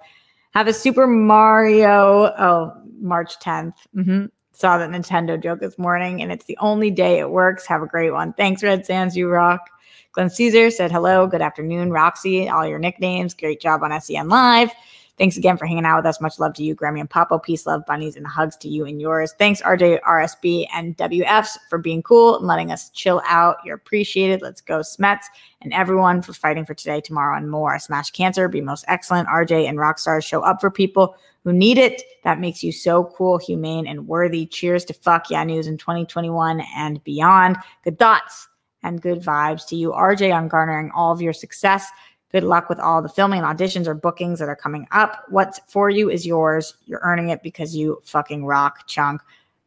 Have 0.52 0.68
a 0.68 0.74
Super 0.74 1.08
Mario, 1.08 2.34
oh, 2.38 2.74
March 3.00 3.40
10th. 3.40 3.76
Mm-hmm. 3.96 4.26
Saw 4.52 4.78
that 4.78 4.90
Nintendo 4.90 5.42
joke 5.42 5.62
this 5.62 5.78
morning, 5.78 6.22
and 6.22 6.34
it's 6.34 6.46
the 6.46 6.58
only 6.60 6.92
day 6.92 7.20
it 7.20 7.30
works. 7.30 7.66
Have 7.66 7.82
a 7.82 7.88
great 7.88 8.12
one. 8.12 8.34
Thanks, 8.34 8.62
Red 8.62 8.86
Sands. 8.86 9.16
You 9.16 9.30
rock. 9.30 9.70
Glenn 10.15 10.30
Caesar 10.30 10.71
said, 10.71 10.93
Hello, 10.93 11.28
good 11.28 11.41
afternoon, 11.41 11.91
Roxy, 11.91 12.47
all 12.47 12.65
your 12.65 12.80
nicknames. 12.80 13.34
Great 13.34 13.60
job 13.60 13.84
on 13.84 13.99
SEN 13.99 14.30
Live. 14.30 14.71
Thanks 15.17 15.36
again 15.36 15.58
for 15.58 15.65
hanging 15.65 15.84
out 15.84 15.97
with 15.97 16.06
us. 16.06 16.21
Much 16.21 16.39
love 16.39 16.54
to 16.54 16.63
you, 16.63 16.73
Grammy 16.73 17.01
and 17.01 17.10
Papo. 17.10 17.43
Peace, 17.43 17.65
love, 17.65 17.86
bunnies, 17.86 18.15
and 18.15 18.25
hugs 18.25 18.56
to 18.58 18.69
you 18.69 18.86
and 18.86 19.01
yours. 19.01 19.34
Thanks, 19.38 19.62
RJ, 19.62 19.99
RSB, 20.04 20.67
and 20.73 20.95
WFs 20.95 21.58
for 21.69 21.78
being 21.78 22.01
cool 22.01 22.38
and 22.38 22.47
letting 22.47 22.71
us 22.71 22.91
chill 22.91 23.21
out. 23.25 23.58
You're 23.65 23.75
appreciated. 23.75 24.41
Let's 24.41 24.62
go, 24.62 24.80
Smets, 24.80 25.25
and 25.60 25.73
everyone 25.73 26.21
for 26.21 26.32
fighting 26.32 26.63
for 26.63 26.73
today, 26.73 27.01
tomorrow, 27.01 27.36
and 27.36 27.51
more. 27.51 27.78
Smash 27.78 28.12
cancer, 28.12 28.47
be 28.47 28.62
most 28.62 28.86
excellent. 28.88 29.28
RJ 29.28 29.67
and 29.67 29.78
Rockstars 29.78 30.25
show 30.25 30.41
up 30.43 30.62
for 30.62 30.71
people 30.71 31.17
who 31.43 31.51
need 31.51 31.78
it. 31.78 32.04
That 32.23 32.39
makes 32.39 32.63
you 32.63 32.71
so 32.71 33.04
cool, 33.04 33.38
humane, 33.38 33.86
and 33.86 34.08
worthy. 34.08 34.45
Cheers 34.45 34.86
to 34.86 34.93
fuck 34.93 35.30
yeah 35.30 35.43
news 35.43 35.67
in 35.67 35.78
2021 35.78 36.63
and 36.78 37.04
beyond. 37.04 37.58
Good 37.84 37.99
thoughts 37.99 38.47
and 38.86 39.02
good 39.02 39.21
vibes 39.21 39.67
to 39.67 39.76
you, 39.76 39.91
RJ, 39.91 40.34
on 40.34 40.48
garnering 40.48 40.91
all 40.95 41.12
of 41.12 41.21
your 41.21 41.34
success. 41.34 41.89
Good 42.32 42.43
luck 42.43 42.69
with 42.69 42.80
all 42.80 43.02
the 43.02 43.10
filming 43.10 43.41
and 43.41 43.58
auditions 43.58 43.88
or 43.88 43.95
bookings 43.95 44.39
that 44.39 44.48
are 44.48 44.56
coming 44.56 44.88
up. 44.91 45.26
What's 45.30 45.60
for 45.67 45.89
you 45.89 46.10
is 46.10 46.26
yours. 46.26 46.76
You're 46.86 47.02
earning 47.04 47.30
it 47.30 47.41
because 47.41 47.76
you 47.76 48.02
fucking 48.06 48.45
rock, 48.45 48.88
chunk. 48.88 49.21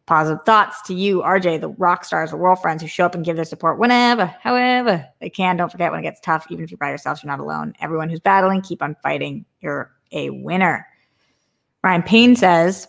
Positive 0.07 0.43
thoughts 0.47 0.81
to 0.83 0.95
you, 0.95 1.21
RJ, 1.21 1.61
the 1.61 1.69
rock 1.69 2.05
stars, 2.05 2.31
the 2.31 2.37
world 2.37 2.63
friends 2.63 2.81
who 2.81 2.89
show 2.89 3.05
up 3.05 3.15
and 3.15 3.25
give 3.25 3.37
their 3.37 3.45
support 3.45 3.79
whenever, 3.79 4.25
however 4.41 5.05
they 5.21 5.29
can. 5.29 5.57
Don't 5.57 5.71
forget 5.71 5.91
when 5.91 6.01
it 6.01 6.05
gets 6.05 6.21
tough, 6.21 6.47
even 6.51 6.65
if 6.65 6.71
you're 6.71 6.79
by 6.79 6.91
yourself, 6.91 7.23
you're 7.23 7.31
not 7.31 7.41
alone. 7.41 7.75
Everyone 7.81 8.09
who's 8.09 8.21
battling, 8.21 8.63
keep 8.63 8.83
on 8.83 8.97
fighting. 9.03 9.45
You're 9.61 9.91
a 10.13 10.31
winner. 10.31 10.87
Ryan 11.83 12.03
Payne 12.03 12.37
says, 12.37 12.89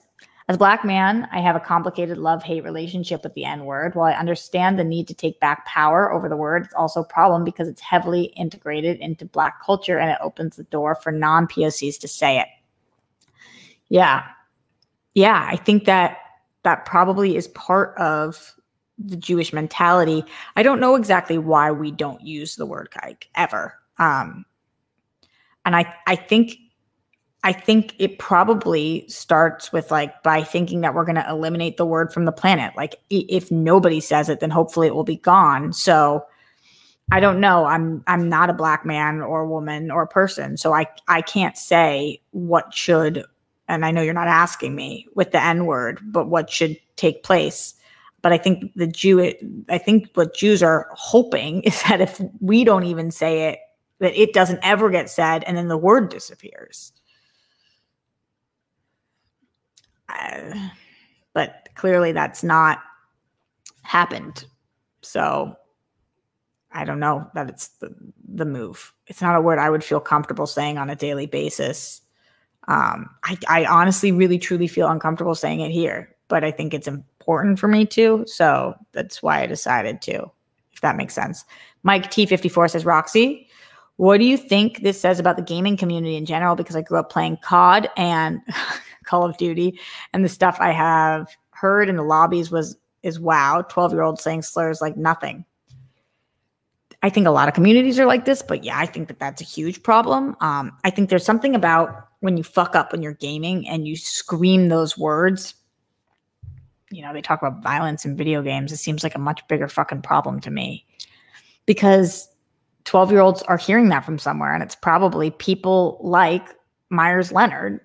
as 0.49 0.55
a 0.55 0.57
black 0.57 0.83
man, 0.83 1.27
I 1.31 1.41
have 1.41 1.55
a 1.55 1.59
complicated 1.59 2.17
love 2.17 2.41
hate 2.41 2.63
relationship 2.63 3.23
with 3.23 3.35
the 3.35 3.45
N 3.45 3.65
word. 3.65 3.93
While 3.93 4.11
I 4.11 4.17
understand 4.17 4.79
the 4.79 4.83
need 4.83 5.07
to 5.09 5.13
take 5.13 5.39
back 5.39 5.63
power 5.67 6.11
over 6.11 6.27
the 6.27 6.35
word, 6.35 6.65
it's 6.65 6.73
also 6.73 7.01
a 7.01 7.05
problem 7.05 7.43
because 7.43 7.67
it's 7.67 7.81
heavily 7.81 8.33
integrated 8.35 8.97
into 8.97 9.25
black 9.25 9.63
culture 9.63 9.99
and 9.99 10.09
it 10.09 10.17
opens 10.21 10.55
the 10.55 10.63
door 10.63 10.95
for 10.95 11.11
non 11.11 11.47
POCs 11.47 11.99
to 11.99 12.07
say 12.07 12.39
it. 12.39 12.47
Yeah. 13.89 14.23
Yeah. 15.13 15.45
I 15.47 15.55
think 15.55 15.85
that 15.85 16.17
that 16.63 16.83
probably 16.83 17.35
is 17.35 17.47
part 17.49 17.95
of 17.99 18.55
the 18.97 19.17
Jewish 19.17 19.53
mentality. 19.53 20.25
I 20.55 20.63
don't 20.63 20.79
know 20.79 20.95
exactly 20.95 21.37
why 21.37 21.69
we 21.69 21.91
don't 21.91 22.21
use 22.21 22.55
the 22.55 22.65
word 22.65 22.89
kike 22.91 23.25
ever. 23.35 23.75
Um, 23.99 24.45
and 25.63 25.75
I, 25.75 25.93
I 26.07 26.15
think 26.15 26.57
I 27.43 27.53
think 27.53 27.95
it 27.99 28.19
probably 28.19 29.05
starts 29.07 29.71
with 29.71 29.91
like 29.91 30.23
by 30.23 30.43
thinking 30.43 30.81
that 30.81 30.93
we're 30.93 31.05
going 31.05 31.15
to 31.15 31.29
eliminate 31.29 31.77
the 31.77 31.85
word 31.85 32.11
from 32.11 32.25
the 32.25 32.31
planet. 32.33 32.73
Like 32.75 32.95
if 33.09 33.49
nobody 33.49 34.01
says 34.01 34.27
it, 34.27 34.41
then 34.41 34.49
hopefully 34.49 34.87
it 34.87 34.95
will 34.95 35.05
be 35.05 35.15
gone. 35.15 35.71
So 35.71 36.25
I 37.11 37.19
don't 37.19 37.39
know. 37.39 37.65
I'm 37.65 38.03
I'm 38.07 38.29
not 38.29 38.49
a 38.49 38.53
black 38.53 38.85
man 38.85 39.21
or 39.21 39.47
woman 39.47 39.89
or 39.89 40.05
person, 40.05 40.57
so 40.57 40.73
I 40.73 40.85
I 41.07 41.21
can't 41.21 41.57
say 41.57 42.21
what 42.31 42.73
should. 42.73 43.23
And 43.67 43.85
I 43.85 43.91
know 43.91 44.01
you're 44.01 44.13
not 44.13 44.27
asking 44.27 44.75
me 44.75 45.07
with 45.15 45.31
the 45.31 45.41
N 45.41 45.65
word, 45.65 45.99
but 46.03 46.27
what 46.27 46.49
should 46.49 46.77
take 46.97 47.23
place. 47.23 47.73
But 48.21 48.33
I 48.33 48.37
think 48.37 48.73
the 48.75 48.87
Jew, 48.87 49.33
I 49.69 49.77
think 49.77 50.09
what 50.15 50.35
Jews 50.35 50.61
are 50.61 50.89
hoping 50.91 51.61
is 51.63 51.81
that 51.83 52.01
if 52.01 52.21
we 52.41 52.63
don't 52.63 52.83
even 52.83 53.11
say 53.11 53.49
it, 53.49 53.59
that 53.99 54.19
it 54.19 54.33
doesn't 54.33 54.59
ever 54.61 54.89
get 54.89 55.09
said, 55.09 55.43
and 55.45 55.57
then 55.57 55.67
the 55.67 55.77
word 55.77 56.09
disappears. 56.09 56.93
But 61.33 61.69
clearly 61.75 62.11
that's 62.11 62.43
not 62.43 62.79
happened. 63.83 64.45
So 65.01 65.55
I 66.71 66.85
don't 66.85 66.99
know 66.99 67.27
that 67.33 67.49
it's 67.49 67.69
the, 67.79 67.95
the 68.27 68.45
move. 68.45 68.93
It's 69.07 69.21
not 69.21 69.35
a 69.35 69.41
word 69.41 69.59
I 69.59 69.69
would 69.69 69.83
feel 69.83 69.99
comfortable 69.99 70.47
saying 70.47 70.77
on 70.77 70.89
a 70.89 70.95
daily 70.95 71.25
basis. 71.25 72.01
Um, 72.67 73.09
I, 73.23 73.37
I 73.47 73.65
honestly, 73.65 74.11
really, 74.11 74.37
truly 74.37 74.67
feel 74.67 74.87
uncomfortable 74.87 75.33
saying 75.33 75.61
it 75.61 75.71
here, 75.71 76.15
but 76.27 76.43
I 76.43 76.51
think 76.51 76.73
it's 76.73 76.87
important 76.87 77.57
for 77.57 77.67
me 77.67 77.85
to. 77.87 78.23
So 78.27 78.75
that's 78.91 79.23
why 79.23 79.41
I 79.41 79.47
decided 79.47 80.01
to. 80.03 80.29
if 80.73 80.81
that 80.81 80.95
makes 80.95 81.15
sense. 81.15 81.45
Mike 81.83 82.11
T54 82.11 82.69
says, 82.69 82.85
Roxy, 82.85 83.47
what 83.95 84.17
do 84.17 84.25
you 84.25 84.37
think 84.37 84.81
this 84.81 85.01
says 85.01 85.19
about 85.19 85.35
the 85.35 85.41
gaming 85.41 85.75
community 85.75 86.15
in 86.15 86.25
general? 86.25 86.55
Because 86.55 86.75
I 86.75 86.81
grew 86.81 86.99
up 86.99 87.09
playing 87.09 87.37
COD 87.41 87.89
and 87.97 88.41
Call 89.05 89.25
of 89.25 89.37
Duty, 89.37 89.79
and 90.13 90.23
the 90.23 90.29
stuff 90.29 90.57
I 90.59 90.71
have 90.71 91.27
heard 91.51 91.89
in 91.89 91.95
the 91.95 92.03
lobbies 92.03 92.51
was 92.51 92.77
is 93.03 93.19
wow, 93.19 93.63
12 93.69 93.93
year 93.93 94.01
olds 94.01 94.23
saying 94.23 94.41
slurs 94.41 94.81
like 94.81 94.97
nothing. 94.97 95.45
I 97.01 97.09
think 97.09 97.27
a 97.27 97.31
lot 97.31 97.47
of 97.47 97.53
communities 97.53 97.97
are 97.97 98.05
like 98.05 98.25
this, 98.25 98.41
but 98.41 98.63
yeah, 98.63 98.77
I 98.77 98.85
think 98.85 99.07
that 99.07 99.19
that's 99.19 99.41
a 99.41 99.45
huge 99.45 99.83
problem. 99.83 100.35
Um, 100.41 100.77
I 100.83 100.89
think 100.89 101.09
there's 101.09 101.23
something 101.23 101.55
about 101.55 102.07
when 102.19 102.35
you 102.35 102.43
fuck 102.43 102.75
up 102.75 102.91
when 102.91 103.01
you're 103.01 103.13
gaming 103.13 103.67
and 103.67 103.87
you 103.87 103.95
scream 103.95 104.67
those 104.67 104.97
words. 104.97 105.55
You 106.91 107.01
know, 107.01 107.13
they 107.13 107.21
talk 107.21 107.41
about 107.41 107.63
violence 107.63 108.03
in 108.03 108.17
video 108.17 108.41
games. 108.41 108.71
It 108.71 108.77
seems 108.77 109.03
like 109.03 109.15
a 109.15 109.19
much 109.19 109.47
bigger 109.47 109.69
fucking 109.69 110.01
problem 110.01 110.41
to 110.41 110.51
me 110.51 110.85
because 111.65 112.27
12 112.85 113.11
year 113.11 113.21
olds 113.21 113.43
are 113.43 113.57
hearing 113.57 113.89
that 113.89 114.03
from 114.03 114.19
somewhere. 114.19 114.53
And 114.53 114.63
it's 114.63 114.75
probably 114.75 115.31
people 115.31 115.99
like 116.01 116.43
Meyers 116.89 117.31
Leonard 117.31 117.79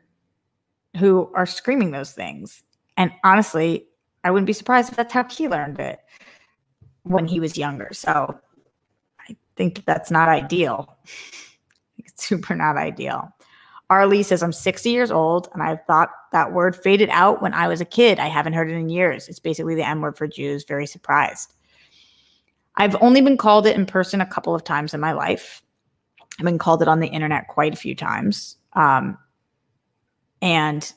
who 0.97 1.31
are 1.35 1.47
screaming 1.47 1.91
those 1.91 2.13
things. 2.13 2.63
And 2.97 3.13
honestly, 3.25 3.87
I 4.23 4.31
wouldn't 4.31 4.47
be 4.47 4.53
surprised 4.53 4.91
if 4.91 4.97
that's 4.97 5.13
how 5.13 5.25
he 5.29 5.49
learned 5.49 5.79
it 5.81 6.01
when 7.03 7.27
he 7.27 7.41
was 7.41 7.59
younger. 7.59 7.91
So 7.93 8.39
I 9.29 9.37
think 9.57 9.85
that's 9.85 10.11
not 10.11 10.29
ideal. 10.29 10.97
it's 11.99 12.25
super 12.25 12.55
not 12.55 12.77
ideal. 12.77 13.31
Arlie 13.91 14.23
says, 14.23 14.43
I'm 14.43 14.53
60 14.53 14.91
years 14.91 15.11
old 15.11 15.49
and 15.53 15.63
I've 15.63 15.85
thought 15.87 16.11
that 16.33 16.53
word 16.53 16.75
faded 16.75 17.11
out 17.11 17.43
when 17.43 17.53
I 17.53 17.69
was 17.69 17.81
a 17.81 17.85
kid. 17.85 18.19
I 18.19 18.29
haven't 18.29 18.55
heard 18.55 18.71
it 18.71 18.75
in 18.75 18.89
years. 18.89 19.29
It's 19.29 19.39
basically 19.39 19.75
the 19.75 19.87
M 19.87 20.01
word 20.01 20.17
for 20.17 20.27
Jews. 20.27 20.65
Very 20.65 20.87
surprised. 20.87 21.55
I've 22.77 22.97
only 23.03 23.21
been 23.21 23.37
called 23.37 23.67
it 23.67 23.77
in 23.77 23.87
person 23.87 24.21
a 24.21 24.27
couple 24.27 24.55
of 24.55 24.65
times 24.65 24.95
in 24.95 25.01
my 25.01 25.13
life. 25.13 25.63
I've 26.39 26.45
been 26.45 26.59
called 26.59 26.83
it 26.83 26.89
on 26.89 27.01
the 27.01 27.07
internet 27.09 27.49
quite 27.49 27.73
a 27.73 27.77
few 27.77 27.95
times. 27.95 28.57
Um, 28.73 29.19
and 30.43 30.93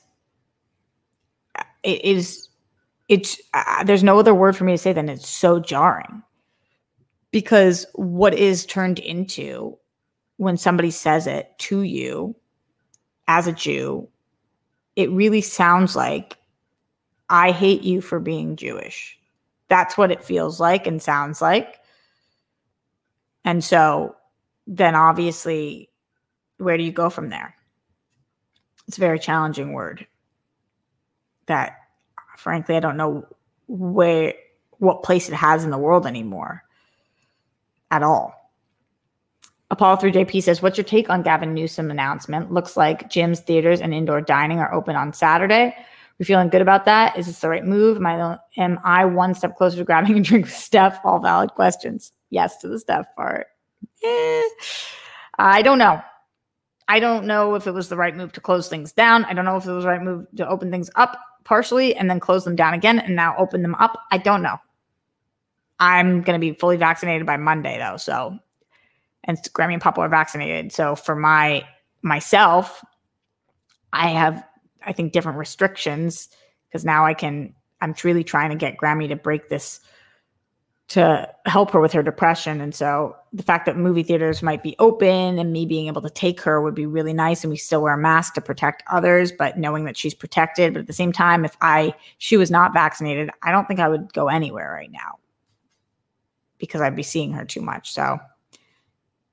it 1.82 2.04
is, 2.04 2.48
it's, 3.08 3.40
uh, 3.54 3.84
there's 3.84 4.04
no 4.04 4.18
other 4.18 4.34
word 4.34 4.56
for 4.56 4.64
me 4.64 4.72
to 4.72 4.78
say 4.78 4.92
than 4.92 5.08
it's 5.08 5.28
so 5.28 5.60
jarring 5.60 6.22
because 7.30 7.86
what 7.94 8.34
is 8.34 8.66
turned 8.66 8.98
into 8.98 9.78
when 10.36 10.56
somebody 10.56 10.90
says 10.90 11.26
it 11.26 11.52
to 11.58 11.82
you 11.82 12.34
as 13.26 13.46
a 13.46 13.52
Jew, 13.52 14.08
it 14.96 15.10
really 15.10 15.40
sounds 15.40 15.94
like 15.94 16.36
I 17.28 17.50
hate 17.50 17.82
you 17.82 18.00
for 18.00 18.20
being 18.20 18.56
Jewish. 18.56 19.18
That's 19.68 19.98
what 19.98 20.10
it 20.10 20.24
feels 20.24 20.58
like 20.58 20.86
and 20.86 21.02
sounds 21.02 21.42
like. 21.42 21.78
And 23.44 23.62
so 23.62 24.16
then 24.66 24.94
obviously, 24.94 25.90
where 26.56 26.76
do 26.76 26.82
you 26.82 26.92
go 26.92 27.10
from 27.10 27.28
there? 27.28 27.54
It's 28.88 28.96
a 28.96 29.00
very 29.00 29.18
challenging 29.18 29.72
word 29.72 30.06
that 31.46 31.76
frankly 32.36 32.76
I 32.76 32.80
don't 32.80 32.96
know 32.96 33.26
where 33.68 34.34
what 34.78 35.02
place 35.02 35.28
it 35.28 35.34
has 35.34 35.64
in 35.64 35.70
the 35.70 35.78
world 35.78 36.06
anymore 36.06 36.62
at 37.90 38.02
all. 38.02 38.34
Apollo 39.70 39.96
3JP 39.96 40.42
says, 40.42 40.62
What's 40.62 40.78
your 40.78 40.84
take 40.84 41.10
on 41.10 41.22
Gavin 41.22 41.52
Newsom 41.52 41.90
announcement? 41.90 42.50
Looks 42.50 42.76
like 42.76 43.10
gyms, 43.10 43.40
theaters, 43.40 43.80
and 43.80 43.92
indoor 43.92 44.20
dining 44.20 44.60
are 44.60 44.72
open 44.72 44.96
on 44.96 45.12
Saturday. 45.12 45.74
We 46.18 46.24
feeling 46.24 46.48
good 46.48 46.62
about 46.62 46.84
that? 46.86 47.18
Is 47.18 47.26
this 47.26 47.40
the 47.40 47.48
right 47.48 47.64
move? 47.64 47.98
Am 47.98 48.06
I, 48.06 48.38
am 48.56 48.80
I 48.82 49.04
one 49.04 49.34
step 49.34 49.56
closer 49.56 49.76
to 49.76 49.84
grabbing 49.84 50.18
a 50.18 50.22
drink 50.22 50.46
with 50.46 50.54
Steph? 50.54 51.00
All 51.04 51.20
valid 51.20 51.50
questions. 51.50 52.12
Yes 52.30 52.56
to 52.58 52.68
the 52.68 52.78
Steph 52.78 53.14
part. 53.14 53.46
Eh, 54.02 54.48
I 55.38 55.62
don't 55.62 55.78
know. 55.78 56.00
I 56.88 57.00
don't 57.00 57.26
know 57.26 57.54
if 57.54 57.66
it 57.66 57.72
was 57.72 57.88
the 57.88 57.96
right 57.96 58.16
move 58.16 58.32
to 58.32 58.40
close 58.40 58.68
things 58.68 58.92
down. 58.92 59.24
I 59.26 59.34
don't 59.34 59.44
know 59.44 59.56
if 59.56 59.66
it 59.66 59.72
was 59.72 59.84
the 59.84 59.90
right 59.90 60.02
move 60.02 60.26
to 60.36 60.48
open 60.48 60.70
things 60.70 60.90
up 60.96 61.18
partially 61.44 61.94
and 61.94 62.10
then 62.10 62.18
close 62.18 62.44
them 62.44 62.56
down 62.56 62.74
again 62.74 62.98
and 62.98 63.14
now 63.14 63.36
open 63.36 63.62
them 63.62 63.74
up. 63.76 63.98
I 64.10 64.18
don't 64.18 64.42
know. 64.42 64.56
I'm 65.78 66.22
going 66.22 66.38
to 66.38 66.44
be 66.44 66.58
fully 66.58 66.76
vaccinated 66.76 67.26
by 67.26 67.36
Monday 67.36 67.78
though. 67.78 67.98
So, 67.98 68.38
and 69.24 69.38
Grammy 69.52 69.74
and 69.74 69.82
Papa 69.82 70.00
are 70.00 70.08
vaccinated. 70.08 70.72
So 70.72 70.96
for 70.96 71.14
my 71.14 71.64
myself, 72.02 72.84
I 73.92 74.08
have 74.08 74.44
I 74.84 74.92
think 74.92 75.12
different 75.12 75.38
restrictions 75.38 76.28
because 76.68 76.84
now 76.84 77.04
I 77.04 77.14
can 77.14 77.54
I'm 77.80 77.94
truly 77.94 78.24
trying 78.24 78.50
to 78.50 78.56
get 78.56 78.78
Grammy 78.78 79.08
to 79.08 79.16
break 79.16 79.48
this 79.48 79.80
to 80.88 81.28
help 81.44 81.70
her 81.70 81.80
with 81.80 81.92
her 81.92 82.02
depression. 82.02 82.62
And 82.62 82.74
so 82.74 83.14
the 83.32 83.42
fact 83.42 83.66
that 83.66 83.76
movie 83.76 84.02
theaters 84.02 84.42
might 84.42 84.62
be 84.62 84.74
open 84.78 85.38
and 85.38 85.52
me 85.52 85.66
being 85.66 85.86
able 85.86 86.00
to 86.00 86.08
take 86.08 86.40
her 86.40 86.62
would 86.62 86.74
be 86.74 86.86
really 86.86 87.12
nice. 87.12 87.44
And 87.44 87.50
we 87.50 87.58
still 87.58 87.82
wear 87.82 87.92
a 87.92 87.98
mask 87.98 88.34
to 88.34 88.40
protect 88.40 88.82
others, 88.90 89.30
but 89.30 89.58
knowing 89.58 89.84
that 89.84 89.98
she's 89.98 90.14
protected. 90.14 90.72
But 90.72 90.80
at 90.80 90.86
the 90.86 90.94
same 90.94 91.12
time, 91.12 91.44
if 91.44 91.56
I 91.60 91.94
she 92.16 92.38
was 92.38 92.50
not 92.50 92.72
vaccinated, 92.72 93.30
I 93.42 93.52
don't 93.52 93.68
think 93.68 93.80
I 93.80 93.88
would 93.88 94.12
go 94.14 94.28
anywhere 94.28 94.72
right 94.72 94.90
now 94.90 95.18
because 96.56 96.80
I'd 96.80 96.96
be 96.96 97.02
seeing 97.02 97.32
her 97.32 97.44
too 97.44 97.60
much. 97.60 97.92
So 97.92 98.02
I 98.02 98.18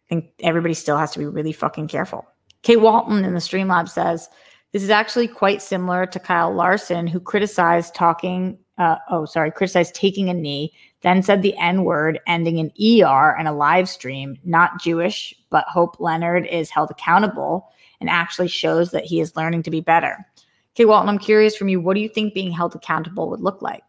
think 0.10 0.26
everybody 0.42 0.74
still 0.74 0.98
has 0.98 1.12
to 1.12 1.20
be 1.20 1.26
really 1.26 1.54
fucking 1.54 1.88
careful. 1.88 2.28
Kate 2.64 2.82
Walton 2.82 3.24
in 3.24 3.34
the 3.34 3.40
Streamlab 3.40 3.88
says, 3.88 4.28
this 4.74 4.84
is 4.84 4.90
actually 4.90 5.30
quite 5.30 5.62
similar 5.62 6.06
to 6.06 6.20
Kyle 6.20 6.54
Larson, 6.54 7.08
who 7.08 7.20
criticized 7.20 7.96
talking, 7.96 8.58
uh, 8.78 8.98
oh, 9.10 9.24
sorry, 9.24 9.52
criticized 9.52 9.96
taking 9.96 10.30
a 10.30 10.34
knee, 10.34 10.74
then 11.06 11.22
said 11.22 11.44
the 11.44 11.56
N 11.58 11.84
word, 11.84 12.20
ending 12.26 12.58
in 12.58 12.72
ER 12.82 13.38
and 13.38 13.48
a 13.48 13.52
live 13.52 13.88
stream. 13.88 14.40
Not 14.44 14.82
Jewish, 14.82 15.36
but 15.52 15.68
Hope 15.68 16.00
Leonard 16.00 16.48
is 16.48 16.72
held 16.72 16.90
accountable 16.90 17.70
and 18.00 18.10
actually 18.10 18.48
shows 18.48 18.90
that 18.90 19.06
he 19.06 19.20
is 19.20 19.36
learning 19.36 19.62
to 19.64 19.70
be 19.70 19.82
better. 19.82 20.26
Okay, 20.74 20.86
Walton, 20.86 21.08
I'm 21.08 21.20
curious 21.20 21.56
from 21.56 21.70
you, 21.70 21.80
what 21.80 21.94
do 21.94 22.00
you 22.00 22.10
think 22.10 22.34
being 22.34 22.52
held 22.52 22.74
accountable 22.74 23.30
would 23.30 23.40
look 23.40 23.62
like? 23.62 23.84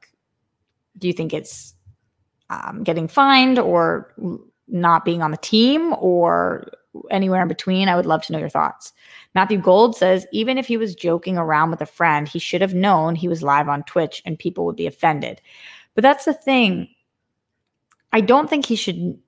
Do 0.99 1.07
you 1.07 1.15
think 1.15 1.33
it's 1.33 1.73
um, 2.51 2.83
getting 2.85 3.09
fined 3.09 3.59
or 3.59 4.13
not 4.69 5.07
being 5.07 5.23
on 5.23 5.31
the 5.31 5.39
team 5.39 5.95
or 5.95 6.71
anywhere 7.11 7.41
in 7.41 7.49
between? 7.49 7.89
I 7.89 7.97
would 7.97 8.05
love 8.05 8.27
to 8.27 8.33
know 8.35 8.39
your 8.39 8.51
thoughts. 8.51 8.93
Matthew 9.35 9.57
Gold 9.57 9.97
says 9.97 10.27
even 10.33 10.59
if 10.59 10.67
he 10.67 10.77
was 10.77 10.95
joking 10.95 11.39
around 11.39 11.71
with 11.71 11.81
a 11.81 11.87
friend, 11.87 12.29
he 12.29 12.39
should 12.39 12.61
have 12.61 12.75
known 12.75 13.15
he 13.15 13.27
was 13.27 13.43
live 13.43 13.71
on 13.71 13.85
Twitch 13.85 14.21
and 14.27 14.39
people 14.39 14.67
would 14.67 14.77
be 14.77 14.87
offended. 14.87 15.41
But 15.95 16.03
that's 16.03 16.27
the 16.27 16.35
thing. 16.35 16.89
I 18.13 18.21
don't 18.21 18.49
think 18.49 18.67
he 18.67 18.77
should. 18.77 19.19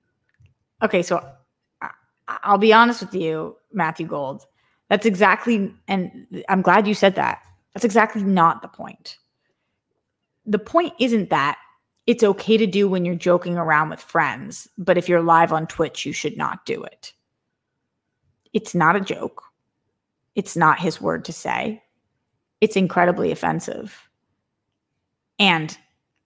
Okay, 0.81 1.01
so 1.01 1.23
I'll 2.27 2.57
be 2.57 2.73
honest 2.73 3.01
with 3.01 3.13
you, 3.13 3.55
Matthew 3.71 4.07
Gold. 4.07 4.45
That's 4.89 5.05
exactly, 5.05 5.73
and 5.87 6.43
I'm 6.47 6.61
glad 6.61 6.87
you 6.87 6.95
said 6.95 7.15
that. 7.15 7.41
That's 7.73 7.85
exactly 7.85 8.23
not 8.23 8.61
the 8.61 8.67
point. 8.67 9.17
The 10.45 10.59
point 10.59 10.93
isn't 10.99 11.29
that 11.29 11.57
it's 12.07 12.23
okay 12.23 12.57
to 12.57 12.65
do 12.65 12.89
when 12.89 13.05
you're 13.05 13.13
joking 13.13 13.57
around 13.57 13.89
with 13.89 14.01
friends, 14.01 14.67
but 14.77 14.97
if 14.97 15.07
you're 15.07 15.21
live 15.21 15.53
on 15.53 15.67
Twitch, 15.67 16.05
you 16.05 16.13
should 16.13 16.37
not 16.37 16.65
do 16.65 16.81
it. 16.83 17.13
It's 18.51 18.73
not 18.73 18.95
a 18.95 19.01
joke. 19.01 19.43
It's 20.33 20.57
not 20.57 20.79
his 20.79 20.99
word 20.99 21.23
to 21.25 21.33
say. 21.33 21.83
It's 22.61 22.75
incredibly 22.75 23.31
offensive. 23.31 24.09
And 25.37 25.77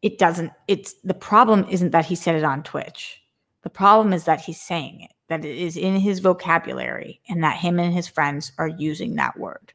it 0.04 0.20
doesn't, 0.20 0.52
it's 0.68 0.94
the 1.04 1.16
problem 1.16 1.66
isn't 1.70 1.90
that 1.90 2.06
he 2.06 2.14
said 2.16 2.36
it 2.36 2.44
on 2.44 2.62
Twitch. 2.62 3.20
The 3.64 3.72
problem 3.72 4.14
is 4.14 4.26
that 4.26 4.42
he's 4.42 4.62
saying 4.62 5.02
it, 5.02 5.14
that 5.30 5.44
it 5.44 5.58
is 5.58 5.76
in 5.76 5.96
his 5.96 6.20
vocabulary, 6.20 7.22
and 7.28 7.44
that 7.44 7.58
him 7.58 7.80
and 7.80 7.92
his 7.92 8.08
friends 8.08 8.52
are 8.60 8.68
using 8.68 9.16
that 9.16 9.40
word. 9.40 9.74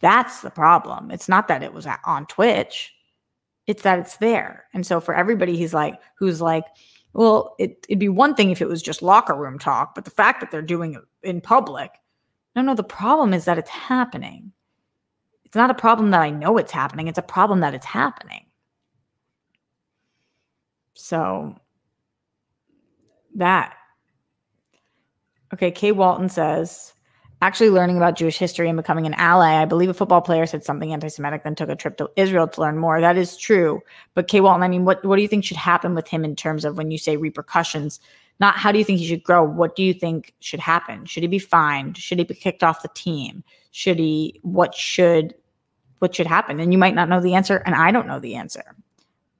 That's 0.00 0.42
the 0.42 0.50
problem. 0.50 1.10
It's 1.10 1.28
not 1.28 1.48
that 1.48 1.62
it 1.62 1.72
was 1.72 1.86
on 2.04 2.26
Twitch, 2.26 2.92
it's 3.66 3.82
that 3.84 3.98
it's 3.98 4.18
there. 4.18 4.66
And 4.74 4.86
so 4.86 5.00
for 5.00 5.14
everybody, 5.14 5.56
he's 5.56 5.72
like, 5.72 5.98
who's 6.18 6.42
like, 6.42 6.64
well, 7.14 7.54
it, 7.58 7.86
it'd 7.88 7.98
be 7.98 8.10
one 8.10 8.34
thing 8.34 8.50
if 8.50 8.60
it 8.60 8.68
was 8.68 8.82
just 8.82 9.00
locker 9.00 9.34
room 9.34 9.58
talk, 9.58 9.94
but 9.94 10.04
the 10.04 10.10
fact 10.10 10.40
that 10.40 10.50
they're 10.50 10.60
doing 10.60 10.94
it 10.94 11.02
in 11.22 11.40
public 11.40 11.92
no, 12.56 12.62
no, 12.62 12.74
the 12.74 12.82
problem 12.82 13.34
is 13.34 13.44
that 13.44 13.58
it's 13.58 13.68
happening. 13.68 14.50
It's 15.44 15.54
not 15.54 15.70
a 15.70 15.74
problem 15.74 16.10
that 16.12 16.22
I 16.22 16.30
know 16.30 16.56
it's 16.56 16.72
happening, 16.72 17.06
it's 17.06 17.18
a 17.18 17.22
problem 17.22 17.60
that 17.60 17.74
it's 17.74 17.86
happening. 17.86 18.45
So 20.96 21.54
that. 23.36 23.74
Okay, 25.54 25.70
Kay 25.70 25.92
Walton 25.92 26.28
says, 26.28 26.94
actually 27.42 27.70
learning 27.70 27.96
about 27.98 28.16
Jewish 28.16 28.38
history 28.38 28.68
and 28.68 28.76
becoming 28.76 29.06
an 29.06 29.14
ally. 29.14 29.54
I 29.54 29.66
believe 29.66 29.90
a 29.90 29.94
football 29.94 30.22
player 30.22 30.46
said 30.46 30.64
something 30.64 30.92
anti-Semitic, 30.92 31.44
then 31.44 31.54
took 31.54 31.68
a 31.68 31.76
trip 31.76 31.98
to 31.98 32.10
Israel 32.16 32.48
to 32.48 32.60
learn 32.60 32.78
more. 32.78 33.00
That 33.00 33.16
is 33.16 33.36
true. 33.36 33.80
But 34.14 34.26
Kay 34.26 34.40
Walton, 34.40 34.62
I 34.62 34.68
mean, 34.68 34.84
what, 34.84 35.04
what 35.04 35.16
do 35.16 35.22
you 35.22 35.28
think 35.28 35.44
should 35.44 35.56
happen 35.56 35.94
with 35.94 36.08
him 36.08 36.24
in 36.24 36.34
terms 36.34 36.64
of 36.64 36.76
when 36.76 36.90
you 36.90 36.98
say 36.98 37.16
repercussions? 37.16 38.00
Not 38.40 38.56
how 38.56 38.72
do 38.72 38.78
you 38.78 38.84
think 38.84 38.98
he 38.98 39.06
should 39.06 39.22
grow? 39.22 39.44
What 39.44 39.76
do 39.76 39.82
you 39.82 39.94
think 39.94 40.34
should 40.40 40.60
happen? 40.60 41.04
Should 41.04 41.22
he 41.22 41.28
be 41.28 41.38
fined? 41.38 41.98
Should 41.98 42.18
he 42.18 42.24
be 42.24 42.34
kicked 42.34 42.64
off 42.64 42.82
the 42.82 42.90
team? 42.94 43.44
Should 43.70 43.98
he 43.98 44.40
what 44.42 44.74
should 44.74 45.34
what 45.98 46.14
should 46.14 46.26
happen? 46.26 46.60
And 46.60 46.72
you 46.72 46.78
might 46.78 46.94
not 46.94 47.08
know 47.08 47.20
the 47.20 47.34
answer, 47.34 47.62
and 47.64 47.74
I 47.74 47.90
don't 47.90 48.06
know 48.06 48.18
the 48.18 48.34
answer. 48.34 48.74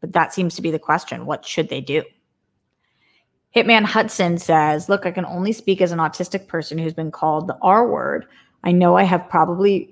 But 0.06 0.12
that 0.12 0.32
seems 0.32 0.54
to 0.54 0.62
be 0.62 0.70
the 0.70 0.78
question. 0.78 1.26
What 1.26 1.44
should 1.44 1.68
they 1.68 1.80
do? 1.80 2.04
Hitman 3.54 3.84
Hudson 3.84 4.38
says, 4.38 4.88
Look, 4.88 5.04
I 5.04 5.10
can 5.10 5.24
only 5.24 5.52
speak 5.52 5.80
as 5.80 5.90
an 5.90 5.98
autistic 5.98 6.46
person 6.46 6.78
who's 6.78 6.94
been 6.94 7.10
called 7.10 7.48
the 7.48 7.58
R 7.60 7.88
word. 7.88 8.26
I 8.62 8.70
know 8.70 8.96
I 8.96 9.02
have 9.02 9.28
probably, 9.28 9.90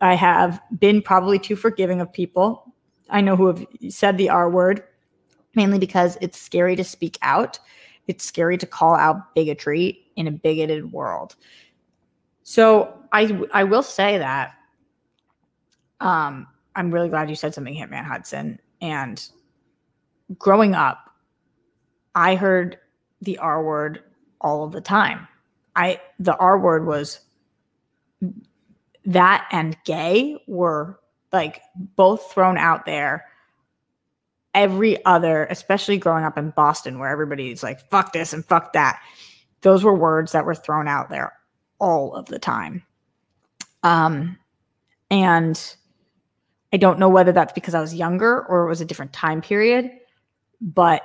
I 0.00 0.14
have 0.14 0.60
been 0.78 1.02
probably 1.02 1.38
too 1.38 1.56
forgiving 1.56 2.00
of 2.00 2.10
people. 2.10 2.72
I 3.10 3.20
know 3.20 3.36
who 3.36 3.48
have 3.48 3.66
said 3.90 4.16
the 4.16 4.30
R 4.30 4.48
word, 4.48 4.82
mainly 5.54 5.78
because 5.78 6.16
it's 6.22 6.40
scary 6.40 6.74
to 6.76 6.84
speak 6.84 7.18
out. 7.20 7.58
It's 8.06 8.24
scary 8.24 8.56
to 8.58 8.66
call 8.66 8.94
out 8.94 9.34
bigotry 9.34 10.06
in 10.16 10.26
a 10.26 10.30
bigoted 10.30 10.90
world. 10.90 11.36
So 12.44 12.94
I 13.12 13.40
I 13.52 13.64
will 13.64 13.82
say 13.82 14.16
that 14.16 14.54
um, 16.00 16.46
I'm 16.74 16.90
really 16.90 17.10
glad 17.10 17.28
you 17.28 17.36
said 17.36 17.52
something, 17.54 17.74
Hitman 17.74 18.04
Hudson. 18.04 18.58
And 18.80 19.28
growing 20.38 20.74
up, 20.74 21.10
I 22.14 22.34
heard 22.34 22.78
the 23.20 23.38
R 23.38 23.62
word 23.62 24.02
all 24.40 24.64
of 24.64 24.72
the 24.72 24.80
time. 24.80 25.28
I 25.76 26.00
the 26.18 26.36
R 26.36 26.58
word 26.58 26.86
was 26.86 27.20
that 29.04 29.48
and 29.50 29.76
gay 29.84 30.42
were 30.46 30.98
like 31.32 31.62
both 31.74 32.32
thrown 32.32 32.58
out 32.58 32.86
there. 32.86 33.26
Every 34.52 35.04
other 35.04 35.44
especially 35.46 35.98
growing 35.98 36.24
up 36.24 36.36
in 36.36 36.50
Boston 36.50 36.98
where 36.98 37.10
everybody's 37.10 37.62
like 37.62 37.88
fuck 37.90 38.12
this 38.12 38.32
and 38.32 38.44
fuck 38.44 38.72
that. 38.72 39.00
Those 39.62 39.84
were 39.84 39.94
words 39.94 40.32
that 40.32 40.44
were 40.44 40.54
thrown 40.54 40.88
out 40.88 41.10
there 41.10 41.34
all 41.78 42.14
of 42.14 42.26
the 42.26 42.38
time. 42.38 42.82
Um 43.82 44.36
and 45.10 45.76
I 46.72 46.76
don't 46.76 46.98
know 46.98 47.08
whether 47.08 47.32
that's 47.32 47.52
because 47.52 47.74
I 47.74 47.80
was 47.80 47.94
younger 47.94 48.44
or 48.46 48.64
it 48.66 48.68
was 48.68 48.80
a 48.80 48.84
different 48.84 49.12
time 49.12 49.40
period, 49.40 49.90
but 50.60 51.02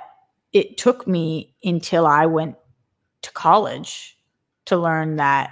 it 0.52 0.76
took 0.76 1.06
me 1.06 1.54
until 1.64 2.06
I 2.06 2.26
went 2.26 2.56
to 3.22 3.32
college 3.32 4.16
to 4.66 4.76
learn 4.76 5.16
that, 5.16 5.50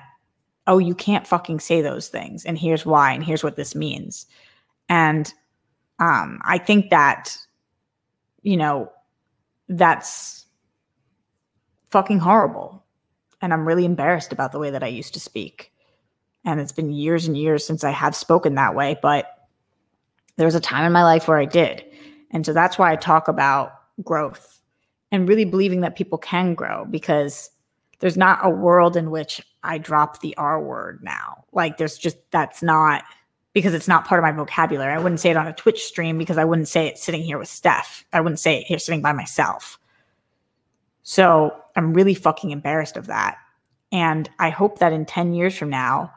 oh, 0.66 0.78
you 0.78 0.94
can't 0.94 1.26
fucking 1.26 1.61
say 1.61 1.82
those 1.82 2.09
things. 2.09 2.44
And 2.44 2.59
here's 2.59 2.86
why. 2.86 3.12
And 3.12 3.22
here's 3.22 3.44
what 3.44 3.57
this 3.57 3.74
means. 3.74 4.26
And 4.88 5.32
um, 5.98 6.40
I 6.44 6.59
think 6.59 6.90
that, 6.90 7.36
you 8.42 8.57
know, 8.57 8.90
that's 9.68 10.46
fucking 11.90 12.18
horrible. 12.18 12.84
And 13.40 13.52
I'm 13.52 13.66
really 13.66 13.84
embarrassed 13.84 14.32
about 14.32 14.52
the 14.52 14.59
way 14.59 14.70
that 14.70 14.82
I 14.82 14.88
used 14.88 15.14
to 15.14 15.20
speak. 15.20 15.72
And 16.44 16.61
it's 16.61 16.72
been 16.72 16.90
years 16.90 17.26
and 17.26 17.36
years 17.36 17.66
since 17.66 17.84
I 17.84 17.90
have 17.90 18.16
spoken 18.16 18.55
that 18.55 18.74
way. 18.74 18.98
But 19.00 19.26
there 20.36 20.46
was 20.46 20.55
a 20.55 20.61
time 20.61 20.84
in 20.84 20.92
my 20.92 21.05
life 21.05 21.28
where 21.28 21.38
I 21.38 21.44
did. 21.44 21.84
And 22.30 22.44
so 22.44 22.52
that's 22.52 22.78
why 22.78 22.92
I 22.92 22.96
talk 22.96 23.28
about 23.28 23.72
growth 24.03 24.61
and 25.12 25.28
really 25.28 25.45
believing 25.45 25.80
that 25.82 25.97
people 25.97 26.18
can 26.18 26.55
grow 26.55 26.84
because 26.86 27.51
there's 28.01 28.16
not 28.16 28.40
a 28.42 28.51
world 28.51 28.97
in 28.97 29.11
which 29.11 29.40
I 29.62 29.78
drop 29.78 30.20
the 30.20 30.36
R 30.36 30.61
word 30.62 31.01
now. 31.03 31.45
Like 31.53 31.76
there's 31.76 31.97
just 31.97 32.16
that's 32.30 32.62
not 32.62 33.05
because 33.53 33.72
it's 33.72 33.88
not 33.88 34.05
part 34.05 34.18
of 34.18 34.22
my 34.22 34.32
vocabulary. 34.32 34.92
I 34.92 34.99
wouldn't 34.99 35.20
say 35.20 35.30
it 35.30 35.36
on 35.36 35.47
a 35.47 35.53
Twitch 35.53 35.84
stream 35.84 36.18
because 36.18 36.36
I 36.36 36.45
wouldn't 36.45 36.68
say 36.68 36.88
it 36.88 36.99
sitting 36.99 37.22
here 37.22 37.38
with 37.38 37.49
Steph. 37.49 38.05
I 38.12 38.20
wouldn't 38.20 38.40
say 38.40 38.59
it 38.59 38.66
here 38.66 38.80
sitting 38.80 39.01
by 39.01 39.12
myself. 39.12 39.78
So 41.05 41.55
I'm 41.76 41.95
really 41.95 42.14
fucking 42.14 42.51
embarrassed 42.51 42.97
of 42.97 43.07
that. 43.07 43.36
And 43.92 44.28
I 44.40 44.51
hope 44.51 44.80
that 44.80 44.92
in 44.92 45.07
10 45.07 45.34
years 45.34 45.57
from 45.57 45.70
now, 45.70 46.12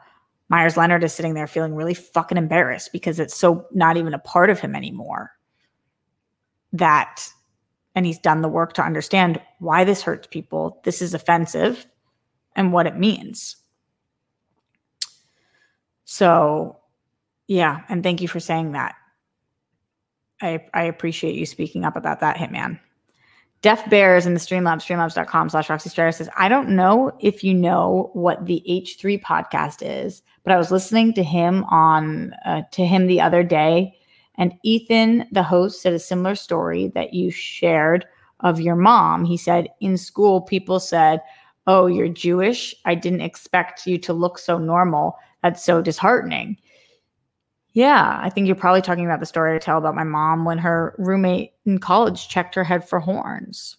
Meyers 0.48 0.76
Leonard 0.76 1.04
is 1.04 1.12
sitting 1.12 1.34
there 1.34 1.46
feeling 1.46 1.74
really 1.74 1.94
fucking 1.94 2.38
embarrassed 2.38 2.90
because 2.90 3.20
it's 3.20 3.36
so 3.36 3.66
not 3.70 3.96
even 3.96 4.14
a 4.14 4.18
part 4.18 4.50
of 4.50 4.58
him 4.58 4.74
anymore. 4.74 5.30
That, 6.72 7.28
and 7.98 8.06
he's 8.06 8.20
done 8.20 8.42
the 8.42 8.48
work 8.48 8.74
to 8.74 8.82
understand 8.84 9.40
why 9.58 9.82
this 9.82 10.02
hurts 10.02 10.28
people, 10.28 10.80
this 10.84 11.02
is 11.02 11.14
offensive, 11.14 11.84
and 12.54 12.72
what 12.72 12.86
it 12.86 12.96
means. 12.96 13.56
So, 16.04 16.78
yeah, 17.48 17.80
and 17.88 18.04
thank 18.04 18.22
you 18.22 18.28
for 18.28 18.38
saying 18.38 18.70
that. 18.70 18.94
I, 20.40 20.64
I 20.72 20.84
appreciate 20.84 21.34
you 21.34 21.44
speaking 21.44 21.84
up 21.84 21.96
about 21.96 22.20
that, 22.20 22.36
Hitman. 22.36 22.78
Deaf 23.62 23.90
Bears 23.90 24.26
in 24.26 24.34
the 24.34 24.38
Streamlabs, 24.38 24.86
streamlabs.com 24.86 25.48
slash 25.48 25.68
Roxy 25.68 25.90
Striar 25.90 26.12
says, 26.12 26.28
I 26.36 26.48
don't 26.48 26.68
know 26.68 27.10
if 27.18 27.42
you 27.42 27.52
know 27.52 28.10
what 28.12 28.46
the 28.46 28.62
H3 28.68 29.20
podcast 29.20 29.78
is, 29.82 30.22
but 30.44 30.52
I 30.52 30.56
was 30.56 30.70
listening 30.70 31.14
to 31.14 31.24
him 31.24 31.64
on 31.64 32.32
uh, 32.44 32.62
to 32.70 32.86
him 32.86 33.08
the 33.08 33.20
other 33.20 33.42
day, 33.42 33.98
and 34.38 34.54
Ethan, 34.62 35.26
the 35.32 35.42
host, 35.42 35.82
said 35.82 35.92
a 35.92 35.98
similar 35.98 36.36
story 36.36 36.88
that 36.94 37.12
you 37.12 37.30
shared 37.30 38.06
of 38.40 38.60
your 38.60 38.76
mom. 38.76 39.24
He 39.24 39.36
said, 39.36 39.68
in 39.80 39.96
school, 39.98 40.40
people 40.40 40.80
said, 40.80 41.20
Oh, 41.66 41.86
you're 41.86 42.08
Jewish. 42.08 42.74
I 42.86 42.94
didn't 42.94 43.20
expect 43.20 43.86
you 43.86 43.98
to 43.98 44.14
look 44.14 44.38
so 44.38 44.56
normal. 44.56 45.18
That's 45.42 45.62
so 45.62 45.82
disheartening. 45.82 46.56
Yeah, 47.72 48.18
I 48.22 48.30
think 48.30 48.46
you're 48.46 48.56
probably 48.56 48.80
talking 48.80 49.04
about 49.04 49.20
the 49.20 49.26
story 49.26 49.54
I 49.54 49.58
tell 49.58 49.76
about 49.76 49.94
my 49.94 50.04
mom 50.04 50.46
when 50.46 50.56
her 50.58 50.94
roommate 50.98 51.52
in 51.66 51.78
college 51.78 52.28
checked 52.28 52.54
her 52.54 52.64
head 52.64 52.88
for 52.88 53.00
horns. 53.00 53.76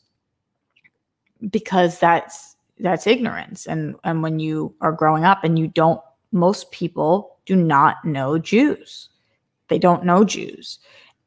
Because 1.50 2.00
that's 2.00 2.56
that's 2.80 3.08
ignorance 3.08 3.66
and 3.66 3.96
and 4.04 4.24
when 4.24 4.40
you 4.40 4.74
are 4.80 4.92
growing 4.92 5.26
up 5.26 5.44
and 5.44 5.60
you 5.60 5.68
don't 5.68 6.00
most 6.32 6.72
people 6.72 7.38
do 7.46 7.56
not 7.56 8.06
know 8.06 8.38
Jews. 8.38 9.10
They 9.70 9.80
don't 9.80 10.06
know 10.06 10.24
Jews. 10.24 10.80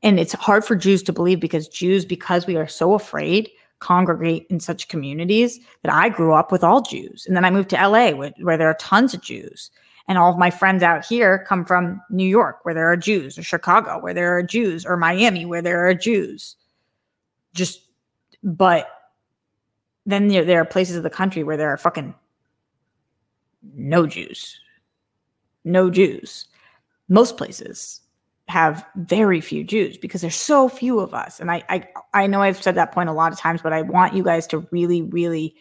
And 0.03 0.19
it's 0.19 0.33
hard 0.33 0.65
for 0.65 0.77
Jews 0.77 1.03
to 1.05 1.13
believe 1.13 1.41
because 1.41 1.69
Jews 1.69 2.05
because 2.05 2.47
we 2.47 2.57
are 2.57 2.69
so 2.69 2.95
afraid 2.95 3.51
congregate 3.83 4.47
in 4.49 4.61
such 4.61 4.89
communities 4.89 5.59
that 5.83 5.93
I 5.93 6.09
grew 6.09 6.35
up 6.35 6.53
with 6.53 6.63
all 6.63 6.83
Jews. 6.83 7.27
And 7.27 7.37
then 7.37 7.45
I 7.45 7.51
moved 7.51 7.71
to 7.71 7.77
LA 7.89 8.11
where, 8.13 8.33
where 8.41 8.57
there 8.57 8.69
are 8.69 8.75
tons 8.75 9.13
of 9.13 9.23
Jews. 9.23 9.71
And 10.09 10.19
all 10.19 10.33
of 10.33 10.39
my 10.39 10.51
friends 10.51 10.83
out 10.83 11.05
here 11.05 11.45
come 11.49 11.65
from 11.65 12.01
New 12.11 12.27
York, 12.27 12.65
where 12.65 12.75
there 12.75 12.91
are 12.91 12.97
Jews, 12.97 13.39
or 13.39 13.43
Chicago, 13.43 13.99
where 13.99 14.15
there 14.15 14.37
are 14.37 14.43
Jews, 14.43 14.85
or 14.85 14.97
Miami, 14.97 15.45
where 15.45 15.63
there 15.63 15.87
are 15.87 15.95
Jews. 15.95 16.57
Just, 17.55 17.83
but 18.43 18.89
then 20.07 20.29
there, 20.29 20.45
there 20.45 20.61
are 20.61 20.65
places 20.65 20.97
of 20.97 21.03
the 21.03 21.11
country 21.11 21.45
where 21.45 21.57
there 21.57 21.71
are 21.71 21.77
fucking 21.77 22.15
no 23.75 24.07
Jews. 24.07 24.59
No 25.65 25.89
Jews. 25.91 26.47
Most 27.09 27.37
places 27.37 28.02
have 28.49 28.85
very 28.97 29.41
few 29.41 29.65
Jews 29.65 29.97
because 29.97 30.21
there's 30.21 30.35
so 30.35 30.69
few 30.69 31.01
of 31.01 31.15
us. 31.15 31.41
And 31.41 31.51
I, 31.51 31.63
I, 31.69 31.89
I 32.13 32.27
know 32.27 32.43
I've 32.43 32.63
said 32.63 32.75
that 32.75 32.93
point 32.93 33.09
a 33.09 33.13
lot 33.13 33.33
of 33.33 33.39
times, 33.39 33.63
but 33.63 33.73
I 33.73 33.83
want 33.83 34.15
you 34.15 34.23
guys 34.23 34.47
to 34.49 34.67
really, 34.71 35.03
really 35.03 35.55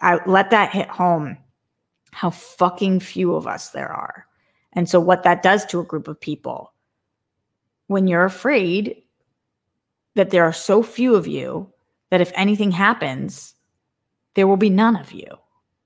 I, 0.00 0.20
let 0.26 0.50
that 0.50 0.72
hit 0.72 0.88
home 0.88 1.36
how 2.12 2.30
fucking 2.30 3.00
few 3.00 3.34
of 3.34 3.46
us 3.46 3.70
there 3.70 3.90
are. 3.90 4.26
And 4.72 4.88
so, 4.88 5.00
what 5.00 5.24
that 5.24 5.42
does 5.42 5.64
to 5.66 5.80
a 5.80 5.84
group 5.84 6.08
of 6.08 6.20
people, 6.20 6.72
when 7.88 8.06
you're 8.06 8.24
afraid 8.24 9.02
that 10.14 10.30
there 10.30 10.44
are 10.44 10.52
so 10.52 10.82
few 10.82 11.14
of 11.14 11.26
you 11.26 11.72
that 12.10 12.20
if 12.20 12.32
anything 12.34 12.70
happens, 12.70 13.54
there 14.34 14.46
will 14.46 14.56
be 14.56 14.70
none 14.70 14.96
of 14.96 15.12
you, 15.12 15.26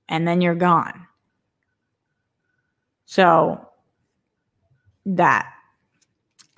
and 0.07 0.27
then 0.27 0.41
you're 0.41 0.55
gone. 0.55 1.07
So, 3.05 3.69
that. 5.05 5.51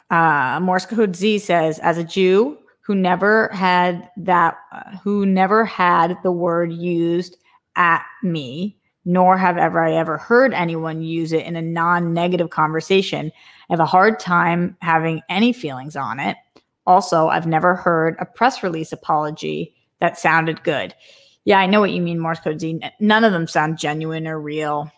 Uh, 0.09 0.59
Morse 0.61 0.85
code 0.85 1.15
Z 1.15 1.39
says, 1.39 1.79
as 1.79 1.97
a 1.97 2.03
Jew 2.03 2.57
who 2.81 2.95
never 2.95 3.49
had 3.49 4.09
that, 4.17 4.57
uh, 4.71 4.97
who 5.03 5.25
never 5.25 5.65
had 5.65 6.17
the 6.23 6.31
word 6.31 6.71
used 6.71 7.37
at 7.75 8.05
me, 8.23 8.77
nor 9.03 9.37
have 9.37 9.57
ever 9.57 9.83
I 9.83 9.93
ever 9.93 10.17
heard 10.17 10.53
anyone 10.53 11.01
use 11.01 11.33
it 11.33 11.45
in 11.45 11.55
a 11.55 11.61
non-negative 11.61 12.49
conversation. 12.49 13.31
I 13.69 13.73
have 13.73 13.79
a 13.81 13.85
hard 13.85 14.19
time 14.19 14.77
having 14.81 15.21
any 15.29 15.51
feelings 15.51 15.95
on 15.95 16.19
it. 16.19 16.37
Also, 16.85 17.27
I've 17.27 17.47
never 17.47 17.75
heard 17.75 18.15
a 18.19 18.25
press 18.25 18.63
release 18.63 18.93
apology 18.93 19.75
that 19.99 20.17
sounded 20.17 20.63
good. 20.63 20.95
Yeah, 21.43 21.59
I 21.59 21.65
know 21.65 21.81
what 21.81 21.91
you 21.91 22.01
mean, 22.01 22.19
Morse 22.19 22.39
code 22.39 22.61
Z. 22.61 22.79
None 23.01 23.23
of 23.25 23.33
them 23.33 23.47
sound 23.47 23.77
genuine 23.77 24.27
or 24.27 24.39
real. 24.39 24.89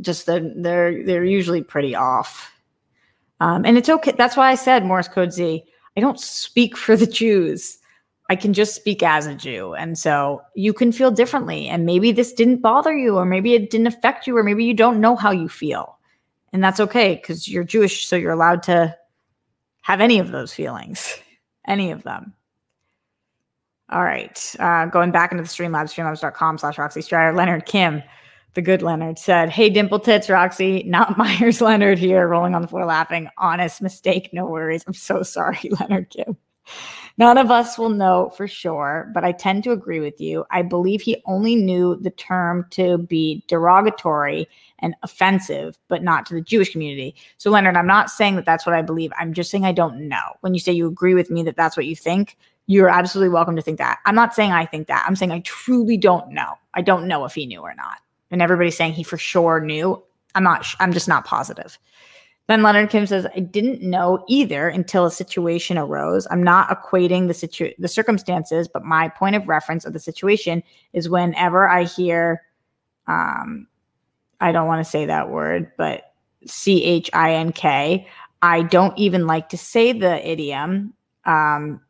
Just 0.00 0.26
the, 0.26 0.52
they're 0.56 1.04
they're 1.04 1.24
usually 1.24 1.62
pretty 1.62 1.94
off. 1.94 2.52
Um, 3.40 3.64
and 3.64 3.78
it's 3.78 3.88
okay. 3.88 4.12
That's 4.12 4.36
why 4.36 4.50
I 4.50 4.54
said 4.54 4.84
Morse 4.84 5.08
code 5.08 5.32
Z. 5.32 5.64
I 5.96 6.00
don't 6.00 6.20
speak 6.20 6.76
for 6.76 6.96
the 6.96 7.06
Jews. 7.06 7.78
I 8.30 8.36
can 8.36 8.52
just 8.52 8.74
speak 8.74 9.02
as 9.02 9.26
a 9.26 9.34
Jew. 9.34 9.74
And 9.74 9.98
so 9.98 10.42
you 10.54 10.72
can 10.72 10.92
feel 10.92 11.10
differently. 11.10 11.66
And 11.68 11.86
maybe 11.86 12.12
this 12.12 12.32
didn't 12.32 12.60
bother 12.60 12.96
you, 12.96 13.16
or 13.16 13.24
maybe 13.24 13.54
it 13.54 13.70
didn't 13.70 13.86
affect 13.86 14.26
you, 14.26 14.36
or 14.36 14.42
maybe 14.42 14.64
you 14.64 14.74
don't 14.74 15.00
know 15.00 15.16
how 15.16 15.30
you 15.30 15.48
feel. 15.48 15.98
And 16.52 16.62
that's 16.62 16.80
okay 16.80 17.14
because 17.14 17.48
you're 17.48 17.64
Jewish. 17.64 18.06
So 18.06 18.16
you're 18.16 18.32
allowed 18.32 18.62
to 18.64 18.94
have 19.82 20.00
any 20.00 20.18
of 20.18 20.30
those 20.30 20.52
feelings, 20.52 21.18
any 21.66 21.90
of 21.90 22.02
them. 22.02 22.34
All 23.90 24.04
right. 24.04 24.54
Uh, 24.58 24.86
going 24.86 25.10
back 25.10 25.32
into 25.32 25.42
the 25.42 25.48
Streamlabs, 25.48 25.94
streamlabs.com 25.94 26.58
slash 26.58 26.76
Roxy 26.76 27.00
Striar. 27.00 27.34
Leonard 27.34 27.64
Kim, 27.64 28.02
the 28.58 28.62
good 28.62 28.82
Leonard, 28.82 29.20
said, 29.20 29.50
Hey, 29.50 29.70
dimple 29.70 30.00
tits, 30.00 30.28
Roxy, 30.28 30.82
not 30.82 31.16
Meyers 31.18 31.60
Leonard 31.60 31.96
here, 31.96 32.26
rolling 32.26 32.56
on 32.56 32.62
the 32.62 32.66
floor 32.66 32.84
laughing. 32.84 33.28
Honest 33.38 33.80
mistake. 33.80 34.30
No 34.32 34.46
worries. 34.46 34.82
I'm 34.84 34.94
so 34.94 35.22
sorry, 35.22 35.70
Leonard 35.80 36.10
Kim. 36.10 36.36
None 37.18 37.38
of 37.38 37.52
us 37.52 37.78
will 37.78 37.88
know 37.88 38.32
for 38.36 38.48
sure, 38.48 39.12
but 39.14 39.24
I 39.24 39.30
tend 39.30 39.62
to 39.62 39.70
agree 39.70 40.00
with 40.00 40.20
you. 40.20 40.44
I 40.50 40.62
believe 40.62 41.00
he 41.00 41.22
only 41.24 41.54
knew 41.54 41.94
the 42.00 42.10
term 42.10 42.66
to 42.70 42.98
be 42.98 43.44
derogatory 43.46 44.48
and 44.80 44.96
offensive, 45.04 45.78
but 45.86 46.02
not 46.02 46.26
to 46.26 46.34
the 46.34 46.40
Jewish 46.40 46.72
community. 46.72 47.14
So, 47.36 47.52
Leonard, 47.52 47.76
I'm 47.76 47.86
not 47.86 48.10
saying 48.10 48.34
that 48.36 48.44
that's 48.44 48.66
what 48.66 48.74
I 48.74 48.82
believe. 48.82 49.12
I'm 49.20 49.34
just 49.34 49.52
saying 49.52 49.66
I 49.66 49.72
don't 49.72 50.08
know. 50.08 50.32
When 50.40 50.52
you 50.52 50.58
say 50.58 50.72
you 50.72 50.88
agree 50.88 51.14
with 51.14 51.30
me 51.30 51.44
that 51.44 51.56
that's 51.56 51.76
what 51.76 51.86
you 51.86 51.94
think, 51.94 52.36
you're 52.66 52.88
absolutely 52.88 53.32
welcome 53.32 53.54
to 53.54 53.62
think 53.62 53.78
that. 53.78 54.00
I'm 54.04 54.16
not 54.16 54.34
saying 54.34 54.50
I 54.50 54.66
think 54.66 54.88
that. 54.88 55.04
I'm 55.06 55.14
saying 55.14 55.30
I 55.30 55.40
truly 55.40 55.96
don't 55.96 56.32
know. 56.32 56.54
I 56.74 56.82
don't 56.82 57.06
know 57.06 57.24
if 57.24 57.34
he 57.34 57.46
knew 57.46 57.60
or 57.60 57.74
not. 57.76 57.98
And 58.30 58.42
everybody's 58.42 58.76
saying 58.76 58.92
he 58.92 59.02
for 59.02 59.18
sure 59.18 59.60
knew. 59.60 60.02
I'm 60.34 60.44
not, 60.44 60.66
I'm 60.80 60.92
just 60.92 61.08
not 61.08 61.24
positive. 61.24 61.78
Then 62.48 62.62
Leonard 62.62 62.88
Kim 62.88 63.06
says, 63.06 63.26
I 63.36 63.40
didn't 63.40 63.82
know 63.82 64.24
either 64.26 64.68
until 64.68 65.04
a 65.04 65.10
situation 65.10 65.76
arose. 65.76 66.26
I'm 66.30 66.42
not 66.42 66.70
equating 66.70 67.28
the 67.28 67.34
situ- 67.34 67.74
the 67.78 67.88
circumstances, 67.88 68.68
but 68.68 68.84
my 68.84 69.08
point 69.08 69.36
of 69.36 69.46
reference 69.46 69.84
of 69.84 69.92
the 69.92 69.98
situation 69.98 70.62
is 70.94 71.10
whenever 71.10 71.68
I 71.68 71.84
hear, 71.84 72.42
um, 73.06 73.66
I 74.40 74.52
don't 74.52 74.66
want 74.66 74.82
to 74.82 74.90
say 74.90 75.04
that 75.06 75.28
word, 75.28 75.72
but 75.76 76.14
C 76.46 76.82
H 76.84 77.10
I 77.12 77.34
N 77.34 77.52
K. 77.52 78.06
I 78.40 78.62
don't 78.62 78.96
even 78.96 79.26
like 79.26 79.50
to 79.50 79.58
say 79.58 79.92
the 79.92 80.26
idiom. 80.26 80.94
Um, 81.26 81.82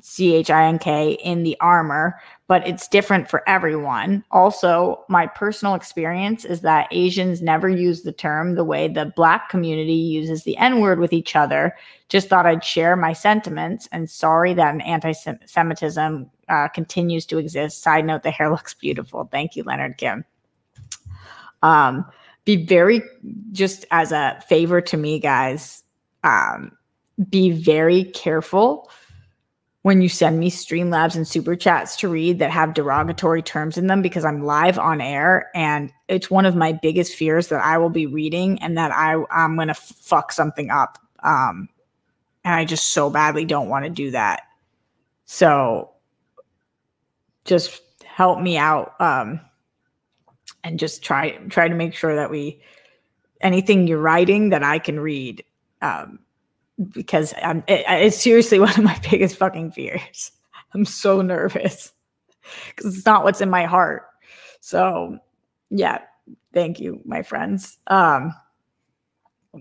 C 0.00 0.34
H 0.34 0.50
I 0.50 0.66
N 0.66 0.78
K 0.78 1.12
in 1.22 1.44
the 1.44 1.56
armor, 1.60 2.20
but 2.46 2.66
it's 2.66 2.88
different 2.88 3.28
for 3.30 3.48
everyone. 3.48 4.24
Also, 4.30 5.04
my 5.08 5.26
personal 5.26 5.74
experience 5.74 6.44
is 6.44 6.60
that 6.62 6.88
Asians 6.90 7.40
never 7.40 7.68
use 7.68 8.02
the 8.02 8.12
term 8.12 8.54
the 8.54 8.64
way 8.64 8.88
the 8.88 9.12
Black 9.16 9.48
community 9.48 9.94
uses 9.94 10.42
the 10.42 10.56
N 10.56 10.80
word 10.80 10.98
with 10.98 11.12
each 11.12 11.36
other. 11.36 11.74
Just 12.08 12.28
thought 12.28 12.46
I'd 12.46 12.64
share 12.64 12.96
my 12.96 13.12
sentiments 13.12 13.88
and 13.92 14.10
sorry 14.10 14.54
that 14.54 14.74
an 14.74 14.80
anti 14.80 15.12
Semitism 15.12 16.30
uh, 16.48 16.68
continues 16.68 17.24
to 17.26 17.38
exist. 17.38 17.82
Side 17.82 18.04
note, 18.04 18.22
the 18.22 18.30
hair 18.30 18.50
looks 18.50 18.74
beautiful. 18.74 19.28
Thank 19.30 19.56
you, 19.56 19.62
Leonard 19.62 19.96
Kim. 19.96 20.24
Um, 21.62 22.04
be 22.44 22.66
very, 22.66 23.02
just 23.52 23.86
as 23.90 24.12
a 24.12 24.42
favor 24.48 24.80
to 24.82 24.96
me, 24.96 25.18
guys, 25.18 25.82
um, 26.24 26.76
be 27.30 27.50
very 27.50 28.04
careful 28.04 28.90
when 29.84 30.00
you 30.00 30.08
send 30.08 30.40
me 30.40 30.50
Streamlabs 30.50 31.14
and 31.14 31.28
super 31.28 31.54
chats 31.54 31.94
to 31.96 32.08
read 32.08 32.38
that 32.38 32.50
have 32.50 32.72
derogatory 32.72 33.42
terms 33.42 33.76
in 33.76 33.86
them 33.86 34.00
because 34.00 34.24
I'm 34.24 34.42
live 34.42 34.78
on 34.78 35.02
air 35.02 35.50
and 35.54 35.92
it's 36.08 36.30
one 36.30 36.46
of 36.46 36.56
my 36.56 36.72
biggest 36.72 37.14
fears 37.14 37.48
that 37.48 37.62
I 37.62 37.76
will 37.76 37.90
be 37.90 38.06
reading 38.06 38.58
and 38.62 38.78
that 38.78 38.92
I 38.92 39.22
I'm 39.30 39.56
going 39.56 39.68
to 39.68 39.74
fuck 39.74 40.32
something 40.32 40.70
up. 40.70 40.98
Um 41.22 41.68
and 42.46 42.54
I 42.54 42.64
just 42.64 42.94
so 42.94 43.10
badly 43.10 43.44
don't 43.44 43.68
want 43.68 43.84
to 43.84 43.90
do 43.90 44.10
that. 44.12 44.44
So 45.26 45.90
just 47.44 47.82
help 48.06 48.40
me 48.40 48.56
out 48.56 48.98
um 49.02 49.38
and 50.64 50.78
just 50.78 51.02
try 51.02 51.32
try 51.50 51.68
to 51.68 51.74
make 51.74 51.92
sure 51.92 52.16
that 52.16 52.30
we 52.30 52.62
anything 53.42 53.86
you're 53.86 53.98
writing 54.00 54.48
that 54.48 54.62
I 54.62 54.78
can 54.78 54.98
read 54.98 55.44
um 55.82 56.20
because 56.92 57.34
I'm, 57.42 57.58
it, 57.68 57.84
it's 57.88 58.16
seriously 58.16 58.58
one 58.60 58.70
of 58.70 58.82
my 58.82 58.98
biggest 59.10 59.36
fucking 59.36 59.72
fears. 59.72 60.32
I'm 60.74 60.84
so 60.84 61.22
nervous 61.22 61.92
because 62.68 62.96
it's 62.96 63.06
not 63.06 63.24
what's 63.24 63.40
in 63.40 63.50
my 63.50 63.64
heart. 63.64 64.04
So, 64.60 65.18
yeah, 65.70 65.98
thank 66.52 66.80
you, 66.80 67.00
my 67.04 67.22
friends. 67.22 67.78
Um, 67.86 68.34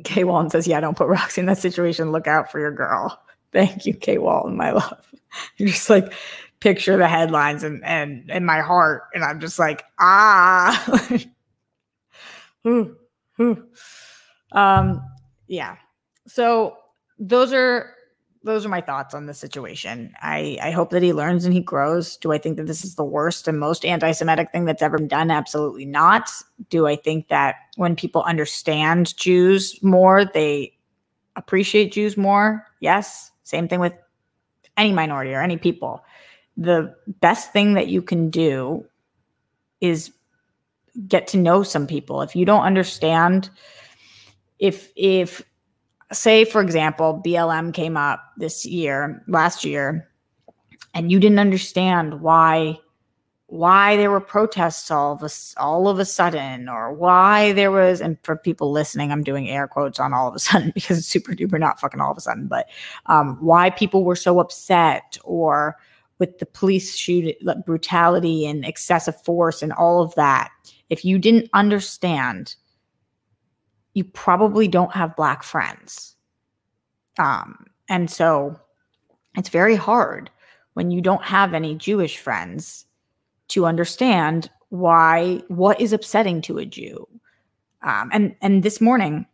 Kay 0.04 0.24
Walton 0.24 0.50
says, 0.50 0.68
"Yeah, 0.68 0.80
don't 0.80 0.98
put 0.98 1.08
Roxy 1.08 1.42
in 1.42 1.48
that 1.48 1.60
situation. 1.60 2.12
Look 2.12 2.28
out 2.28 2.52
for 2.52 2.60
your 2.60 2.72
girl." 2.72 3.20
Thank 3.52 3.86
you, 3.86 3.94
Kay 3.94 4.18
Walton, 4.18 4.58
my 4.58 4.72
love. 4.72 5.06
You 5.58 5.70
just 5.70 5.90
like 5.90 6.14
picture 6.60 6.96
the 6.96 7.08
headlines 7.08 7.64
and 7.64 7.84
and 7.84 8.30
in 8.30 8.46
my 8.46 8.62
heart, 8.62 9.06
and 9.16 9.24
I'm 9.24 9.40
just 9.40 9.58
like, 9.58 9.84
ah. 10.00 11.10
um, 14.52 15.02
yeah. 15.48 15.76
So 16.28 16.78
those 17.20 17.54
are 17.54 17.94
those 18.44 18.66
are 18.66 18.70
my 18.70 18.82
thoughts 18.82 19.14
on 19.14 19.26
the 19.26 19.34
situation. 19.34 20.14
I, 20.22 20.58
I 20.62 20.72
hope 20.72 20.90
that 20.90 21.02
he 21.02 21.14
learns 21.14 21.46
and 21.46 21.54
he 21.54 21.62
grows. 21.62 22.18
Do 22.18 22.34
I 22.34 22.38
think 22.38 22.58
that 22.58 22.68
this 22.68 22.84
is 22.84 22.96
the 22.96 23.04
worst 23.04 23.48
and 23.48 23.58
most 23.58 23.86
anti 23.86 24.12
Semitic 24.12 24.52
thing 24.52 24.66
that's 24.66 24.82
ever 24.82 24.98
been 24.98 25.08
done? 25.08 25.32
Absolutely 25.32 25.86
not. 25.86 26.30
Do 26.70 26.86
I 26.86 26.98
think 26.98 27.30
that 27.30 27.56
when 27.78 27.96
people 27.96 28.22
understand 28.24 29.16
Jews 29.18 29.82
more, 29.82 30.26
they 30.26 30.74
appreciate 31.36 31.94
Jews 31.94 32.18
more? 32.18 32.68
Yes. 32.82 33.32
Same 33.44 33.68
thing 33.68 33.80
with 33.80 33.94
any 34.76 34.92
minority 34.92 35.34
or 35.34 35.42
any 35.42 35.58
people. 35.58 36.04
The 36.58 36.94
best 37.22 37.54
thing 37.54 37.76
that 37.76 37.88
you 37.88 38.02
can 38.02 38.30
do 38.30 38.86
is 39.80 40.12
get 41.08 41.28
to 41.28 41.38
know 41.38 41.64
some 41.64 41.88
people. 41.88 42.22
If 42.22 42.36
you 42.36 42.46
don't 42.46 42.64
understand, 42.64 43.50
if, 44.60 44.92
if, 44.96 45.42
say 46.14 46.46
for 46.46 46.62
example 46.62 47.22
blm 47.26 47.74
came 47.74 47.98
up 47.98 48.22
this 48.38 48.66
year 48.66 49.24
last 49.28 49.64
year 49.64 50.10
and 50.94 51.12
you 51.12 51.20
didn't 51.20 51.40
understand 51.40 52.22
why 52.22 52.78
why 53.48 53.96
there 53.98 54.10
were 54.10 54.22
protests 54.22 54.90
all 54.90 55.14
of 55.14 55.22
a, 55.22 55.30
all 55.62 55.88
of 55.88 56.00
a 56.00 56.06
sudden 56.06 56.68
or 56.68 56.92
why 56.92 57.52
there 57.54 57.72
was 57.72 58.02
and 58.02 58.18
for 58.24 58.36
people 58.36 58.72
listening 58.72 59.12
i'm 59.12 59.24
doing 59.24 59.50
air 59.50 59.68
quotes 59.68 60.00
on 60.00 60.14
all 60.14 60.28
of 60.28 60.36
a 60.36 60.40
sudden 60.40 60.72
because 60.76 60.98
it's 60.98 61.08
super 61.08 61.34
duper 61.34 61.60
not 61.60 61.80
fucking 61.80 62.02
all 62.02 62.12
of 62.12 62.18
a 62.18 62.22
sudden 62.22 62.48
but 62.48 62.68
um, 63.08 63.38
why 63.42 63.70
people 63.70 64.04
were 64.04 64.16
so 64.16 64.40
upset 64.40 65.18
or 65.24 65.78
with 66.20 66.40
the 66.40 66.46
police 66.46 66.96
shoot 66.96 67.36
brutality 67.66 68.46
and 68.46 68.66
excessive 68.66 69.22
force 69.24 69.62
and 69.62 69.74
all 69.74 70.02
of 70.02 70.16
that. 70.16 70.52
If 70.90 71.04
you 71.04 71.20
didn't 71.20 71.50
understand 71.54 72.56
you 73.94 74.04
probably 74.04 74.68
don't 74.68 74.94
have 74.94 75.16
black 75.16 75.44
friends. 75.44 76.16
Um, 77.20 77.68
and 77.90 78.10
so 78.10 78.60
it's 79.36 79.50
very 79.50 79.76
hard 79.76 80.30
when 80.74 80.92
you 80.92 81.02
don't 81.02 81.24
have 81.24 81.54
any 81.54 81.76
Jewish 81.76 82.18
friends 82.18 82.86
to 83.50 83.66
understand 83.66 84.50
why 84.70 85.42
what 85.48 85.80
is 85.80 85.94
upsetting 85.94 86.42
to 86.42 86.58
a 86.58 86.66
Jew. 86.66 87.08
Um, 87.84 88.10
and 88.12 88.36
and 88.42 88.64
this 88.64 88.82
morning, 88.82 89.26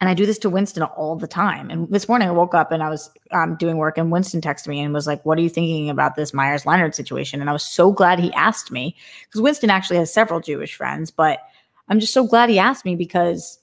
and 0.00 0.10
I 0.10 0.14
do 0.14 0.26
this 0.26 0.38
to 0.38 0.50
Winston 0.50 0.82
all 0.82 1.14
the 1.14 1.28
time. 1.28 1.70
And 1.70 1.88
this 1.88 2.08
morning 2.08 2.28
I 2.28 2.32
woke 2.32 2.54
up 2.54 2.72
and 2.72 2.82
I 2.82 2.90
was 2.90 3.10
um, 3.30 3.56
doing 3.56 3.76
work, 3.76 3.98
and 3.98 4.10
Winston 4.10 4.40
texted 4.40 4.68
me 4.68 4.80
and 4.80 4.92
was 4.92 5.06
like, 5.06 5.24
"What 5.24 5.38
are 5.38 5.42
you 5.42 5.48
thinking 5.48 5.88
about 5.90 6.16
this 6.16 6.34
Meyers 6.34 6.66
Leonard 6.66 6.94
situation?" 6.94 7.40
And 7.40 7.48
I 7.48 7.52
was 7.52 7.62
so 7.62 7.92
glad 7.92 8.18
he 8.18 8.32
asked 8.32 8.72
me 8.72 8.96
because 9.24 9.40
Winston 9.40 9.70
actually 9.70 9.98
has 9.98 10.12
several 10.12 10.40
Jewish 10.40 10.74
friends, 10.74 11.10
but 11.12 11.40
I'm 11.88 12.00
just 12.00 12.14
so 12.14 12.26
glad 12.26 12.50
he 12.50 12.58
asked 12.58 12.84
me 12.84 12.96
because 12.96 13.60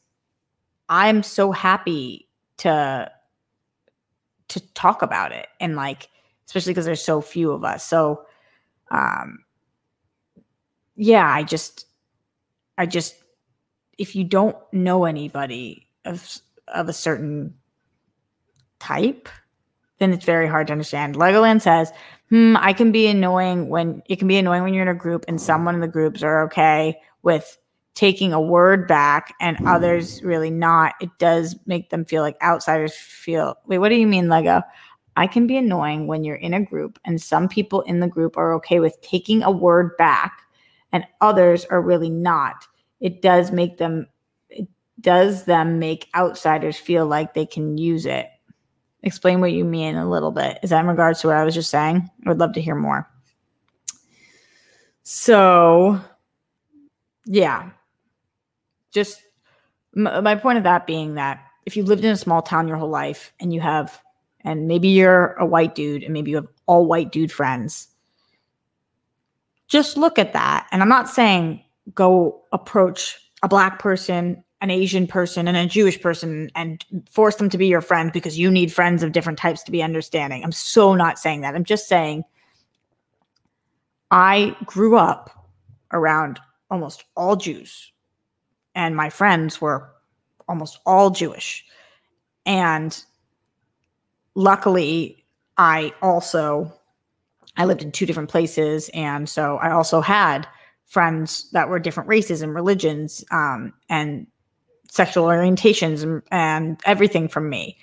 I'm 0.94 1.24
so 1.24 1.52
happy 1.52 2.30
to 2.58 3.12
to 4.50 4.60
talk 4.76 5.02
about 5.02 5.32
it 5.32 5.48
and 5.60 5.76
like 5.76 6.08
especially 6.46 6.70
because 6.72 6.86
there's 6.86 7.04
so 7.04 7.20
few 7.20 7.52
of 7.52 7.64
us. 7.64 7.84
So 7.84 8.26
um 8.92 9.40
yeah, 10.96 11.28
I 11.28 11.42
just 11.42 11.88
I 12.78 12.86
just 12.86 13.16
if 13.98 14.16
you 14.16 14.24
don't 14.24 14.56
know 14.72 15.06
anybody 15.06 15.88
of 16.06 16.40
of 16.68 16.88
a 16.90 16.94
certain 16.94 17.56
type, 18.78 19.30
then 19.98 20.14
it's 20.14 20.26
very 20.26 20.48
hard 20.48 20.68
to 20.68 20.74
understand. 20.74 21.16
Legoland 21.16 21.64
says, 21.64 21.92
hmm, 22.30 22.56
I 22.60 22.72
can 22.72 22.92
be 22.92 23.08
annoying 23.08 23.68
when 23.68 24.04
it 24.08 24.20
can 24.20 24.28
be 24.28 24.38
annoying 24.38 24.62
when 24.62 24.76
you're 24.76 24.84
in 24.84 24.90
a 24.90 24.94
group 24.94 25.26
and 25.28 25.42
someone 25.42 25.74
in 25.74 25.82
the 25.82 25.88
groups 25.88 26.22
are 26.22 26.44
okay 26.44 27.02
with 27.24 27.58
taking 27.96 28.34
a 28.34 28.42
word 28.42 28.88
back 28.88 29.34
and 29.40 29.58
mm-hmm. 29.58 29.68
others 29.68 30.22
really 30.24 30.50
not, 30.50 30.96
it 31.00 31.10
does 31.20 31.56
make 31.66 31.90
them 31.90 32.06
feel 32.06 32.24
like 32.24 32.42
outsiders 32.42 32.96
feel. 32.96 33.56
Wait, 33.66 33.78
what 33.78 33.90
do 33.90 33.96
you 33.96 34.08
mean, 34.08 34.30
Lego? 34.30 34.62
I 35.16 35.28
can 35.28 35.46
be 35.46 35.58
annoying 35.58 36.08
when 36.08 36.24
you're 36.24 36.36
in 36.36 36.56
a 36.56 36.66
group 36.66 37.00
and 37.06 37.22
some 37.22 37.48
people 37.48 37.82
in 37.82 38.00
the 38.00 38.08
group 38.08 38.36
are 38.36 38.54
okay 38.56 38.80
with 38.80 39.00
taking 39.02 39.44
a 39.44 39.52
word 39.52 39.96
back 39.98 40.42
and 40.92 41.06
others 41.22 41.66
are 41.66 41.82
really 41.82 42.10
not. 42.10 42.66
It 43.00 43.22
does 43.22 43.52
make 43.52 43.78
them 43.78 44.08
it 44.50 44.68
does 45.00 45.46
them 45.46 45.78
make 45.78 46.10
outsiders 46.16 46.78
feel 46.78 47.06
like 47.06 47.34
they 47.34 47.46
can 47.46 47.78
use 47.78 48.06
it. 48.06 48.28
Explain 49.04 49.42
what 49.42 49.52
you 49.52 49.66
mean 49.66 49.96
a 49.96 50.10
little 50.10 50.32
bit. 50.32 50.58
Is 50.64 50.70
that 50.72 50.80
in 50.80 50.88
regards 50.88 51.22
to 51.22 51.28
what 51.28 51.36
I 51.36 51.44
was 51.44 51.54
just 51.54 51.70
saying? 51.70 52.10
I 52.26 52.30
would 52.30 52.40
love 52.40 52.54
to 52.54 52.62
hear 52.62 52.76
more. 52.76 53.08
So, 55.04 56.00
yeah, 57.26 57.72
just 58.94 59.22
m- 59.96 60.24
my 60.24 60.36
point 60.36 60.58
of 60.58 60.64
that 60.64 60.88
being 60.88 61.16
that 61.16 61.44
if 61.66 61.76
you 61.76 61.84
lived 61.84 62.04
in 62.04 62.12
a 62.12 62.18
small 62.18 62.42
town 62.42 62.68
your 62.68 62.78
whole 62.78 62.90
life 62.90 63.34
and 63.40 63.54
you 63.54 63.62
have 63.62 64.02
and 64.42 64.68
maybe 64.68 64.90
you're 64.90 65.34
a 65.34 65.46
white 65.46 65.76
dude 65.76 66.04
and 66.04 66.14
maybe 66.14 66.32
you 66.32 66.38
have 66.38 66.48
all 66.66 66.86
white 66.86 67.12
dude 67.12 67.32
friends 67.32 67.88
just 69.68 69.98
look 69.98 70.20
at 70.20 70.34
that 70.34 70.68
and 70.72 70.82
i'm 70.82 70.90
not 70.90 71.10
saying 71.10 71.64
go 71.94 72.42
approach 72.52 73.20
a 73.42 73.48
black 73.48 73.80
person 73.80 74.44
an 74.64 74.72
Asian 74.72 75.08
person 75.08 75.46
and 75.50 75.58
a 75.58 75.66
Jewish 75.66 76.02
person 76.02 76.50
and 76.56 76.86
force 77.12 77.36
them 77.36 77.50
to 77.50 77.58
be 77.58 77.68
your 77.68 77.82
friend 77.82 78.14
because 78.14 78.40
you 78.40 78.50
need 78.50 78.72
friends 78.72 79.04
of 79.04 79.12
different 79.12 79.38
types 79.38 79.62
to 79.62 79.72
be 79.74 79.84
understanding. 79.84 80.42
I'm 80.42 80.54
so 80.54 80.96
not 80.96 81.20
saying 81.20 81.42
that. 81.42 81.54
I'm 81.54 81.66
just 81.66 81.86
saying 81.86 82.24
I 84.10 84.56
grew 84.66 84.96
up 84.96 85.50
around 85.92 86.40
almost 86.72 87.04
all 87.18 87.36
Jews, 87.36 87.92
and 88.76 88.96
my 88.96 89.10
friends 89.10 89.62
were 89.62 89.90
almost 90.48 90.80
all 90.86 91.10
Jewish. 91.10 91.66
And 92.46 93.02
luckily, 94.36 95.26
I 95.58 95.94
also 96.02 96.74
I 97.56 97.66
lived 97.66 97.84
in 97.84 97.92
two 97.92 98.06
different 98.06 98.30
places, 98.30 98.90
and 98.94 99.30
so 99.30 99.58
I 99.58 99.72
also 99.72 100.02
had 100.02 100.48
friends 100.86 101.50
that 101.52 101.70
were 101.70 101.80
different 101.80 102.10
races 102.10 102.42
and 102.42 102.54
religions 102.54 103.24
um, 103.32 103.74
and 103.90 104.28
sexual 104.90 105.26
orientations 105.26 106.04
and, 106.04 106.22
and 106.32 106.80
everything 106.86 107.28
from 107.28 107.50
me. 107.50 107.78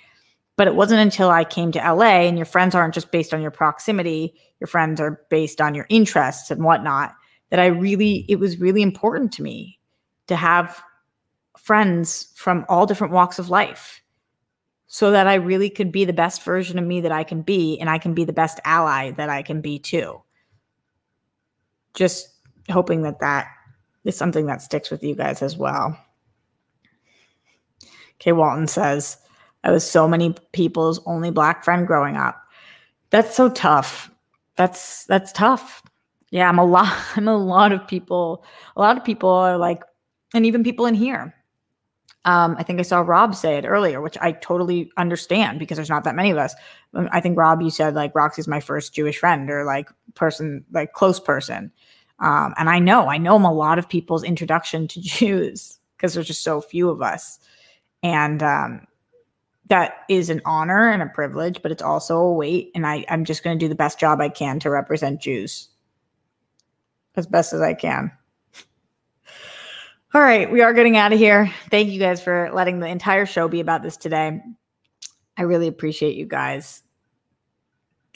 But 0.57 0.67
it 0.67 0.75
wasn't 0.75 1.01
until 1.01 1.29
I 1.29 1.43
came 1.43 1.71
to 1.71 1.79
LA, 1.79 2.21
and 2.21 2.37
your 2.37 2.45
friends 2.45 2.75
aren't 2.75 2.93
just 2.93 3.11
based 3.11 3.33
on 3.33 3.41
your 3.41 3.51
proximity, 3.51 4.33
your 4.59 4.67
friends 4.67 4.99
are 4.99 5.21
based 5.29 5.61
on 5.61 5.73
your 5.73 5.85
interests 5.89 6.51
and 6.51 6.63
whatnot, 6.63 7.15
that 7.49 7.59
I 7.59 7.67
really, 7.67 8.25
it 8.29 8.39
was 8.39 8.59
really 8.59 8.81
important 8.81 9.31
to 9.33 9.43
me 9.43 9.79
to 10.27 10.35
have 10.35 10.81
friends 11.57 12.33
from 12.35 12.65
all 12.69 12.85
different 12.85 13.13
walks 13.13 13.39
of 13.39 13.49
life 13.49 14.01
so 14.87 15.11
that 15.11 15.27
I 15.27 15.35
really 15.35 15.69
could 15.69 15.91
be 15.91 16.03
the 16.03 16.11
best 16.11 16.43
version 16.43 16.77
of 16.77 16.85
me 16.85 16.99
that 17.01 17.13
I 17.13 17.23
can 17.23 17.43
be, 17.43 17.79
and 17.79 17.89
I 17.89 17.97
can 17.97 18.13
be 18.13 18.25
the 18.25 18.33
best 18.33 18.59
ally 18.65 19.11
that 19.11 19.29
I 19.29 19.41
can 19.41 19.61
be 19.61 19.79
too. 19.79 20.21
Just 21.93 22.27
hoping 22.69 23.03
that 23.03 23.19
that 23.19 23.47
is 24.03 24.17
something 24.17 24.47
that 24.47 24.61
sticks 24.61 24.91
with 24.91 25.01
you 25.01 25.15
guys 25.15 25.41
as 25.41 25.55
well. 25.55 25.97
Kay 28.19 28.33
Walton 28.33 28.67
says, 28.67 29.17
I 29.63 29.71
was 29.71 29.89
so 29.89 30.07
many 30.07 30.35
people's 30.51 30.99
only 31.05 31.31
black 31.31 31.63
friend 31.63 31.87
growing 31.87 32.17
up. 32.17 32.41
That's 33.11 33.35
so 33.35 33.49
tough. 33.49 34.11
That's 34.57 35.05
that's 35.05 35.31
tough. 35.31 35.83
Yeah, 36.31 36.49
I'm 36.49 36.59
a 36.59 36.65
lot 36.65 36.93
I'm 37.15 37.27
a 37.27 37.37
lot 37.37 37.71
of 37.71 37.87
people. 37.87 38.43
A 38.75 38.81
lot 38.81 38.97
of 38.97 39.03
people 39.03 39.29
are 39.29 39.57
like, 39.57 39.83
and 40.33 40.45
even 40.45 40.63
people 40.63 40.85
in 40.85 40.95
here. 40.95 41.35
Um, 42.23 42.55
I 42.59 42.63
think 42.63 42.79
I 42.79 42.83
saw 42.83 42.99
Rob 42.99 43.33
say 43.33 43.57
it 43.57 43.65
earlier, 43.65 43.99
which 43.99 44.17
I 44.21 44.33
totally 44.33 44.91
understand 44.95 45.57
because 45.57 45.77
there's 45.77 45.89
not 45.89 46.03
that 46.03 46.15
many 46.15 46.29
of 46.29 46.37
us. 46.37 46.53
Um, 46.93 47.09
I 47.11 47.19
think 47.19 47.37
Rob, 47.37 47.61
you 47.61 47.71
said 47.71 47.95
like 47.95 48.13
Roxy's 48.13 48.47
my 48.47 48.59
first 48.59 48.93
Jewish 48.93 49.17
friend 49.17 49.49
or 49.49 49.65
like 49.65 49.89
person, 50.13 50.63
like 50.71 50.93
close 50.93 51.19
person. 51.19 51.71
Um, 52.19 52.53
and 52.57 52.69
I 52.69 52.77
know, 52.77 53.07
I 53.07 53.17
know 53.17 53.35
I'm 53.35 53.45
a 53.45 53.51
lot 53.51 53.79
of 53.79 53.89
people's 53.89 54.23
introduction 54.23 54.87
to 54.89 55.01
Jews 55.01 55.79
because 55.97 56.13
there's 56.13 56.27
just 56.27 56.43
so 56.43 56.61
few 56.61 56.89
of 56.89 57.01
us. 57.01 57.39
And 58.03 58.43
um, 58.43 58.85
that 59.67 60.03
is 60.09 60.29
an 60.29 60.41
honor 60.45 60.89
and 60.89 61.01
a 61.01 61.07
privilege, 61.07 61.61
but 61.63 61.71
it's 61.71 61.81
also 61.81 62.17
a 62.17 62.33
weight. 62.33 62.71
And 62.75 62.85
I, 62.85 63.03
I'm 63.09 63.25
just 63.25 63.43
going 63.43 63.57
to 63.57 63.63
do 63.63 63.69
the 63.69 63.75
best 63.75 63.99
job 63.99 64.21
I 64.21 64.29
can 64.29 64.59
to 64.59 64.69
represent 64.69 65.21
Jews 65.21 65.69
as 67.15 67.25
best 67.25 67.53
as 67.53 67.61
I 67.61 67.73
can. 67.73 68.11
All 70.13 70.21
right, 70.21 70.51
we 70.51 70.61
are 70.61 70.73
getting 70.73 70.97
out 70.97 71.13
of 71.13 71.19
here. 71.19 71.49
Thank 71.69 71.87
you 71.87 71.97
guys 71.97 72.21
for 72.21 72.49
letting 72.53 72.79
the 72.79 72.87
entire 72.87 73.25
show 73.25 73.47
be 73.47 73.61
about 73.61 73.81
this 73.81 73.95
today. 73.95 74.41
I 75.37 75.43
really 75.43 75.67
appreciate 75.67 76.17
you 76.17 76.25
guys 76.25 76.83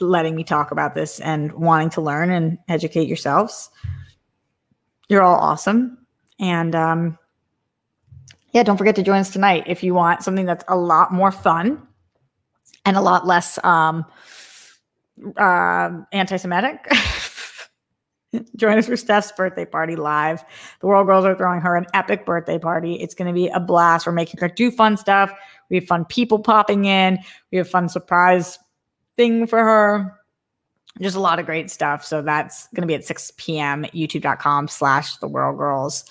letting 0.02 0.36
me 0.36 0.44
talk 0.44 0.72
about 0.72 0.94
this 0.94 1.22
and 1.22 1.54
wanting 1.54 1.92
to 1.92 2.02
learn 2.02 2.32
and 2.32 2.58
educate 2.68 3.08
yourselves. 3.08 3.70
You're 5.08 5.24
all 5.24 5.40
awesome. 5.40 6.06
And 6.38 6.76
um, 6.76 7.18
yeah, 8.52 8.64
don't 8.64 8.76
forget 8.76 8.98
to 8.98 9.04
join 9.04 9.20
us 9.20 9.32
tonight 9.32 9.64
if 9.68 9.82
you 9.82 9.94
want 9.94 10.22
something 10.22 10.46
that's 10.46 10.66
a 10.68 10.76
lot 10.76 11.14
more 11.14 11.32
fun 11.32 11.88
and 12.84 12.98
a 12.98 13.02
lot 13.02 13.26
less 13.26 13.58
um, 13.64 14.04
uh, 15.38 15.92
anti-Semitic. 16.12 16.92
join 18.56 18.78
us 18.78 18.88
for 18.88 18.98
Steph's 18.98 19.32
birthday 19.32 19.66
party 19.66 19.96
live. 19.96 20.44
The 20.80 20.88
World 20.88 21.08
Girls 21.08 21.26
are 21.26 21.36
throwing 21.36 21.62
her 21.62 21.76
an 21.76 21.86
epic 21.94 22.26
birthday 22.26 22.60
party. 22.60 22.96
It's 22.96 23.16
going 23.16 23.28
to 23.28 23.34
be 23.34 23.48
a 23.48 23.60
blast. 23.60 24.06
We're 24.06 24.14
making 24.14 24.40
her 24.40 24.48
do 24.48 24.72
fun 24.72 24.98
stuff. 24.98 25.32
We 25.70 25.78
have 25.78 25.86
fun 25.86 26.06
people 26.06 26.40
popping 26.40 26.86
in. 26.86 27.20
We 27.52 27.58
have 27.58 27.70
fun 27.70 27.90
surprise 27.90 28.60
thing 29.18 29.48
for 29.48 29.60
her. 29.60 30.20
Just 31.02 31.18
a 31.18 31.20
lot 31.20 31.40
of 31.40 31.46
great 31.46 31.70
stuff. 31.70 32.06
So 32.06 32.22
that's 32.22 32.68
going 32.68 32.82
to 32.82 32.88
be 32.88 32.96
at 32.96 33.04
6 33.04 33.32
p.m. 33.38 33.84
youtube.com 33.94 34.68
slash 34.70 35.18
the 35.18 35.28
World 35.28 35.58
Girls. 35.58 36.06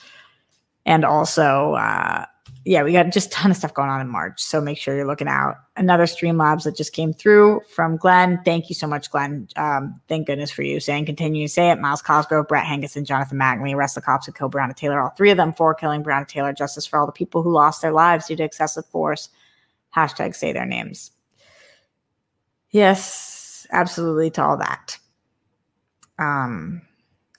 And 0.84 1.04
also, 1.04 1.72
uh, 1.74 2.26
yeah, 2.64 2.82
we 2.82 2.92
got 2.92 3.10
just 3.10 3.26
a 3.26 3.30
ton 3.30 3.50
of 3.50 3.56
stuff 3.58 3.74
going 3.74 3.90
on 3.90 4.00
in 4.00 4.08
March. 4.08 4.42
So 4.42 4.58
make 4.58 4.78
sure 4.78 4.96
you're 4.96 5.06
looking 5.06 5.28
out. 5.28 5.56
Another 5.76 6.04
Streamlabs 6.04 6.64
that 6.64 6.76
just 6.76 6.94
came 6.94 7.12
through 7.12 7.60
from 7.68 7.98
Glenn. 7.98 8.40
Thank 8.42 8.70
you 8.70 8.74
so 8.74 8.86
much, 8.86 9.10
Glenn. 9.10 9.48
Um, 9.56 10.00
thank 10.08 10.26
goodness 10.26 10.50
for 10.50 10.62
you 10.62 10.80
saying 10.80 11.04
continue 11.04 11.46
to 11.46 11.52
say 11.52 11.70
it. 11.70 11.78
Myles 11.78 12.00
Cosgrove, 12.00 12.48
Brett 12.48 12.64
Hankison, 12.64 13.04
Jonathan 13.04 13.38
Mattingly, 13.38 13.74
arrest 13.74 13.96
the 13.96 14.00
cops 14.00 14.24
who 14.24 14.32
killed 14.32 14.54
Breonna 14.54 14.74
Taylor. 14.74 15.00
All 15.00 15.10
three 15.10 15.30
of 15.30 15.36
them 15.36 15.52
for 15.52 15.74
killing 15.74 16.02
Breonna 16.02 16.26
Taylor. 16.26 16.54
Justice 16.54 16.86
for 16.86 16.98
all 16.98 17.06
the 17.06 17.12
people 17.12 17.42
who 17.42 17.52
lost 17.52 17.82
their 17.82 17.92
lives 17.92 18.26
due 18.26 18.36
to 18.36 18.44
excessive 18.44 18.86
force. 18.86 19.28
Hashtag 19.94 20.34
say 20.34 20.52
their 20.52 20.66
names. 20.66 21.10
Yes, 22.70 23.66
absolutely 23.72 24.30
to 24.30 24.42
all 24.42 24.56
that. 24.56 24.98
Um, 26.18 26.80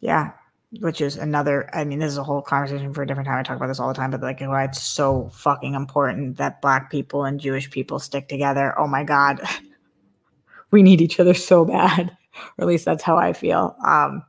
yeah, 0.01 0.34
which 0.80 1.01
is 1.01 1.15
another 1.17 1.69
i 1.73 1.84
mean 1.84 1.99
this 1.99 2.11
is 2.11 2.17
a 2.17 2.23
whole 2.23 2.41
conversation 2.41 2.93
for 2.93 3.03
a 3.03 3.07
different 3.07 3.28
time. 3.28 3.38
I 3.38 3.43
talk 3.43 3.57
about 3.57 3.67
this 3.67 3.80
all 3.80 3.88
the 3.88 3.93
time 3.93 4.11
but 4.11 4.21
like 4.21 4.41
why 4.41 4.65
it's 4.65 4.82
so 4.82 5.30
fucking 5.34 5.73
important 5.73 6.38
that 6.38 6.61
black 6.61 6.89
people 6.91 7.26
and 7.26 7.39
jewish 7.39 7.69
people 7.69 7.99
stick 7.99 8.28
together. 8.28 8.78
Oh 8.80 8.88
my 8.88 9.03
god. 9.03 9.41
We 10.71 10.84
need 10.84 10.99
each 10.99 11.19
other 11.19 11.34
so 11.34 11.63
bad. 11.65 12.17
Or 12.57 12.63
at 12.63 12.67
least 12.67 12.84
that's 12.84 13.03
how 13.03 13.15
i 13.15 13.32
feel. 13.32 13.78
Um 13.86 14.23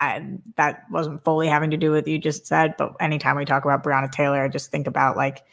I, 0.00 0.38
that 0.56 0.84
wasn't 0.90 1.22
fully 1.24 1.46
having 1.46 1.70
to 1.72 1.76
do 1.76 1.90
with 1.90 2.08
you 2.08 2.18
just 2.18 2.46
said 2.46 2.74
but 2.78 2.94
anytime 3.00 3.36
we 3.36 3.44
talk 3.44 3.64
about 3.64 3.84
breonna 3.84 4.10
taylor 4.10 4.42
i 4.42 4.48
just 4.48 4.70
think 4.70 4.86
about 4.86 5.14
like 5.14 5.44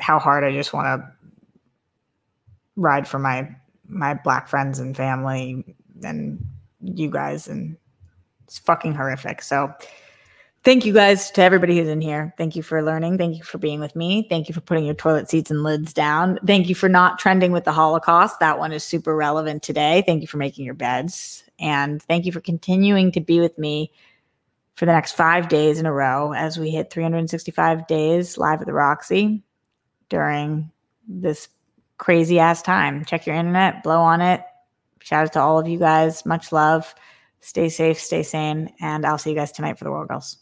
how 0.00 0.18
hard 0.18 0.42
i 0.42 0.50
just 0.50 0.72
want 0.72 0.86
to 0.86 1.12
ride 2.76 3.06
for 3.06 3.18
my 3.18 3.54
my 3.86 4.14
black 4.14 4.48
friends 4.48 4.78
and 4.78 4.96
family 4.96 5.76
and 6.02 6.44
you 6.82 7.10
guys, 7.10 7.48
and 7.48 7.76
it's 8.44 8.58
fucking 8.58 8.94
horrific. 8.94 9.42
So, 9.42 9.72
thank 10.64 10.84
you 10.84 10.92
guys 10.92 11.30
to 11.32 11.42
everybody 11.42 11.78
who's 11.78 11.88
in 11.88 12.00
here. 12.00 12.34
Thank 12.38 12.56
you 12.56 12.62
for 12.62 12.82
learning. 12.82 13.18
Thank 13.18 13.36
you 13.36 13.42
for 13.42 13.58
being 13.58 13.80
with 13.80 13.96
me. 13.96 14.26
Thank 14.28 14.48
you 14.48 14.54
for 14.54 14.60
putting 14.60 14.84
your 14.84 14.94
toilet 14.94 15.28
seats 15.28 15.50
and 15.50 15.62
lids 15.62 15.92
down. 15.92 16.38
Thank 16.46 16.68
you 16.68 16.74
for 16.74 16.88
not 16.88 17.18
trending 17.18 17.52
with 17.52 17.64
the 17.64 17.72
Holocaust. 17.72 18.40
That 18.40 18.58
one 18.58 18.72
is 18.72 18.84
super 18.84 19.14
relevant 19.14 19.62
today. 19.62 20.02
Thank 20.06 20.22
you 20.22 20.28
for 20.28 20.38
making 20.38 20.64
your 20.64 20.74
beds. 20.74 21.44
And 21.58 22.02
thank 22.02 22.26
you 22.26 22.32
for 22.32 22.40
continuing 22.40 23.12
to 23.12 23.20
be 23.20 23.40
with 23.40 23.56
me 23.58 23.92
for 24.74 24.86
the 24.86 24.92
next 24.92 25.12
five 25.12 25.48
days 25.48 25.78
in 25.78 25.86
a 25.86 25.92
row 25.92 26.32
as 26.32 26.58
we 26.58 26.70
hit 26.70 26.90
365 26.90 27.86
days 27.86 28.38
live 28.38 28.60
at 28.60 28.66
the 28.66 28.72
Roxy 28.72 29.42
during 30.08 30.70
this 31.06 31.48
crazy 31.98 32.38
ass 32.38 32.62
time. 32.62 33.04
Check 33.04 33.26
your 33.26 33.36
internet, 33.36 33.82
blow 33.82 34.00
on 34.00 34.20
it, 34.20 34.42
Shout 35.02 35.26
out 35.26 35.32
to 35.34 35.40
all 35.40 35.58
of 35.58 35.68
you 35.68 35.78
guys. 35.78 36.24
Much 36.24 36.52
love. 36.52 36.94
Stay 37.40 37.68
safe, 37.68 37.98
stay 37.98 38.22
sane, 38.22 38.72
and 38.80 39.04
I'll 39.04 39.18
see 39.18 39.30
you 39.30 39.36
guys 39.36 39.50
tonight 39.50 39.76
for 39.76 39.84
the 39.84 39.90
World 39.90 40.08
Girls. 40.08 40.38